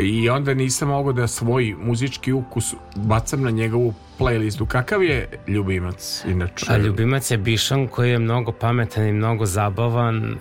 i 0.00 0.28
onda 0.30 0.54
nisam 0.54 0.88
mogao 0.88 1.12
da 1.12 1.26
svoj 1.26 1.74
muzički 1.78 2.32
ukus 2.32 2.74
bacam 2.96 3.42
na 3.42 3.50
njegovu 3.50 3.94
playlistu. 4.18 4.66
Kakav 4.66 5.02
je 5.02 5.28
ljubimac 5.46 6.24
inače? 6.28 6.66
a 6.68 6.76
ljubimac 6.76 7.30
je 7.30 7.38
Bišan 7.38 7.88
koji 7.88 8.10
je 8.10 8.18
mnogo 8.18 8.52
pametan 8.52 9.06
i 9.06 9.12
mnogo 9.12 9.46
zabavan, 9.46 10.32
e, 10.32 10.36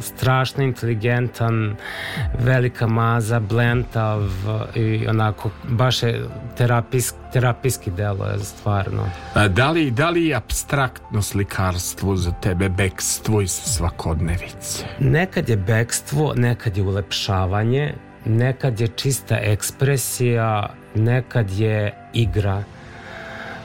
strašno 0.00 0.64
inteligentan, 0.64 1.76
velika 2.38 2.86
maza, 2.86 3.40
blentav 3.40 4.22
i 4.74 5.06
onako, 5.06 5.50
baš 5.68 6.02
je 6.02 6.24
terapijsk, 6.56 7.14
terapijski 7.32 7.90
delo 7.90 8.26
je 8.26 8.38
stvarno. 8.38 9.10
A 9.34 9.48
da 9.48 9.70
li, 9.70 9.90
da 9.90 10.10
li 10.10 10.26
je 10.26 10.34
abstraktno 10.34 11.22
slikarstvo 11.22 12.16
za 12.16 12.32
tebe 12.32 12.68
bekstvo 12.68 13.40
iz 13.40 13.50
svakodnevice? 13.50 14.84
Nekad 14.98 15.48
je 15.48 15.56
bekstvo, 15.56 16.32
nekad 16.36 16.76
je 16.76 16.82
ulepšavanje, 16.82 17.94
nekad 18.24 18.80
je 18.80 18.88
čista 18.88 19.38
ekspresija, 19.42 20.74
nekad 20.94 21.50
je 21.50 21.94
igra. 22.12 22.62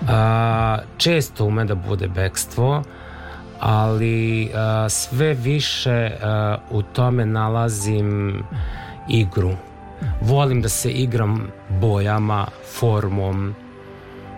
A, 0.09 0.77
često 0.97 1.45
ume 1.45 1.65
da 1.65 1.75
bude 1.75 2.07
bekstvo, 2.07 2.83
ali 3.59 4.51
a, 4.55 4.89
sve 4.89 5.33
više 5.33 6.11
a, 6.21 6.57
u 6.71 6.81
tome 6.81 7.25
nalazim 7.25 8.43
igru. 9.09 9.51
Volim 10.21 10.61
da 10.61 10.69
se 10.69 10.91
igram 10.91 11.47
bojama, 11.69 12.47
formom, 12.79 13.55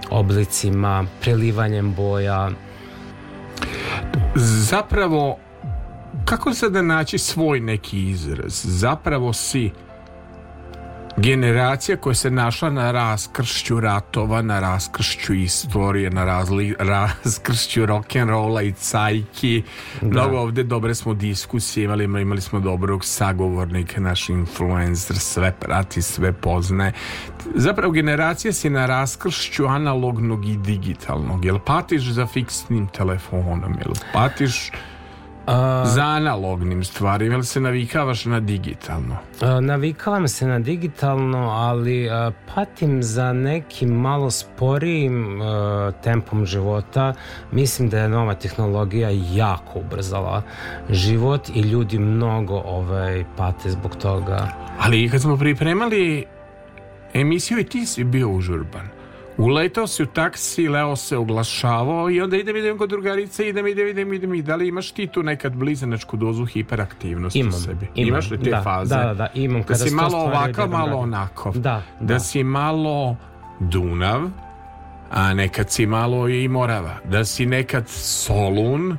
oblicima, 0.10 1.06
prelivanjem 1.22 1.94
boja. 1.94 2.50
Zapravo, 4.36 5.38
kako 6.26 6.54
sada 6.54 6.82
naći 6.82 7.18
svoj 7.18 7.60
neki 7.60 8.10
izraz? 8.10 8.62
Zapravo 8.64 9.34
si 9.34 9.72
generacija 11.18 11.98
koja 11.98 12.14
se 12.14 12.32
našla 12.32 12.70
na 12.70 12.92
raskršću 12.92 13.80
ratova, 13.80 14.42
na 14.42 14.60
raskršću 14.60 15.34
istorije, 15.34 16.10
na 16.10 16.26
razli, 16.26 16.76
raskršću 16.80 17.86
rock'n'rolla 17.86 18.68
i 18.68 18.72
cajki. 18.72 19.64
Mnogo 20.02 20.38
ovde 20.38 20.64
dobre 20.64 20.96
smo 20.96 21.14
diskusije 21.14 21.84
imali, 21.84 22.04
imali 22.04 22.42
smo 22.42 22.60
dobrog 22.60 23.06
sagovornika, 23.06 24.02
naš 24.02 24.30
influencer, 24.30 25.18
sve 25.18 25.52
prati, 25.60 26.02
sve 26.02 26.34
poznaje. 26.34 26.94
Zapravo 27.56 27.92
generacija 27.92 28.54
si 28.54 28.70
na 28.70 28.86
raskršću 28.86 29.66
analognog 29.66 30.46
i 30.46 30.58
digitalnog. 30.58 31.46
Jel 31.46 31.60
patiš 31.60 32.04
za 32.04 32.28
fiksnim 32.28 32.88
telefonom? 32.88 33.74
Jel 33.86 33.94
patiš 34.14 34.72
za 35.86 36.04
analognim 36.04 36.84
stvarima 36.84 37.36
ili 37.36 37.46
se 37.46 37.60
navikavaš 37.60 38.26
na 38.26 38.40
digitalno? 38.40 39.18
E, 39.42 39.62
Navikavam 39.62 40.28
se 40.28 40.48
na 40.48 40.60
digitalno, 40.60 41.50
ali 41.50 42.06
e, 42.06 42.32
patim 42.56 43.04
za 43.04 43.34
nekim 43.34 43.90
malo 43.90 44.32
sporijim 44.32 45.40
tempom 46.04 46.46
života. 46.46 47.14
Mislim 47.52 47.90
da 47.90 48.00
je 48.00 48.10
nova 48.10 48.34
tehnologija 48.34 49.10
jako 49.34 49.80
ubrzala 49.80 50.42
život 50.90 51.50
i 51.56 51.62
ljudi 51.62 52.00
mnogo 52.00 52.62
ovaj, 52.66 53.26
pate 53.38 53.70
zbog 53.70 53.96
toga. 53.96 54.48
Ali 54.80 55.10
kad 55.10 55.22
smo 55.22 55.38
pripremali 55.38 56.26
emisiju 57.14 57.60
i 57.60 57.64
ti 57.64 57.86
si 57.86 58.04
bio 58.04 58.30
užurban. 58.30 58.95
Uletao 59.38 59.88
si 59.88 60.04
u 60.04 60.08
taksi, 60.08 60.68
Leo 60.68 60.96
se 60.96 61.18
oglašavao 61.18 62.10
i 62.10 62.22
onda 62.22 62.38
idem, 62.38 62.56
idem 62.56 62.78
kod 62.78 62.90
drugarice, 62.90 63.50
idem, 63.50 63.68
idem, 63.68 63.88
idem, 63.88 64.14
idem. 64.14 64.34
I 64.34 64.42
da 64.42 64.56
li 64.56 64.68
imaš 64.68 64.92
ti 64.92 65.08
tu 65.08 65.24
nekad 65.24 65.54
blizanačku 65.54 66.18
dozu 66.18 66.46
hiperaktivnosti 66.46 67.40
Imam, 67.40 67.50
u 67.50 67.54
sebi? 67.54 67.88
imam. 67.96 68.08
Imaš 68.08 68.32
li 68.32 68.40
te 68.40 68.50
Da, 68.50 68.62
faze? 68.64 68.96
da, 68.96 69.04
da, 69.04 69.14
da, 69.14 69.28
imam. 69.34 69.62
Da 69.62 69.68
Kada 69.68 69.78
si 69.78 69.88
sto 69.88 69.96
malo 69.96 70.18
ovakav, 70.18 70.68
da 70.68 70.78
malo 70.78 70.86
radim. 70.88 71.00
onako. 71.00 71.52
Da, 71.52 71.82
Da 72.00 72.06
da. 72.06 72.20
si 72.20 72.44
malo 72.44 73.16
Dunav, 73.60 74.22
a 75.12 75.34
nekad 75.34 75.72
si 75.72 75.86
malo 75.86 76.30
i 76.30 76.48
Morava, 76.48 76.96
da 77.04 77.26
si 77.26 77.46
nekad 77.46 77.88
Solun, 77.90 78.98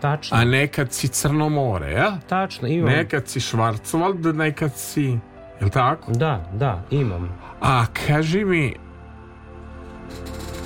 Tačno. 0.00 0.36
a 0.36 0.44
nekad 0.44 0.92
si 0.92 1.08
Crno 1.08 1.48
more, 1.48 1.92
ja? 1.92 2.18
Tačno, 2.20 2.68
imam. 2.68 2.88
Nekad 2.88 3.28
si 3.28 3.40
Švarcvald, 3.40 4.26
nekad 4.26 4.72
si... 4.74 5.18
Jel 5.60 5.70
tako? 5.70 6.12
Da, 6.12 6.50
da, 6.52 6.82
imam. 6.90 7.38
A 7.60 7.84
kaži 7.98 8.44
mi... 8.44 8.74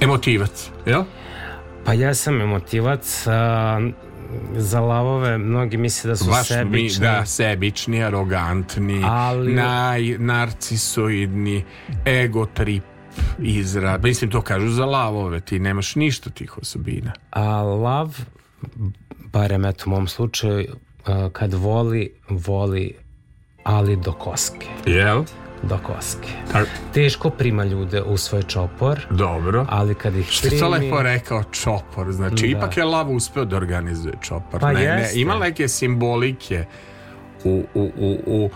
Emotivac, 0.00 0.70
jel? 0.86 1.04
Pa 1.84 1.92
ja 1.92 2.14
sam 2.14 2.40
emotivac, 2.40 3.26
a, 3.26 3.80
za 4.52 4.80
lavove 4.80 5.38
mnogi 5.38 5.76
misle 5.76 6.08
da 6.08 6.16
su 6.16 6.24
Baš 6.26 6.48
sebični. 6.48 6.82
mi, 7.00 7.12
da, 7.12 7.26
sebični, 7.26 8.04
arogantni, 8.04 9.02
Ali- 9.06 9.54
naj, 9.54 10.16
narcisoidni, 10.18 11.64
ego 12.06 12.46
trip 12.46 12.84
izra. 13.38 13.98
Mislim, 13.98 14.30
to 14.30 14.42
kažu 14.42 14.68
za 14.68 14.84
lavove, 14.84 15.40
ti 15.40 15.58
nemaš 15.58 15.94
ništa 15.96 16.30
tih 16.30 16.58
osobina. 16.58 17.12
A 17.30 17.44
lav, 17.62 18.16
barem 19.32 19.64
eto 19.64 19.84
u 19.86 19.90
mom 19.90 20.08
slučaju, 20.08 20.74
a, 21.06 21.28
kad 21.32 21.54
voli, 21.54 22.12
voli 22.28 22.94
ali 23.64 23.96
do 23.96 24.12
koske. 24.12 24.66
Jel? 24.86 25.24
Do 25.62 25.78
koske. 25.78 26.28
A- 26.54 26.64
Teško 26.94 27.30
prima 27.30 27.64
ljude 27.64 28.02
u 28.02 28.16
svoj 28.16 28.42
čopor, 28.42 29.00
Dobro. 29.10 29.66
ali 29.68 29.94
kad 29.94 30.16
ih 30.16 30.26
Što 30.26 30.46
je 30.46 30.50
primi... 30.50 30.60
to 30.60 30.68
lepo 30.68 31.02
rekao 31.02 31.42
čopor, 31.44 32.12
znači 32.12 32.34
Da. 32.42 32.58
ipak 32.58 32.76
je 32.76 32.84
Lava 32.84 33.10
uspeo 33.10 33.44
da 33.44 33.56
organizuje 33.56 34.14
čopor. 34.20 34.60
Pa 34.60 34.72
ne, 34.72 34.80
ne, 34.80 34.84
jeste. 34.84 35.20
ima 35.20 35.38
neke 35.38 35.68
simbolike 35.68 36.64
u, 37.44 37.64
u, 37.74 37.90
u, 37.96 38.18
u 38.26 38.50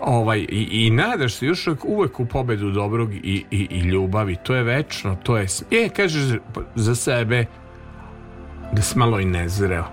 ovaj, 0.00 0.38
i, 0.40 0.46
i 0.72 0.90
nadaš 0.90 1.34
se 1.34 1.46
još 1.46 1.68
uvek 1.84 2.20
u 2.20 2.26
pobedu 2.26 2.70
dobrog 2.70 3.14
i, 3.14 3.44
i, 3.50 3.68
i 3.70 3.80
ljubavi, 3.80 4.36
to 4.36 4.54
je 4.54 4.62
večno, 4.62 5.16
to 5.16 5.36
je, 5.36 5.46
je 5.70 5.88
kažeš 5.88 6.38
za 6.74 6.94
sebe 6.94 7.44
da 8.72 8.82
si 8.82 8.98
malo 8.98 9.20
i 9.20 9.24
nezreo. 9.24 9.84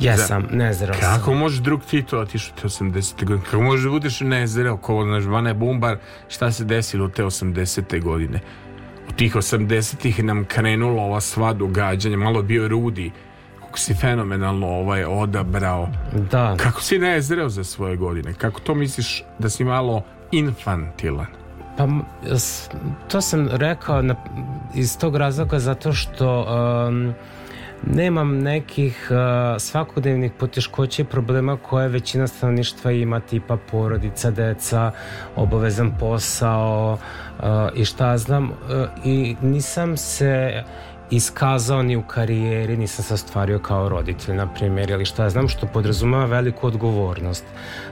Jesam, 0.00 0.46
nezreo 0.50 0.94
sam. 0.94 1.18
Kako 1.18 1.34
može 1.34 1.62
drug 1.62 1.80
Tito 1.90 2.18
otišao 2.18 2.56
te 2.62 2.68
80. 2.68 3.24
godine? 3.24 3.44
Kako 3.44 3.62
može 3.62 3.84
da 3.84 3.90
budeš 3.90 4.20
nezreo 4.20 4.76
ko 4.76 5.04
znaš 5.04 5.24
Vane 5.24 5.54
Bumbar 5.54 5.96
šta 6.28 6.52
se 6.52 6.64
desilo 6.64 7.08
te 7.08 7.24
80. 7.24 8.02
godine? 8.02 8.40
U 9.08 9.12
tih 9.12 9.34
80-ih 9.34 10.24
nam 10.24 10.44
krenulo 10.44 11.02
ova 11.02 11.20
sva 11.20 11.52
događanja, 11.52 12.16
malo 12.16 12.42
bio 12.42 12.68
Rudi 12.68 13.10
kako 13.70 13.78
si 13.78 13.94
fenomenalno 13.94 14.66
ovaj 14.66 15.04
odabrao. 15.04 15.88
Da, 16.30 16.56
Kako 16.56 16.82
si 16.82 16.98
nezreo 16.98 17.48
za 17.48 17.64
svoje 17.64 17.96
godine? 17.96 18.34
Kako 18.34 18.60
to 18.60 18.74
misliš 18.74 19.24
da 19.38 19.50
si 19.50 19.64
malo 19.64 20.02
infantilan? 20.32 21.26
Pa 21.76 21.86
to 23.08 23.20
sam 23.20 23.48
rekao 23.48 24.02
na, 24.02 24.14
iz 24.74 24.98
tog 24.98 25.16
razloga 25.16 25.58
zato 25.58 25.92
što 25.92 26.46
um, 26.88 27.14
nemam 27.86 28.38
nekih 28.38 29.08
uh, 29.10 29.16
svakodnevnih 29.60 30.32
poteškoća 30.38 31.02
i 31.02 31.04
problema 31.04 31.56
koje 31.56 31.88
većina 31.88 32.26
stanovništva 32.26 32.92
ima 32.92 33.20
tipa 33.20 33.56
porodica, 33.70 34.30
deca, 34.30 34.90
obavezan 35.36 35.92
posao 36.00 36.98
uh, 37.38 37.44
i 37.74 37.84
šta 37.84 38.18
znam 38.18 38.44
uh, 38.44 38.54
i 39.04 39.36
nisam 39.42 39.96
se 39.96 40.62
iskazao 41.10 41.82
ni 41.82 41.96
u 41.96 42.02
karijeri, 42.02 42.76
nisam 42.76 43.04
se 43.04 43.14
ostvario 43.14 43.58
kao 43.58 43.88
roditelj, 43.88 44.34
na 44.34 44.46
primjer, 44.54 44.90
ili 44.90 45.04
šta 45.04 45.30
znam, 45.30 45.48
što 45.48 45.66
podrazumeva 45.66 46.24
veliku 46.24 46.66
odgovornost. 46.66 47.44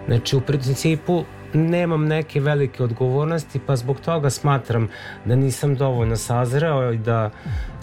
Znači, 0.06 0.36
u 0.36 0.40
principu, 0.40 1.24
nemam 1.52 2.04
neke 2.04 2.40
velike 2.40 2.82
odgovornosti, 2.82 3.60
pa 3.66 3.76
zbog 3.76 4.00
toga 4.00 4.30
smatram 4.30 4.88
da 5.24 5.36
nisam 5.36 5.74
dovoljno 5.74 6.16
sazreo 6.16 6.92
i 6.92 6.98
da... 6.98 7.30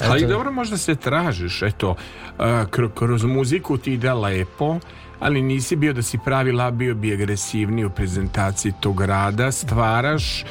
Ali 0.03 0.23
eto, 0.23 0.33
dobro 0.33 0.51
možda 0.51 0.77
se 0.77 0.95
tražiš, 0.95 1.61
eto, 1.61 1.95
kro- 2.39 2.93
kroz 2.93 3.23
muziku 3.23 3.77
ti 3.77 3.93
ide 3.93 4.13
lepo, 4.13 4.79
ali 5.19 5.41
nisi 5.41 5.75
bio 5.75 5.93
da 5.93 6.01
si 6.01 6.19
pravi 6.25 6.53
bio 6.73 6.95
bi 6.95 7.13
agresivniji 7.13 7.85
u 7.85 7.89
prezentaciji 7.89 8.73
tog 8.79 9.01
rada, 9.01 9.51
stvaraš 9.51 10.41
e, 10.41 10.45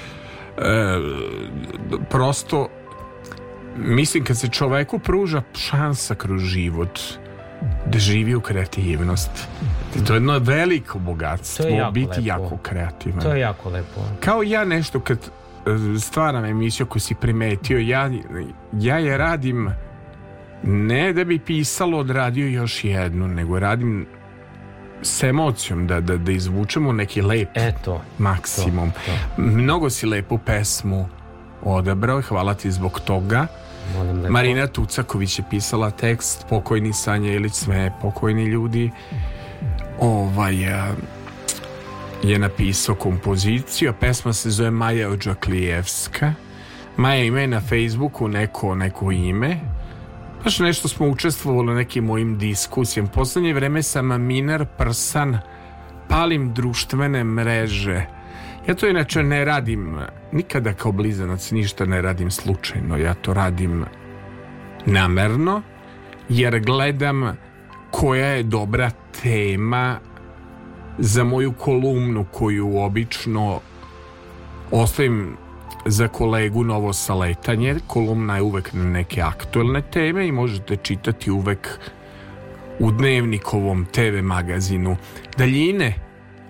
prosto 2.11 2.69
mislim 3.77 4.25
kad 4.25 4.39
se 4.39 4.49
čoveku 4.49 4.99
pruža 4.99 5.43
šansa 5.55 6.15
kroz 6.15 6.43
život 6.43 7.01
živi 7.95 8.35
u 8.35 8.41
kreativnost 8.41 9.31
to 10.07 10.13
je 10.13 10.17
jedno 10.17 10.39
veliko 10.39 10.99
bogatstvo 10.99 11.63
To 11.63 11.69
je 11.69 11.77
jako 11.77 11.93
biti 11.93 12.09
lepo. 12.11 12.23
jako 12.27 12.57
kreativan. 12.57 13.21
To 13.21 13.33
je 13.33 13.41
jako 13.41 13.69
lepo. 13.71 14.01
kao 14.21 14.43
ja 14.43 14.65
nešto 14.65 15.01
kad 15.01 15.19
e, 15.19 15.31
stvaram 15.99 16.45
emisiju 16.45 16.87
koju 16.87 17.01
si 17.01 17.15
primetio 17.15 17.79
ja, 17.79 18.11
ja 18.73 18.99
je 18.99 19.19
radim 19.19 19.71
ne 20.63 21.13
da 21.13 21.25
bi 21.25 21.39
pisalo 21.39 21.99
odradio 21.99 22.47
još 22.49 22.85
jednu 22.85 23.29
nego 23.29 23.59
radim 23.59 24.07
s 25.03 25.23
emocijom 25.23 25.87
da, 25.87 26.01
da, 26.01 26.17
da 26.17 26.33
izvučemo 26.33 26.93
neki 26.93 27.23
lep 27.23 27.49
Eto, 27.55 28.01
maksimum. 28.19 28.91
To, 28.91 29.43
mnogo 29.43 29.91
si 29.91 30.07
lepu 30.07 30.39
pesmu 30.39 31.09
odabrao 31.63 32.19
i 32.19 32.23
hvala 32.23 32.55
ti 32.55 32.71
zbog 32.71 33.01
toga 33.01 33.47
Marina 34.29 34.67
Tucaković 34.67 35.39
je 35.39 35.45
pisala 35.51 35.91
tekst 35.91 36.47
Pokojni 36.49 36.93
Sanja 36.93 37.33
Ilić 37.33 37.53
sve 37.55 37.93
pokojni 38.03 38.45
ljudi. 38.45 38.91
Ovaj 40.01 40.69
a, 40.69 40.95
je 42.23 42.39
napisao 42.39 42.95
kompoziciju 42.95 43.91
a 43.91 43.93
pesma 43.93 44.33
se 44.33 44.51
zove 44.51 44.71
Maja 44.71 45.09
Odžaklijevska. 45.09 46.35
Maja 46.97 47.25
ima 47.25 47.41
je 47.41 47.47
na 47.47 47.61
Facebooku 47.61 48.29
neko, 48.29 48.75
neko 48.75 49.11
ime. 49.13 49.61
Baš 50.45 50.59
nešto 50.59 50.89
smo 50.89 51.09
učestvovali 51.09 51.73
u 51.73 51.75
nekim 51.75 52.05
mojim 52.05 52.39
diskusijama. 52.39 53.09
Poslednje 53.09 53.55
vreme 53.55 53.83
sam 53.83 54.23
minar 54.23 54.67
prsan 54.79 55.39
palim 56.09 56.55
društvene 56.55 57.25
mreže 57.25 58.07
ja 58.67 58.75
to 58.75 58.89
inače 58.89 59.23
ne 59.23 59.45
radim 59.45 59.99
nikada 60.33 60.73
kao 60.73 60.93
blizanac 60.93 61.51
ništa 61.51 61.85
ne 61.85 62.03
radim 62.03 62.31
slučajno 62.31 62.97
ja 62.97 63.15
to 63.15 63.35
radim 63.35 63.85
namerno 64.87 65.63
jer 66.29 66.61
gledam 66.61 67.37
koja 67.91 68.27
je 68.27 68.43
dobra 68.43 68.91
tema 69.23 69.99
za 70.99 71.25
moju 71.25 71.53
kolumnu 71.53 72.25
koju 72.33 72.79
obično 72.79 73.61
ostavim 74.71 75.37
za 75.87 76.09
kolegu 76.09 76.65
Novo 76.65 76.93
Saletanje. 76.93 77.77
Kolumna 77.87 78.37
je 78.37 78.43
uvek 78.43 78.73
na 78.73 78.85
neke 78.85 79.23
aktuelne 79.23 79.83
teme 79.83 80.27
i 80.27 80.33
možete 80.33 80.77
čitati 80.77 81.31
uvek 81.31 81.69
u 82.79 82.91
dnevnikovom 82.91 83.87
TV 83.93 84.23
magazinu. 84.23 84.97
Daljine, 85.39 85.95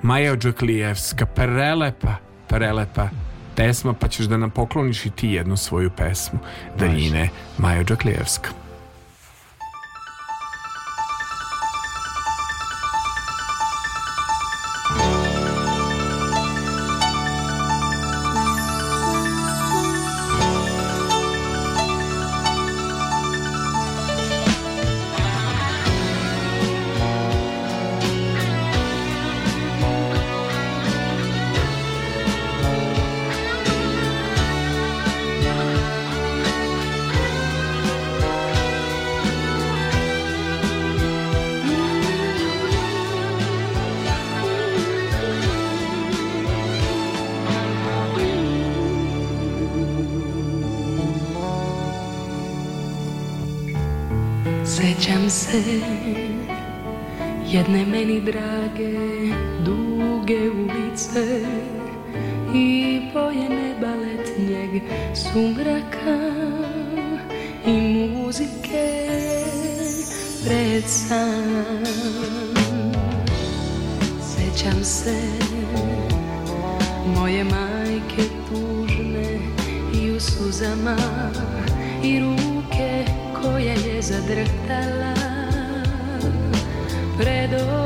Maja 0.05 0.33
Odžaklijevska, 0.33 1.27
prelepa, 1.27 2.17
prelepa 2.49 3.09
pesma, 3.57 3.93
pa 3.93 4.09
ćeš 4.09 4.27
da 4.27 4.37
nam 4.37 4.51
pokloniš 4.51 5.07
i 5.07 5.11
ti 5.11 5.29
jednu 5.29 5.57
svoju 5.57 5.91
pesmu. 5.91 6.39
Daljine, 6.79 7.29
Maja 7.59 7.81
Odžaklijevska. 7.81 8.64
Se 55.45 55.63
jedne 57.53 57.87
meni 57.87 58.21
drage 58.21 58.93
duge 59.65 60.51
ulice 60.51 61.25
i 62.55 63.01
boje 63.13 63.49
neba 63.49 63.93
letnjeg 63.95 64.83
sumraka 65.15 66.19
i 67.67 67.73
muzike 67.73 69.09
pred 70.45 70.85
san. 70.87 71.85
Sećam 74.23 74.85
se 74.85 75.21
moje 77.17 77.45
majke 77.45 78.23
tužne 78.49 79.39
i 80.03 80.11
u 80.11 80.21
suzama 80.21 80.97
i 82.03 82.21
ruke 82.21 83.05
koja 83.43 83.73
je 83.73 84.03
zadrhtala 84.03 85.14
pred 87.47 87.84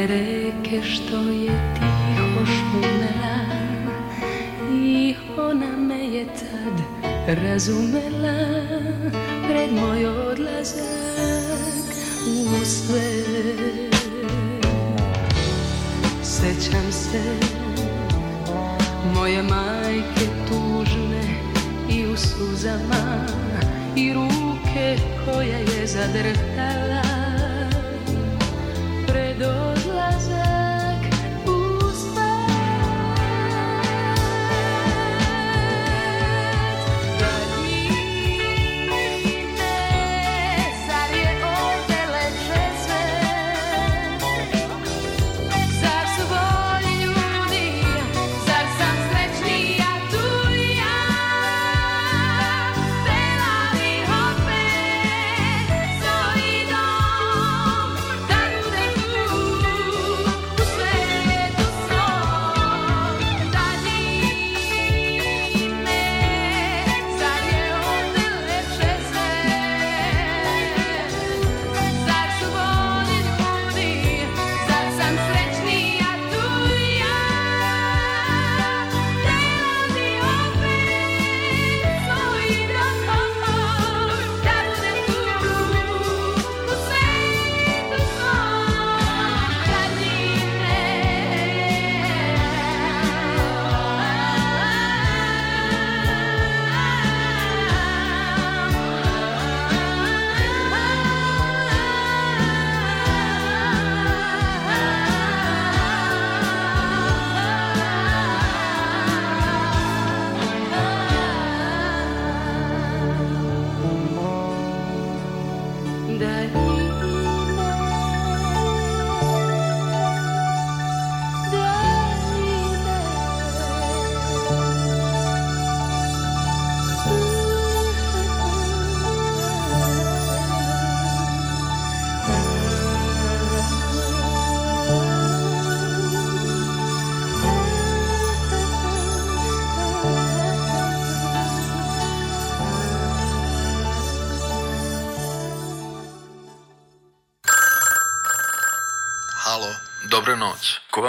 jedne 0.00 0.23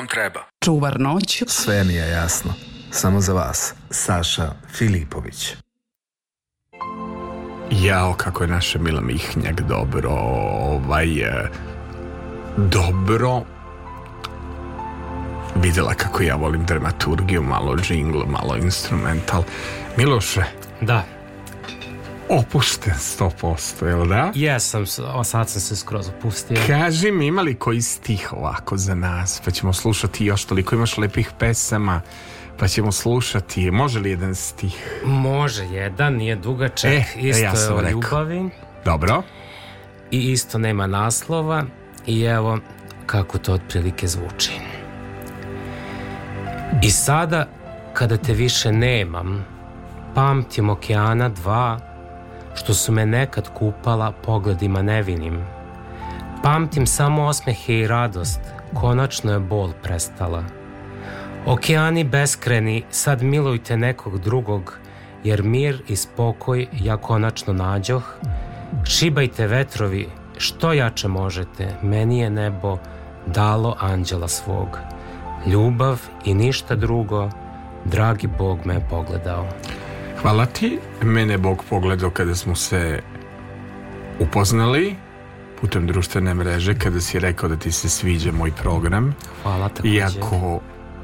vam 0.05 0.07
treba? 0.07 0.45
Čuvar 0.63 0.99
noć. 0.99 1.43
Sve 1.47 1.83
mi 1.83 1.93
je 1.93 2.09
jasno. 2.09 2.53
Samo 2.91 3.21
za 3.21 3.33
vas. 3.33 3.73
Saša 3.89 4.51
Filipović. 4.73 5.55
Jao, 7.71 8.13
kako 8.13 8.43
je 8.43 8.47
naša 8.47 8.79
Mila 8.79 9.01
Mihnjak 9.01 9.61
dobro, 9.61 10.09
ovaj, 10.09 11.21
e, 11.21 11.49
dobro 12.57 13.41
videla 15.55 15.93
kako 15.93 16.23
ja 16.23 16.35
volim 16.35 16.65
dramaturgiju, 16.65 17.43
malo 17.43 17.75
džingl, 17.75 18.23
malo 18.27 18.57
instrumental. 18.57 19.43
Miloše, 19.97 20.43
Da, 20.81 21.03
opušten 22.29 22.93
100%, 22.93 23.85
jel 23.85 24.05
da? 24.07 24.31
jesam, 24.35 24.85
sad 24.85 25.49
sam 25.49 25.61
se 25.61 25.75
skroz 25.75 26.09
opustio. 26.09 26.57
Kaži 26.67 27.11
mi, 27.11 27.27
ima 27.27 27.41
li 27.41 27.55
koji 27.55 27.81
stih 27.81 28.33
ovako 28.33 28.77
za 28.77 28.95
nas, 28.95 29.41
pa 29.45 29.51
ćemo 29.51 29.73
slušati 29.73 30.25
još 30.25 30.45
toliko, 30.45 30.75
imaš 30.75 30.97
lepih 30.97 31.31
pesama, 31.39 32.01
pa 32.59 32.67
ćemo 32.67 32.91
slušati, 32.91 33.71
može 33.71 33.99
li 33.99 34.09
jedan 34.09 34.35
stih? 34.35 35.01
Može 35.05 35.63
jedan, 35.65 36.13
nije 36.13 36.35
dugačak, 36.35 36.91
E, 36.91 37.03
isto 37.17 37.43
ja 37.43 37.51
je 37.51 37.73
o 37.73 37.81
rekao. 37.81 37.91
ljubavi 37.91 38.49
Dobro, 38.85 39.23
i 40.11 40.31
isto 40.31 40.57
nema 40.57 40.87
naslova 40.87 41.63
i 42.05 42.21
evo 42.21 42.59
kako 43.05 43.37
to 43.37 43.53
otprilike 43.53 44.07
zvuči. 44.07 44.51
I 46.83 46.89
sada, 46.91 47.47
kada 47.93 48.17
te 48.17 48.33
više 48.33 48.71
nemam, 48.71 49.45
pamtim 50.15 50.69
okeana 50.69 51.29
dva, 51.29 51.94
što 52.55 52.73
su 52.73 52.91
me 52.91 53.05
nekad 53.05 53.49
kupala 53.53 54.11
pogledima 54.11 54.81
nevinim. 54.81 55.45
Pamtim 56.43 56.87
samo 56.87 57.25
osmehe 57.25 57.79
i 57.79 57.87
radost, 57.87 58.39
konačno 58.73 59.31
je 59.31 59.39
bol 59.39 59.71
prestala. 59.83 60.43
Okeani 61.45 62.03
beskreni, 62.03 62.83
sad 62.89 63.23
milujte 63.23 63.77
nekog 63.77 64.19
drugog, 64.19 64.77
jer 65.23 65.43
mir 65.43 65.81
i 65.87 65.95
spokoj 65.95 66.67
ja 66.73 66.97
konačno 66.97 67.53
nađoh. 67.53 68.03
Šibajte 68.83 69.47
vetrovi, 69.47 70.09
što 70.37 70.73
jače 70.73 71.07
možete, 71.07 71.75
meni 71.81 72.19
je 72.19 72.29
nebo 72.29 72.77
dalo 73.25 73.75
anđela 73.79 74.27
svog. 74.27 74.79
ljubav 75.45 76.01
i 76.25 76.33
ništa 76.33 76.75
drugo, 76.75 77.29
dragi 77.85 78.27
Bog 78.37 78.59
me 78.65 78.73
je 78.73 78.87
pogledao. 78.89 79.47
Hvala 80.21 80.45
ti. 80.45 80.79
Mene 81.01 81.37
Bog 81.37 81.63
pogledao 81.69 82.09
kada 82.09 82.35
smo 82.35 82.55
se 82.55 83.01
upoznali 84.19 84.95
putem 85.61 85.87
društvene 85.87 86.33
mreže, 86.33 86.75
kada 86.79 87.01
si 87.01 87.19
rekao 87.19 87.49
da 87.49 87.55
ti 87.55 87.71
se 87.71 87.89
sviđa 87.89 88.31
moj 88.31 88.51
program. 88.51 89.15
Hvala 89.43 89.69
takođe. 89.69 89.93
Iako 89.93 90.59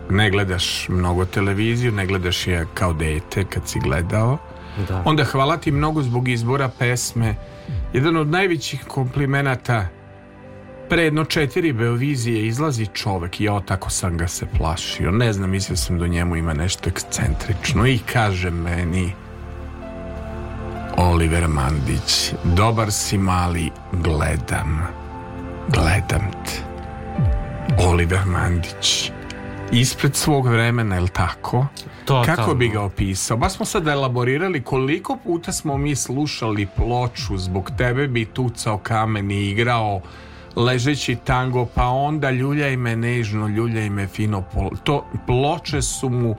ne 0.09 0.29
gledaš 0.29 0.89
mnogo 0.89 1.25
televiziju, 1.25 1.91
ne 1.91 2.05
gledaš 2.05 2.47
je 2.47 2.67
kao 2.73 2.93
dete 2.93 3.43
kad 3.43 3.67
si 3.67 3.79
gledao. 3.79 4.37
Da. 4.87 5.03
Onda 5.05 5.23
hvala 5.23 5.57
ti 5.57 5.71
mnogo 5.71 6.01
zbog 6.01 6.27
izbora 6.27 6.69
pesme. 6.79 7.35
Jedan 7.93 8.17
od 8.17 8.27
najvećih 8.27 8.83
komplimenata 8.87 9.87
pre 10.91 11.03
jedno 11.03 11.25
četiri 11.25 11.73
Beovizije 11.73 12.47
izlazi 12.47 12.87
čovek 12.93 13.39
i 13.39 13.43
ja 13.43 13.59
tako 13.59 13.89
sam 13.89 14.17
ga 14.17 14.27
se 14.27 14.45
plašio. 14.57 15.11
Ne 15.11 15.33
znam, 15.33 15.49
mislio 15.49 15.77
sam 15.77 15.99
da 15.99 16.05
u 16.05 16.07
njemu 16.07 16.35
ima 16.35 16.53
nešto 16.53 16.89
ekscentrično 16.89 17.87
i 17.87 17.99
kaže 18.13 18.49
meni 18.49 19.13
Oliver 20.97 21.47
Mandić, 21.47 22.33
dobar 22.43 22.91
si 22.91 23.17
mali, 23.17 23.69
gledam. 23.91 24.87
Gledam 25.67 26.31
te. 26.45 26.59
Oliver 27.87 28.25
Mandić. 28.25 29.11
Ispred 29.71 30.15
svog 30.15 30.47
vremena, 30.47 30.95
je 30.95 31.01
li 31.01 31.09
tako? 31.09 31.65
Totalno. 32.05 32.35
Kako 32.35 32.55
bi 32.55 32.69
ga 32.69 32.81
opisao? 32.81 33.37
Ba 33.37 33.49
smo 33.49 33.65
sad 33.65 33.87
elaborirali 33.87 34.63
koliko 34.63 35.17
puta 35.23 35.51
smo 35.51 35.77
mi 35.77 35.95
slušali 35.95 36.67
ploču 36.75 37.37
zbog 37.37 37.71
tebe 37.77 38.07
bi 38.07 38.25
tucao 38.25 38.77
kamen 38.77 39.31
i 39.31 39.49
igrao 39.49 40.01
ležeći 40.55 41.15
tango, 41.15 41.65
pa 41.65 41.87
onda 41.87 42.31
ljuljaj 42.31 42.77
me 42.77 42.95
nežno, 42.95 43.47
ljuljaj 43.47 43.89
me 43.89 44.07
fino. 44.07 44.43
To 44.83 45.05
ploče 45.27 45.81
su 45.81 46.09
mu 46.09 46.35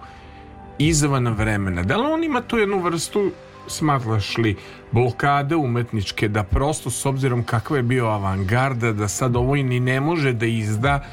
izvan 0.79 1.29
vremena. 1.29 1.83
Da 1.83 1.97
li 1.97 2.07
on 2.07 2.25
ima 2.25 2.41
tu 2.41 2.59
jednu 2.59 2.79
vrstu 2.79 3.31
smatraš 3.67 4.39
li 4.39 4.57
blokade 4.91 5.57
umetničke 5.57 6.29
da 6.29 6.43
prosto 6.43 6.91
s 6.91 7.07
obzirom 7.07 7.43
kakva 7.43 7.77
je 7.77 7.83
bio 7.83 8.07
avangarda 8.07 8.93
da 8.93 9.09
sad 9.09 9.37
ovo 9.37 9.57
i 9.57 9.63
ni 9.63 9.81
ne 9.81 10.01
može 10.01 10.33
da 10.33 10.47
izda 10.47 11.05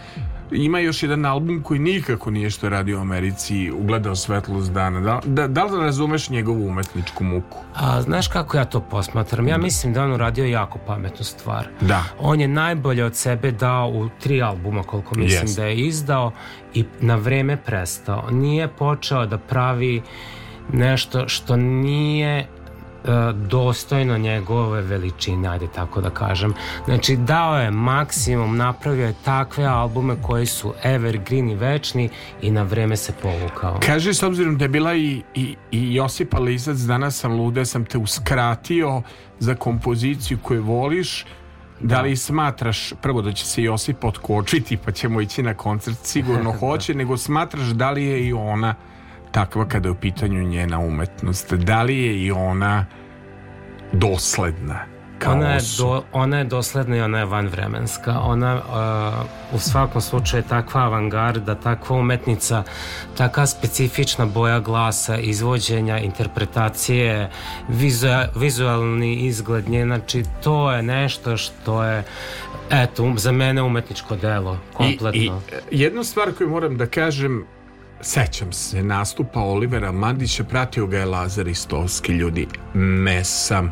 ima 0.51 0.79
još 0.79 1.03
jedan 1.03 1.25
album 1.25 1.63
koji 1.63 1.79
nikako 1.79 2.31
nije 2.31 2.49
što 2.49 2.69
radi 2.69 2.93
u 2.93 2.99
Americi 2.99 3.71
ugledao 3.71 4.15
svetlost 4.15 4.71
dana 4.71 4.99
da, 4.99 5.21
da, 5.25 5.47
da 5.47 5.63
li 5.63 5.81
razumeš 5.81 6.29
njegovu 6.29 6.67
umetničku 6.67 7.23
muku? 7.23 7.57
A 7.75 8.01
znaš 8.01 8.27
kako 8.27 8.57
ja 8.57 8.65
to 8.65 8.79
posmatram? 8.79 9.47
Ja 9.47 9.57
mislim 9.57 9.93
da 9.93 9.99
je 9.99 10.05
on 10.05 10.13
uradio 10.13 10.45
jako 10.45 10.79
pametnu 10.87 11.23
stvar. 11.23 11.67
Da. 11.81 12.03
On 12.19 12.41
je 12.41 12.47
najbolje 12.47 13.05
od 13.05 13.15
sebe 13.15 13.51
dao 13.51 13.89
u 13.89 14.09
tri 14.19 14.41
albuma 14.41 14.83
koliko 14.83 15.15
mislim 15.15 15.43
Jest. 15.43 15.57
da 15.57 15.65
je 15.65 15.77
izdao 15.77 16.31
i 16.73 16.85
na 17.01 17.15
vreme 17.15 17.57
prestao. 17.57 18.29
Nije 18.31 18.67
počeo 18.67 19.25
da 19.25 19.37
pravi 19.37 20.01
nešto 20.73 21.27
što 21.27 21.55
nije 21.55 22.47
dostojno 23.33 24.17
njegove 24.17 24.81
veličine, 24.81 25.49
ajde 25.49 25.67
tako 25.67 26.01
da 26.01 26.09
kažem. 26.09 26.53
Znači, 26.85 27.15
dao 27.15 27.59
je 27.59 27.71
maksimum, 27.71 28.57
napravio 28.57 29.05
je 29.05 29.13
takve 29.25 29.65
albume 29.65 30.15
koji 30.21 30.45
su 30.45 30.73
evergreen 30.83 31.49
i 31.49 31.55
večni 31.55 32.09
i 32.41 32.51
na 32.51 32.63
vreme 32.63 32.97
se 32.97 33.13
povukao. 33.21 33.79
Kaže, 33.85 34.13
s 34.13 34.23
obzirom 34.23 34.57
da 34.57 34.65
je 34.65 34.69
bila 34.69 34.95
i, 34.95 35.21
i, 35.35 35.55
i 35.71 35.95
Josipa 35.95 36.39
Lizac, 36.39 36.77
danas 36.77 37.19
sam 37.19 37.33
lude, 37.33 37.65
sam 37.65 37.85
te 37.85 37.97
uskratio 37.97 39.01
za 39.39 39.55
kompoziciju 39.55 40.37
koju 40.43 40.63
voliš, 40.63 41.25
da 41.79 42.01
li 42.01 42.15
smatraš, 42.15 42.93
prvo 43.01 43.21
da 43.21 43.31
će 43.31 43.45
se 43.45 43.63
Josip 43.63 44.03
otkočiti 44.03 44.77
pa 44.77 44.91
ćemo 44.91 45.21
ići 45.21 45.43
na 45.43 45.53
koncert, 45.53 45.97
sigurno 46.03 46.51
hoće, 46.59 46.93
nego 46.93 47.17
smatraš 47.17 47.67
da 47.67 47.91
li 47.91 48.05
je 48.05 48.27
i 48.27 48.33
ona 48.33 48.75
takva 49.31 49.67
kada 49.67 49.87
je 49.87 49.91
u 49.91 49.95
pitanju 49.95 50.43
njena 50.43 50.79
umetnost, 50.79 51.53
da 51.53 51.83
li 51.83 51.97
je 51.97 52.23
i 52.23 52.31
ona 52.31 52.85
dosledna 53.91 54.85
kao 55.19 55.33
Ona 55.33 55.53
je, 55.53 55.61
do, 55.77 56.03
ona 56.11 56.37
je 56.37 56.43
dosledna 56.43 56.97
i 56.97 57.01
ona 57.01 57.19
je 57.19 57.25
vanvremenska. 57.25 58.19
Ona 58.19 58.55
uh, 58.55 59.55
u 59.55 59.59
svakom 59.59 60.01
slučaju 60.01 60.43
je 60.43 60.47
takva 60.47 60.81
avangarda, 60.81 61.55
takva 61.55 61.95
umetnica, 61.95 62.63
taka 63.17 63.45
specifična 63.45 64.25
boja 64.25 64.59
glasa, 64.59 65.17
izvođenja, 65.17 65.97
interpretacije, 65.97 67.29
vizua, 67.67 68.25
vizualni 68.35 69.15
izgled 69.15 69.69
nje. 69.69 69.85
Znači, 69.85 70.23
to 70.43 70.71
je 70.71 70.83
nešto 70.83 71.37
što 71.37 71.83
je 71.83 72.03
eto, 72.71 73.03
um, 73.03 73.19
za 73.19 73.31
mene 73.31 73.61
umetničko 73.63 74.15
delo, 74.15 74.57
kompletno. 74.73 75.41
I, 75.71 75.75
i 75.75 75.81
jednu 75.81 76.03
stvar 76.03 76.33
koju 76.37 76.49
moram 76.49 76.77
da 76.77 76.85
kažem, 76.85 77.45
sećam 78.01 78.51
se 78.51 78.83
nastupa 78.83 79.39
Olivera 79.39 79.91
Mandića, 79.91 80.43
pratio 80.43 80.87
ga 80.87 80.97
je 80.97 81.05
Lazar 81.05 81.47
Istovski, 81.47 82.11
ljudi, 82.11 82.47
mesam, 82.73 83.71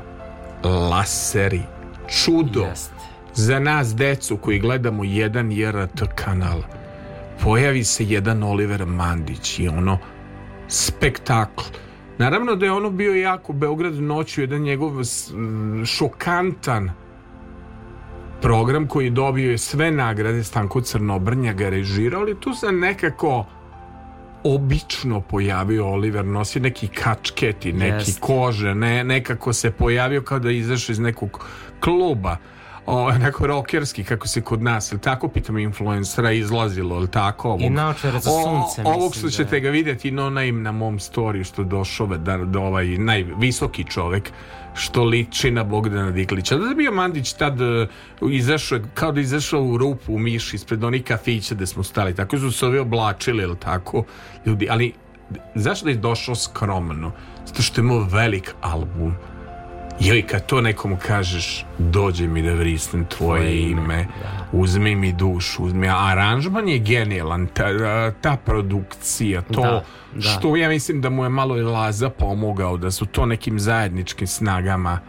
laseri, 0.63 1.61
čudo 2.07 2.61
Jeste. 2.61 2.93
za 3.33 3.59
nas 3.59 3.95
decu 3.95 4.37
koji 4.37 4.59
gledamo 4.59 5.03
jedan 5.03 5.51
JRT 5.51 6.03
kanal. 6.15 6.61
Pojavi 7.43 7.83
se 7.83 8.05
jedan 8.05 8.43
Oliver 8.43 8.85
Mandić 8.85 9.59
i 9.59 9.67
ono 9.67 9.97
spektakl. 10.67 11.63
Naravno 12.17 12.55
da 12.55 12.65
je 12.65 12.71
ono 12.71 12.89
bio 12.89 13.15
jako 13.15 13.53
Beograd 13.53 13.93
noću, 13.93 14.41
jedan 14.41 14.61
njegov 14.61 14.91
šokantan 15.85 16.91
program 18.41 18.87
koji 18.87 19.09
dobio 19.09 19.51
je 19.51 19.57
sve 19.57 19.91
nagrade 19.91 20.43
Stanko 20.43 20.81
Crnobrnja 20.81 21.53
ga 21.53 21.69
režirao, 21.69 22.21
ali 22.21 22.39
tu 22.39 22.53
se 22.53 22.71
nekako 22.71 23.45
obično 24.43 25.21
pojavio 25.21 25.87
Oliver, 25.87 26.25
nosi 26.25 26.59
neki 26.59 26.87
kačketi, 26.87 27.73
neki 27.73 28.09
Jest. 28.09 28.19
kože, 28.19 28.75
ne, 28.75 29.03
nekako 29.03 29.53
se 29.53 29.71
pojavio 29.71 30.21
kao 30.21 30.39
da 30.39 30.51
izašao 30.51 30.93
iz 30.93 30.99
nekog 30.99 31.45
kluba 31.79 32.37
o, 32.87 33.05
onako 33.07 33.47
rokerski, 33.47 34.03
kako 34.03 34.27
se 34.27 34.41
kod 34.41 34.61
nas, 34.61 34.91
ili 34.91 35.01
tako 35.01 35.27
pitam 35.27 35.57
influencera, 35.57 36.31
izlazilo, 36.31 36.95
ili 36.95 37.11
tako? 37.11 37.47
Ovog, 37.47 37.61
I 37.61 37.69
naočare 37.69 38.19
za 38.19 38.31
O- 38.31 38.43
sunce, 38.43 38.89
Ovog 38.89 39.01
mislim 39.01 39.11
što 39.11 39.27
da 39.27 39.31
ćete 39.31 39.59
ga 39.59 39.69
vidjeti 39.69 40.11
no 40.11 40.29
name 40.29 40.51
na 40.51 40.71
mom 40.71 40.99
storiju 40.99 41.43
što 41.43 41.63
došao 41.63 42.07
da, 42.07 42.37
da 42.37 42.59
ovaj 42.59 42.87
najvisoki 42.87 43.83
čovek 43.83 44.31
što 44.73 45.03
liči 45.03 45.51
na 45.51 45.63
Bogdana 45.63 46.11
Diklića. 46.11 46.57
Da 46.57 46.67
je 46.69 46.75
bio 46.75 46.91
Mandić 46.91 47.33
tad 47.33 47.61
e, 47.61 47.87
izašao, 48.31 48.79
kao 48.93 49.11
da 49.11 49.21
izašao 49.21 49.63
u 49.63 49.77
rupu 49.77 50.13
u 50.13 50.19
miš 50.19 50.53
ispred 50.53 50.83
onih 50.83 51.03
kafića 51.03 51.55
gde 51.55 51.65
smo 51.65 51.83
stali. 51.83 52.15
Tako 52.15 52.37
su 52.37 52.51
se 52.51 52.65
ovi 52.65 52.79
oblačili, 52.79 53.43
ili 53.43 53.55
tako, 53.59 54.03
ljudi. 54.45 54.67
Ali 54.69 54.93
zašto 55.55 55.85
da 55.85 55.91
je 55.91 55.97
došao 55.97 56.35
skromno? 56.35 57.11
Zato 57.45 57.61
što 57.61 57.81
je 57.81 57.83
imao 57.83 57.99
velik 57.99 58.55
album. 58.61 59.15
Joj, 59.99 60.21
kad 60.21 60.45
to 60.45 60.61
nekomu 60.61 60.97
kažeš, 61.07 61.65
dođe 61.77 62.27
mi 62.27 62.41
da 62.41 62.53
vrisnem 62.53 63.05
tvoje 63.05 63.41
Tvoje 63.41 63.61
ime, 63.61 63.81
ime, 63.83 64.07
uzmi 64.51 64.95
mi 64.95 65.13
dušu, 65.13 65.63
uzmi. 65.63 65.89
A 65.89 66.05
aranžman 66.05 66.69
je 66.69 66.79
genijalan, 66.79 67.47
ta, 67.47 68.11
ta 68.11 68.37
produkcija, 68.45 69.41
to 69.41 69.61
Da, 69.61 69.83
da. 70.13 70.21
što 70.21 70.55
ja 70.55 70.69
mislim 70.69 71.01
da 71.01 71.09
mu 71.09 71.23
je 71.23 71.29
malo 71.29 71.57
i 71.57 71.61
Laza 71.61 72.09
pomogao, 72.09 72.77
da 72.77 72.91
su 72.91 73.05
to 73.05 73.25
nekim 73.25 73.59
zajedničkim 73.59 74.27
snagama 74.27 74.99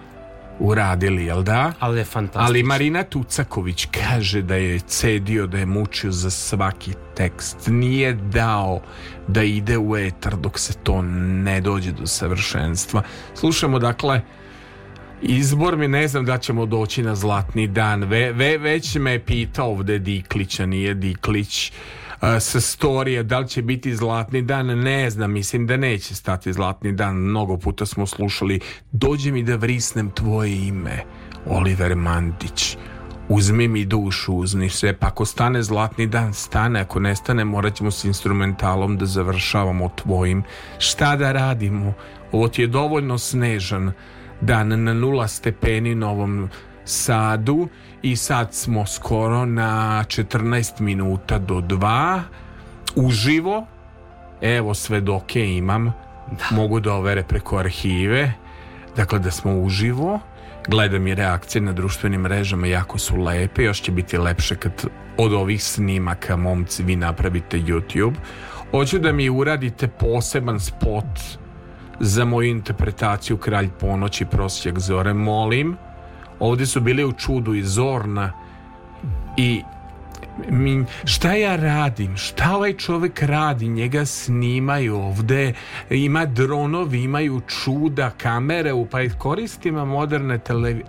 uradili, 0.58 1.24
jel 1.24 1.42
da? 1.42 1.72
Ali 1.78 1.98
je 1.98 2.04
fantastično. 2.04 2.46
Ali 2.46 2.62
Marina 2.62 3.02
Tucaković 3.02 3.86
kaže 3.90 4.42
da 4.42 4.54
je 4.54 4.80
cedio, 4.80 5.46
da 5.46 5.58
je 5.58 5.66
mučio 5.66 6.12
za 6.12 6.30
svaki 6.30 6.92
tekst. 7.14 7.56
Nije 7.66 8.12
dao 8.12 8.80
da 9.28 9.42
ide 9.42 9.78
u 9.78 9.96
etar 9.96 10.36
dok 10.36 10.58
se 10.58 10.72
to 10.82 11.02
ne 11.02 11.60
dođe 11.60 11.92
do 11.92 12.06
savršenstva. 12.06 13.02
Slušamo 13.34 13.78
dakle 13.78 14.20
Izbor 15.22 15.76
mi 15.76 15.88
ne 15.88 16.08
znam 16.08 16.24
da 16.24 16.38
ćemo 16.38 16.66
doći 16.66 17.02
na 17.02 17.14
zlatni 17.14 17.66
dan. 17.66 18.04
Ve, 18.04 18.32
ve, 18.32 18.58
već 18.58 18.96
me 18.96 19.12
je 19.12 19.24
pitao 19.24 19.70
ovde 19.70 19.98
Diklić, 19.98 20.60
a 20.60 20.66
nije 20.66 20.94
Diklić 20.94 21.72
a, 22.20 22.40
sa 22.40 22.60
storije 22.60 23.22
da 23.22 23.38
li 23.38 23.48
će 23.48 23.62
biti 23.62 23.96
zlatni 23.96 24.42
dan, 24.42 24.66
ne 24.66 25.10
znam, 25.10 25.32
mislim 25.32 25.66
da 25.66 25.76
neće 25.76 26.14
stati 26.14 26.52
zlatni 26.52 26.92
dan. 26.92 27.16
Mnogo 27.16 27.56
puta 27.56 27.86
smo 27.86 28.06
slušali 28.06 28.60
dođe 28.92 29.32
mi 29.32 29.42
da 29.42 29.56
vrisnem 29.56 30.10
tvoje 30.10 30.66
ime, 30.66 31.04
Oliver 31.46 31.96
Mandić. 31.96 32.76
Uzmi 33.28 33.68
mi 33.68 33.84
dušu, 33.84 34.34
uzmi 34.34 34.70
sve, 34.70 34.96
pa 34.96 35.06
ako 35.06 35.24
stane 35.24 35.62
zlatni 35.62 36.06
dan, 36.06 36.34
stane, 36.34 36.80
ako 36.80 37.00
ne 37.00 37.16
stane, 37.16 37.44
morat 37.44 37.74
ćemo 37.74 37.90
s 37.90 38.04
instrumentalom 38.04 38.96
da 38.96 39.06
završavamo 39.06 39.90
tvojim. 39.96 40.42
Šta 40.78 41.16
da 41.16 41.32
radimo? 41.32 41.92
Ovo 42.32 42.48
ti 42.48 42.62
je 42.62 42.66
dovoljno 42.66 43.18
snežan 43.18 43.92
dan 44.40 44.84
na 44.84 44.94
nula 44.94 45.28
stepeni 45.28 45.94
na 45.94 46.10
ovom 46.10 46.48
sadu 46.84 47.68
i 48.02 48.16
sad 48.16 48.54
smo 48.54 48.86
skoro 48.86 49.46
na 49.46 50.04
14 50.08 50.80
minuta 50.80 51.38
do 51.38 51.54
2 51.54 52.20
uživo 52.96 53.66
evo 54.40 54.74
svedoke 54.74 55.56
imam 55.56 55.92
mogu 56.50 56.80
da 56.80 56.92
overe 56.94 57.22
preko 57.22 57.58
arhive. 57.58 58.32
Dakle 58.96 59.18
da 59.18 59.30
smo 59.30 59.60
uživo 59.60 60.20
Gledam 60.68 61.06
i 61.06 61.14
reakcije 61.14 61.62
na 61.62 61.72
društvenim 61.72 62.20
mrežama, 62.20 62.66
jako 62.66 62.98
su 62.98 63.16
lepe, 63.16 63.62
još 63.62 63.82
će 63.82 63.92
biti 63.92 64.18
lepše 64.18 64.56
kad 64.56 64.84
od 65.16 65.32
ovih 65.32 65.64
snimaka, 65.64 66.36
momci, 66.36 66.82
vi 66.82 66.96
napravite 66.96 67.58
YouTube. 67.58 68.14
Hoću 68.70 68.98
da 68.98 69.12
mi 69.12 69.30
uradite 69.30 69.88
poseban 69.88 70.60
spot 70.60 71.38
za 72.00 72.24
moju 72.24 72.50
interpretaciju 72.50 73.36
Kralj 73.36 73.68
ponoći, 73.80 74.24
prosjek 74.24 74.78
zore, 74.78 75.14
molim. 75.14 75.76
Ovdje 76.38 76.66
su 76.66 76.80
bili 76.80 77.04
u 77.04 77.12
čudu 77.12 77.54
i 77.54 77.62
Zorna 77.62 78.32
i 79.36 79.62
mi, 80.50 80.84
šta 81.04 81.32
ja 81.32 81.56
radim? 81.56 82.16
Šta 82.16 82.56
ovaj 82.56 82.72
čovjek 82.72 83.22
radi? 83.22 83.68
Njega 83.68 84.04
snimaju 84.04 84.96
ovde, 84.96 85.52
ima 85.90 86.24
dronovi, 86.24 87.02
imaju 87.02 87.40
čuda, 87.40 88.10
kamere, 88.10 88.72
pa 88.90 88.98
koristim 89.18 89.74
moderne 89.74 90.38
televi- 90.38 90.84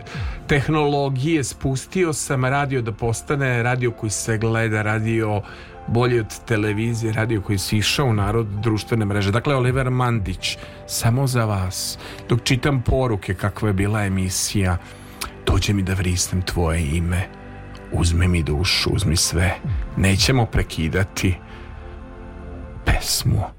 tehnologije, 0.47 1.43
spustio 1.43 2.13
sam 2.13 2.45
radio 2.45 2.81
da 2.81 2.91
postane 2.91 3.63
radio 3.63 3.91
koji 3.91 4.09
se 4.09 4.37
gleda, 4.37 4.81
radio 4.81 5.41
bolje 5.93 6.19
od 6.19 6.45
televizije, 6.45 7.13
radio 7.13 7.41
koji 7.41 7.57
si 7.57 7.77
išao 7.77 8.05
u 8.05 8.13
narod 8.13 8.47
društvene 8.47 9.05
mreže. 9.05 9.31
Dakle, 9.31 9.55
Oliver 9.55 9.89
Mandić, 9.89 10.57
samo 10.87 11.27
za 11.27 11.45
vas. 11.45 11.97
Dok 12.29 12.43
čitam 12.43 12.81
poruke 12.81 13.33
kakva 13.33 13.67
je 13.67 13.73
bila 13.73 14.05
emisija, 14.05 14.77
dođe 15.45 15.73
mi 15.73 15.83
da 15.83 15.93
vrisnem 15.93 16.41
tvoje 16.41 16.97
ime 16.97 17.39
uzmi 17.91 18.27
mi 18.27 18.43
dušu, 18.43 18.89
uzmi 18.89 19.15
sve. 19.15 19.55
Nećemo 19.97 20.45
prekidati 20.45 21.35
pesmu. 22.85 23.58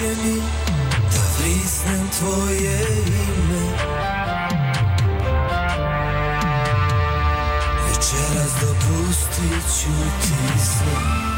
Mi 0.00 0.42
da 1.12 1.22
vrisnem 1.38 2.08
tvoje 2.18 2.78
ime. 3.06 3.76
Večeras 7.86 8.52
dopustit 8.60 9.80
ću 9.80 9.88
ti 10.22 10.58
sve 10.60 11.35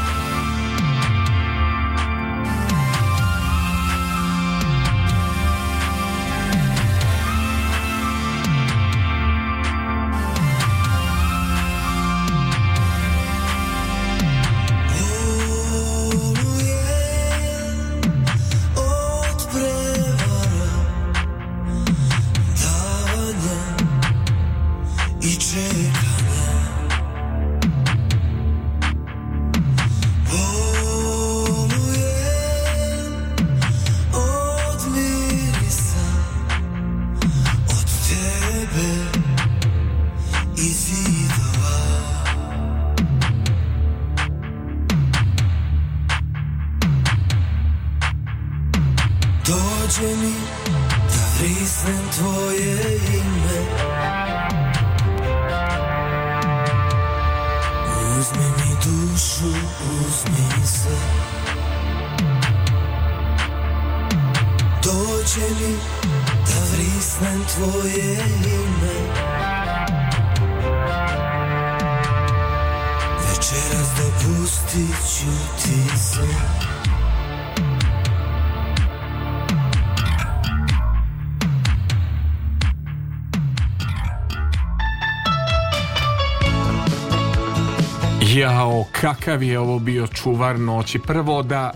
kakav 89.29 89.43
je 89.43 89.59
ovo 89.59 89.79
bio 89.79 90.07
čuvar 90.07 90.59
noći. 90.59 90.99
Prvo 90.99 91.43
da 91.43 91.71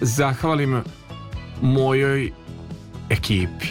zahvalim 0.00 0.82
mojoj 1.62 2.32
ekipi. 3.10 3.66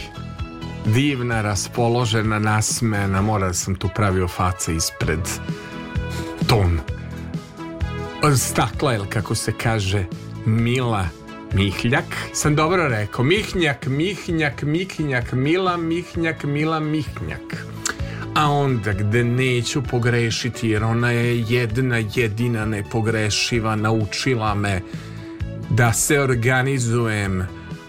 Divna, 0.85 1.41
raspoložena, 1.41 2.39
nasmena. 2.39 3.21
Mora 3.21 3.47
da 3.47 3.53
sam 3.53 3.75
tu 3.75 3.89
pravio 3.95 4.27
face 4.27 4.75
ispred 4.75 5.19
ton. 6.47 6.79
Stakla, 8.37 8.95
ili 8.95 9.07
kako 9.07 9.35
se 9.35 9.53
kaže, 9.57 10.05
Mila 10.45 11.07
Mihljak. 11.53 12.15
Sam 12.33 12.55
dobro 12.55 12.87
rekao. 12.87 13.25
Mihnjak, 13.25 13.87
Mihnjak, 13.87 14.61
Mihnjak, 14.61 15.31
Mila 15.31 15.77
Mihnjak, 15.77 16.43
Mila 16.43 16.79
Mihnjak. 16.79 17.65
A 18.39 18.51
onda 18.51 18.93
gde 18.93 19.23
neću 19.23 19.81
pogrešiti 19.83 20.69
jer 20.69 20.83
ona 20.83 21.11
je 21.11 21.41
jedna 21.41 21.97
jedina 22.15 22.65
nepogrešiva 22.65 23.75
naučila 23.75 24.55
me 24.55 24.81
da 25.69 25.93
se 25.93 26.19
organizujem. 26.19 27.47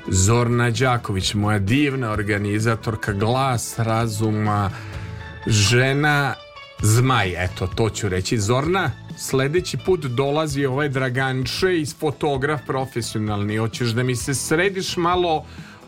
Zorna 0.09 0.71
Đaković 0.71 1.35
moja 1.35 1.59
divna 1.59 2.11
organizatorka 2.11 3.13
glas 3.13 3.79
razuma 3.79 4.71
žena 5.47 6.35
zmaj 6.83 7.45
eto 7.45 7.67
to 7.67 7.91
ću 7.91 8.09
reći. 8.09 8.39
Zorna 8.39 8.91
sledeći 9.19 9.79
put 9.87 10.01
dolazi 10.01 10.67
ovaj 10.67 10.89
Draganče 10.89 11.81
iz 11.81 11.97
fotograf 11.99 12.61
profesionalni. 12.67 13.57
Hoćeš 13.57 13.89
da 13.89 14.03
mi 14.03 14.17
se 14.17 14.35
središ 14.35 14.97
malo 14.97 15.45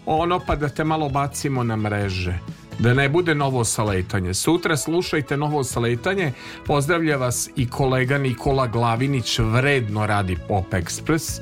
ono 0.06 0.40
pa 0.47 0.56
da 0.56 0.68
te 0.68 0.84
malo 0.84 1.09
bacimo 1.09 1.64
na 1.64 1.76
mreže 1.76 2.39
da 2.82 2.94
ne 2.94 3.09
bude 3.09 3.34
novo 3.34 3.64
saletanje. 3.64 4.34
Sutra 4.34 4.76
slušajte 4.76 5.36
novo 5.36 5.64
saletanje. 5.64 6.32
Pozdravlja 6.66 7.16
vas 7.16 7.50
i 7.56 7.68
kolega 7.68 8.18
Nikola 8.18 8.66
Glavinić, 8.66 9.38
vredno 9.38 10.06
radi 10.06 10.36
Pop 10.48 10.72
Express. 10.72 11.40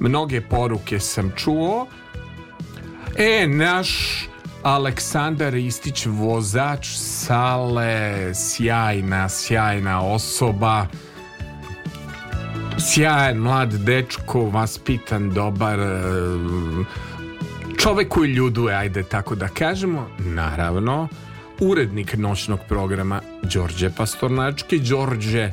Mnoge 0.00 0.40
poruke 0.40 1.00
sam 1.00 1.32
čuo. 1.36 1.86
E, 3.16 3.46
naš 3.46 3.90
Aleksandar 4.62 5.54
Istić, 5.54 6.06
vozač 6.06 6.88
sale, 6.96 8.34
sjajna, 8.34 9.28
sjajna 9.28 10.02
osoba. 10.02 10.86
Sjajan 12.78 13.36
mlad 13.36 13.72
dečko, 13.72 14.40
vaspitan, 14.40 15.30
dobar, 15.30 15.78
čovek 17.82 18.08
koji 18.08 18.30
ljuduje, 18.30 18.74
ajde 18.74 19.02
tako 19.02 19.34
da 19.34 19.48
kažemo, 19.48 20.08
naravno, 20.18 21.08
urednik 21.60 22.16
noćnog 22.16 22.60
programa 22.68 23.20
Đorđe 23.42 23.90
Pastornački. 23.96 24.78
Đorđe, 24.78 25.50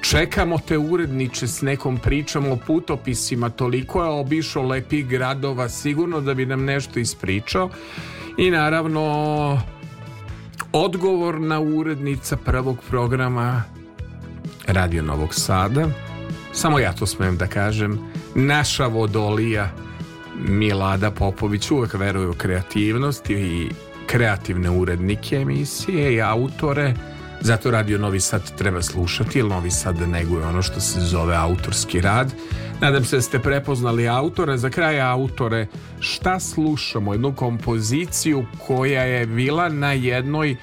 čekamo 0.00 0.58
te 0.58 0.78
uredniče 0.78 1.46
s 1.46 1.62
nekom 1.62 1.98
pričom 1.98 2.52
o 2.52 2.56
putopisima, 2.56 3.50
toliko 3.50 4.02
je 4.02 4.10
obišao 4.10 4.66
lepih 4.66 5.06
gradova, 5.06 5.68
sigurno 5.68 6.20
da 6.20 6.34
bi 6.34 6.46
nam 6.46 6.64
nešto 6.64 6.98
ispričao. 6.98 7.70
I 8.38 8.50
naravno, 8.50 9.62
odgovorna 10.72 11.60
urednica 11.60 12.36
prvog 12.36 12.78
programa 12.88 13.62
Radio 14.66 15.02
Novog 15.02 15.34
Sada, 15.34 15.88
samo 16.52 16.78
ja 16.78 16.92
to 16.92 17.06
smem 17.06 17.36
da 17.36 17.46
kažem, 17.46 17.98
naša 18.34 18.86
vodolija, 18.86 19.70
Milada 20.48 21.10
Popović 21.10 21.70
uvek 21.70 21.94
veruje 21.94 22.28
u 22.28 22.34
kreativnost 22.34 23.30
i 23.30 23.70
kreativne 24.06 24.70
urednike 24.70 25.36
emisije 25.36 26.14
i 26.14 26.22
autore. 26.22 26.94
Zato 27.40 27.70
Radio 27.70 27.98
Novi 27.98 28.20
Sad 28.20 28.56
treba 28.58 28.82
slušati 28.82 29.38
jer 29.38 29.46
Novi 29.46 29.70
Sad 29.70 30.08
neguje 30.08 30.46
ono 30.46 30.62
što 30.62 30.80
se 30.80 31.00
zove 31.00 31.36
autorski 31.36 32.00
rad. 32.00 32.32
Nadam 32.80 33.04
se 33.04 33.16
da 33.16 33.22
ste 33.22 33.38
prepoznali 33.38 34.08
autore. 34.08 34.58
Za 34.58 34.70
kraj 34.70 35.00
autore 35.00 35.66
šta 36.00 36.40
slušamo? 36.40 37.12
Jednu 37.12 37.34
kompoziciju 37.34 38.44
koja 38.66 39.02
je 39.02 39.26
bila 39.26 39.68
na 39.68 39.92
jednoj 39.92 40.56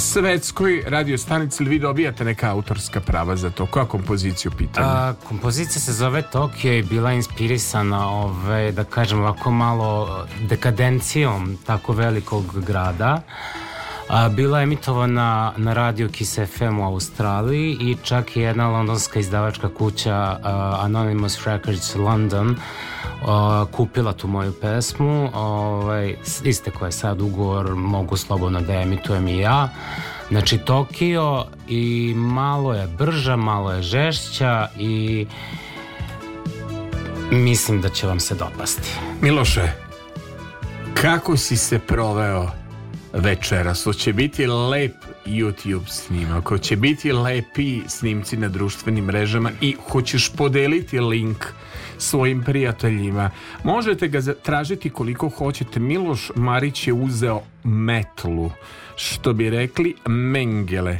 svetskoj 0.00 0.82
radio 0.86 1.18
stanici 1.18 1.62
ili 1.62 1.70
vi 1.70 1.78
dobijate 1.78 2.24
neka 2.24 2.50
autorska 2.50 3.00
prava 3.00 3.36
za 3.36 3.50
to? 3.50 3.66
Koja 3.66 3.84
kompozicija 3.84 4.50
u 4.54 4.58
pitanju? 4.58 4.86
A, 4.86 5.14
kompozicija 5.28 5.80
se 5.80 5.92
zove 5.92 6.22
Tokio 6.22 6.78
i 6.78 6.82
bila 6.82 7.12
inspirisana 7.12 8.10
ove, 8.10 8.72
da 8.72 8.84
kažem 8.84 9.18
ovako 9.18 9.50
malo 9.50 10.24
dekadencijom 10.48 11.58
tako 11.66 11.92
velikog 11.92 12.64
grada. 12.66 13.22
A, 14.12 14.28
bila 14.28 14.62
emitovana 14.62 15.52
na 15.56 15.72
radio 15.72 16.08
Kiss 16.08 16.38
FM 16.38 16.78
u 16.78 16.84
Australiji 16.84 17.76
i 17.80 17.96
čak 18.02 18.36
i 18.36 18.40
jedna 18.40 18.68
londonska 18.68 19.20
izdavačka 19.20 19.74
kuća 19.74 20.36
uh, 20.38 20.46
Anonymous 20.84 21.46
Records 21.46 21.94
London 21.94 22.50
uh, 22.50 23.68
kupila 23.70 24.12
tu 24.12 24.28
moju 24.28 24.52
pesmu. 24.60 25.30
Ovaj, 25.34 26.16
iste 26.44 26.70
koje 26.70 26.92
sad 26.92 27.20
ugovor 27.20 27.74
mogu 27.74 28.16
slobodno 28.16 28.60
da 28.60 28.74
emitujem 28.74 29.28
i 29.28 29.38
ja. 29.38 29.68
Znači 30.30 30.58
Tokio 30.58 31.44
i 31.68 32.14
malo 32.16 32.74
je 32.74 32.86
brža 32.86 33.36
malo 33.36 33.72
je 33.72 33.82
žešća 33.82 34.68
i 34.78 35.26
mislim 37.30 37.80
da 37.80 37.88
će 37.88 38.06
vam 38.06 38.20
se 38.20 38.34
dopasti. 38.34 38.90
Miloše 39.20 39.72
kako 40.94 41.36
si 41.36 41.56
se 41.56 41.78
proveo 41.78 42.59
večeras. 43.12 43.84
Hoće 43.84 44.12
biti 44.12 44.46
lep 44.46 44.94
YouTube 45.26 45.88
snimak. 45.88 46.48
Hoće 46.48 46.76
biti 46.76 47.12
lepi 47.12 47.80
snimci 47.88 48.36
na 48.36 48.48
društvenim 48.48 49.04
mrežama 49.04 49.50
i 49.60 49.76
hoćeš 49.88 50.32
podeliti 50.36 51.00
link 51.00 51.46
svojim 51.98 52.42
prijateljima. 52.42 53.30
Možete 53.64 54.08
ga 54.08 54.20
tražiti 54.42 54.90
koliko 54.90 55.28
hoćete. 55.28 55.80
Miloš 55.80 56.30
Marić 56.34 56.86
je 56.86 56.92
uzeo 56.92 57.42
metlu 57.64 58.50
što 58.96 59.32
bi 59.32 59.50
rekli 59.50 59.94
mengele. 60.06 60.98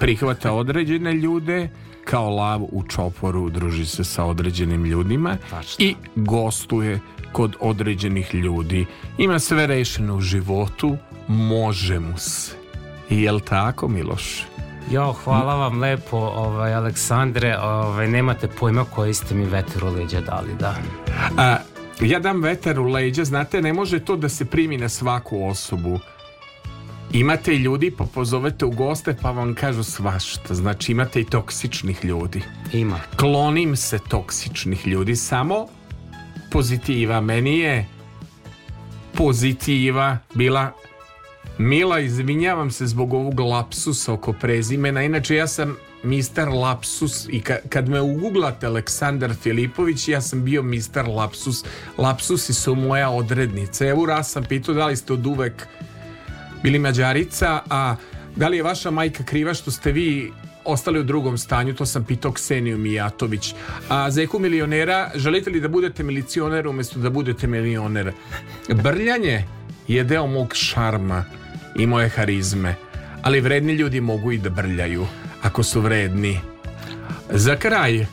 Prihvata 0.00 0.52
određene 0.52 1.12
ljude 1.12 1.68
kao 2.04 2.30
lav 2.30 2.62
u 2.62 2.82
čoporu 2.88 3.50
druži 3.50 3.86
se 3.86 4.04
sa 4.04 4.24
određenim 4.24 4.84
ljudima 4.84 5.36
i 5.78 5.94
gostuje 6.16 7.00
kod 7.36 7.56
određenih 7.60 8.34
ljudi 8.34 8.86
ima 9.18 9.38
sve 9.38 9.66
rešeno 9.66 10.16
u 10.16 10.20
životu 10.20 10.96
može 11.28 11.98
mu 11.98 12.18
se 12.18 12.52
jel 13.10 13.40
tako 13.40 13.88
Miloš? 13.88 14.42
Jo, 14.90 15.12
hvala 15.12 15.54
vam 15.54 15.80
lepo, 15.80 16.16
ovaj, 16.16 16.74
Aleksandre, 16.74 17.58
ovaj, 17.58 18.08
nemate 18.08 18.48
pojma 18.48 18.84
koji 18.84 19.14
ste 19.14 19.34
mi 19.34 19.44
veter 19.44 19.84
u 19.84 19.88
leđa 19.88 20.20
dali, 20.20 20.54
da. 20.60 20.74
A, 21.38 21.56
ja 22.00 22.18
dam 22.18 22.42
veter 22.42 22.80
u 22.80 22.84
leđa, 22.84 23.24
znate, 23.24 23.62
ne 23.62 23.72
može 23.72 23.98
to 23.98 24.16
da 24.16 24.28
se 24.28 24.44
primi 24.44 24.76
na 24.76 24.88
svaku 24.88 25.48
osobu. 25.48 25.98
Imate 27.12 27.54
ljudi, 27.54 27.90
pa 27.98 28.04
pozovete 28.14 28.64
u 28.64 28.70
goste, 28.70 29.16
pa 29.22 29.30
vam 29.30 29.54
kažu 29.54 29.82
svašta. 29.82 30.54
Znači, 30.54 30.92
imate 30.92 31.20
i 31.20 31.24
toksičnih 31.24 32.04
ljudi. 32.04 32.42
Ima. 32.72 33.00
Klonim 33.16 33.76
se 33.76 33.98
toksičnih 34.08 34.86
ljudi, 34.86 35.16
samo 35.16 35.66
pozitiva. 36.50 37.20
Meni 37.20 37.58
je 37.58 37.86
pozitiva 39.12 40.18
bila 40.34 40.72
Mila, 41.58 42.00
izvinjavam 42.00 42.70
se 42.70 42.86
zbog 42.86 43.14
ovog 43.14 43.40
lapsusa 43.40 44.12
oko 44.12 44.32
prezimena. 44.32 45.02
Inače, 45.02 45.36
ja 45.36 45.46
sam 45.46 45.76
Mister 46.02 46.48
Lapsus 46.48 47.28
i 47.28 47.40
ka, 47.40 47.56
kad 47.68 47.88
me 47.88 48.00
uguglate 48.00 48.66
Aleksandar 48.66 49.34
Filipović, 49.34 50.08
ja 50.08 50.20
sam 50.20 50.44
bio 50.44 50.62
Mister 50.62 51.08
Lapsus. 51.08 51.64
Lapsusi 51.98 52.54
su 52.54 52.74
moja 52.74 53.10
odrednica. 53.10 53.86
Evo 53.86 54.06
raz 54.06 54.28
sam 54.28 54.44
pitao 54.44 54.74
da 54.74 54.86
li 54.86 54.96
ste 54.96 55.12
od 55.12 55.26
uvek 55.26 55.66
bili 56.62 56.78
mađarica, 56.78 57.60
a 57.70 57.96
da 58.36 58.48
li 58.48 58.56
je 58.56 58.62
vaša 58.62 58.90
majka 58.90 59.24
kriva 59.24 59.54
što 59.54 59.70
ste 59.70 59.92
vi 59.92 60.32
ostali 60.66 61.00
u 61.00 61.04
drugom 61.04 61.38
stanju, 61.38 61.74
to 61.74 61.86
sam 61.86 62.04
pitao 62.04 62.32
Kseniju 62.32 62.78
Mijatović. 62.78 63.54
A 63.88 64.10
za 64.10 64.22
eku 64.22 64.38
milionera, 64.38 65.10
želite 65.14 65.50
li 65.50 65.60
da 65.60 65.68
budete 65.68 66.02
milicioner 66.02 66.68
umjesto 66.68 66.98
da 66.98 67.10
budete 67.10 67.46
milioner? 67.46 68.12
Brljanje 68.68 69.44
je 69.88 70.04
deo 70.04 70.26
mog 70.26 70.54
šarma 70.54 71.24
i 71.78 71.86
moje 71.86 72.08
harizme, 72.08 72.74
ali 73.22 73.40
vredni 73.40 73.72
ljudi 73.72 74.00
mogu 74.00 74.32
i 74.32 74.38
da 74.38 74.50
brljaju, 74.50 75.06
ako 75.42 75.62
su 75.62 75.80
vredni. 75.80 76.40
Za 77.30 77.56
kraj, 77.56 78.06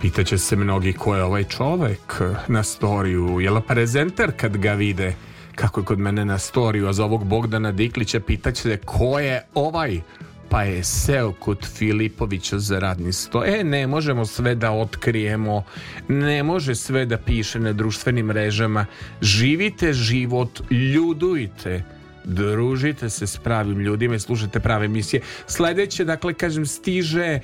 pitaće 0.00 0.38
se 0.38 0.56
mnogi 0.56 0.92
ko 0.92 1.16
je 1.16 1.22
ovaj 1.22 1.44
čovek 1.44 2.20
na 2.48 2.62
storiju, 2.62 3.40
je 3.40 3.50
li 3.50 3.60
prezenter 3.68 4.32
kad 4.36 4.56
ga 4.56 4.72
vide, 4.72 5.14
kako 5.54 5.80
je 5.80 5.84
kod 5.84 5.98
mene 5.98 6.24
na 6.24 6.38
storiju, 6.38 6.88
a 6.88 6.92
za 6.92 7.04
ovog 7.04 7.24
Bogdana 7.24 7.72
Diklića 7.72 8.20
pitaće 8.20 8.62
se 8.62 8.76
ko 8.76 9.18
je 9.18 9.42
ovaj 9.54 10.00
pa 10.48 10.62
je 10.62 10.84
seo 10.84 11.32
kod 11.32 11.66
Filipovića 11.66 12.58
za 12.58 12.78
radni 12.78 13.12
sto. 13.12 13.44
E, 13.44 13.64
ne 13.64 13.86
možemo 13.86 14.26
sve 14.26 14.54
da 14.54 14.70
otkrijemo, 14.70 15.62
ne 16.08 16.42
može 16.42 16.74
sve 16.74 17.06
da 17.06 17.18
piše 17.18 17.60
na 17.60 17.72
društvenim 17.72 18.26
mrežama. 18.26 18.86
Živite 19.20 19.92
život, 19.92 20.60
ljudujte 20.70 21.93
družite 22.24 23.10
se 23.10 23.26
s 23.26 23.36
pravim 23.36 23.80
ljudima 23.80 24.14
i 24.14 24.18
slušajte 24.18 24.60
prave 24.60 24.84
emisije. 24.86 25.22
Sledeće, 25.46 26.04
dakle, 26.04 26.34
kažem, 26.34 26.66
stiže 26.66 27.24
e, 27.24 27.40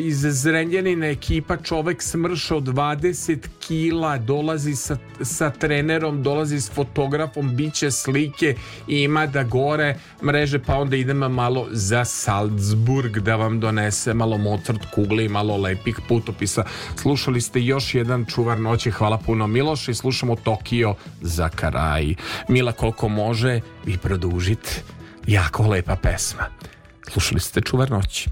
iz 0.00 0.18
Zrenjanina 0.18 1.06
ekipa 1.06 1.56
čovek 1.56 2.02
smršao 2.02 2.60
20 2.60 3.38
kila, 3.60 4.18
dolazi 4.18 4.76
sa, 4.76 4.96
sa 5.22 5.50
trenerom, 5.50 6.22
dolazi 6.22 6.60
s 6.60 6.70
fotografom, 6.70 7.56
biće 7.56 7.90
slike 7.90 8.54
ima 8.88 9.26
da 9.26 9.42
gore 9.42 9.96
mreže, 10.22 10.58
pa 10.58 10.74
onda 10.74 10.96
idemo 10.96 11.28
malo 11.28 11.66
za 11.70 12.04
Salzburg 12.04 13.18
da 13.18 13.36
vam 13.36 13.60
donese 13.60 14.14
malo 14.14 14.38
Mozart 14.38 14.80
kugle 14.94 15.24
i 15.24 15.28
malo 15.28 15.56
lepih 15.56 16.00
putopisa. 16.08 16.64
Slušali 16.96 17.40
ste 17.40 17.62
još 17.62 17.94
jedan 17.94 18.24
čuvar 18.24 18.60
noći, 18.60 18.90
hvala 18.90 19.18
puno 19.18 19.46
Miloš 19.46 19.88
i 19.88 19.94
slušamo 19.94 20.36
Tokio 20.36 20.94
za 21.20 21.48
Karaj. 21.48 22.14
Mila 22.48 22.72
koliko 22.72 23.08
može 23.08 23.60
i 23.88 23.98
produžit 23.98 24.84
jako 25.26 25.66
lepa 25.66 25.96
pesma. 25.96 26.46
Slušali 27.12 27.40
ste 27.40 27.60
čuvar 27.60 27.90
noći. 27.90 28.30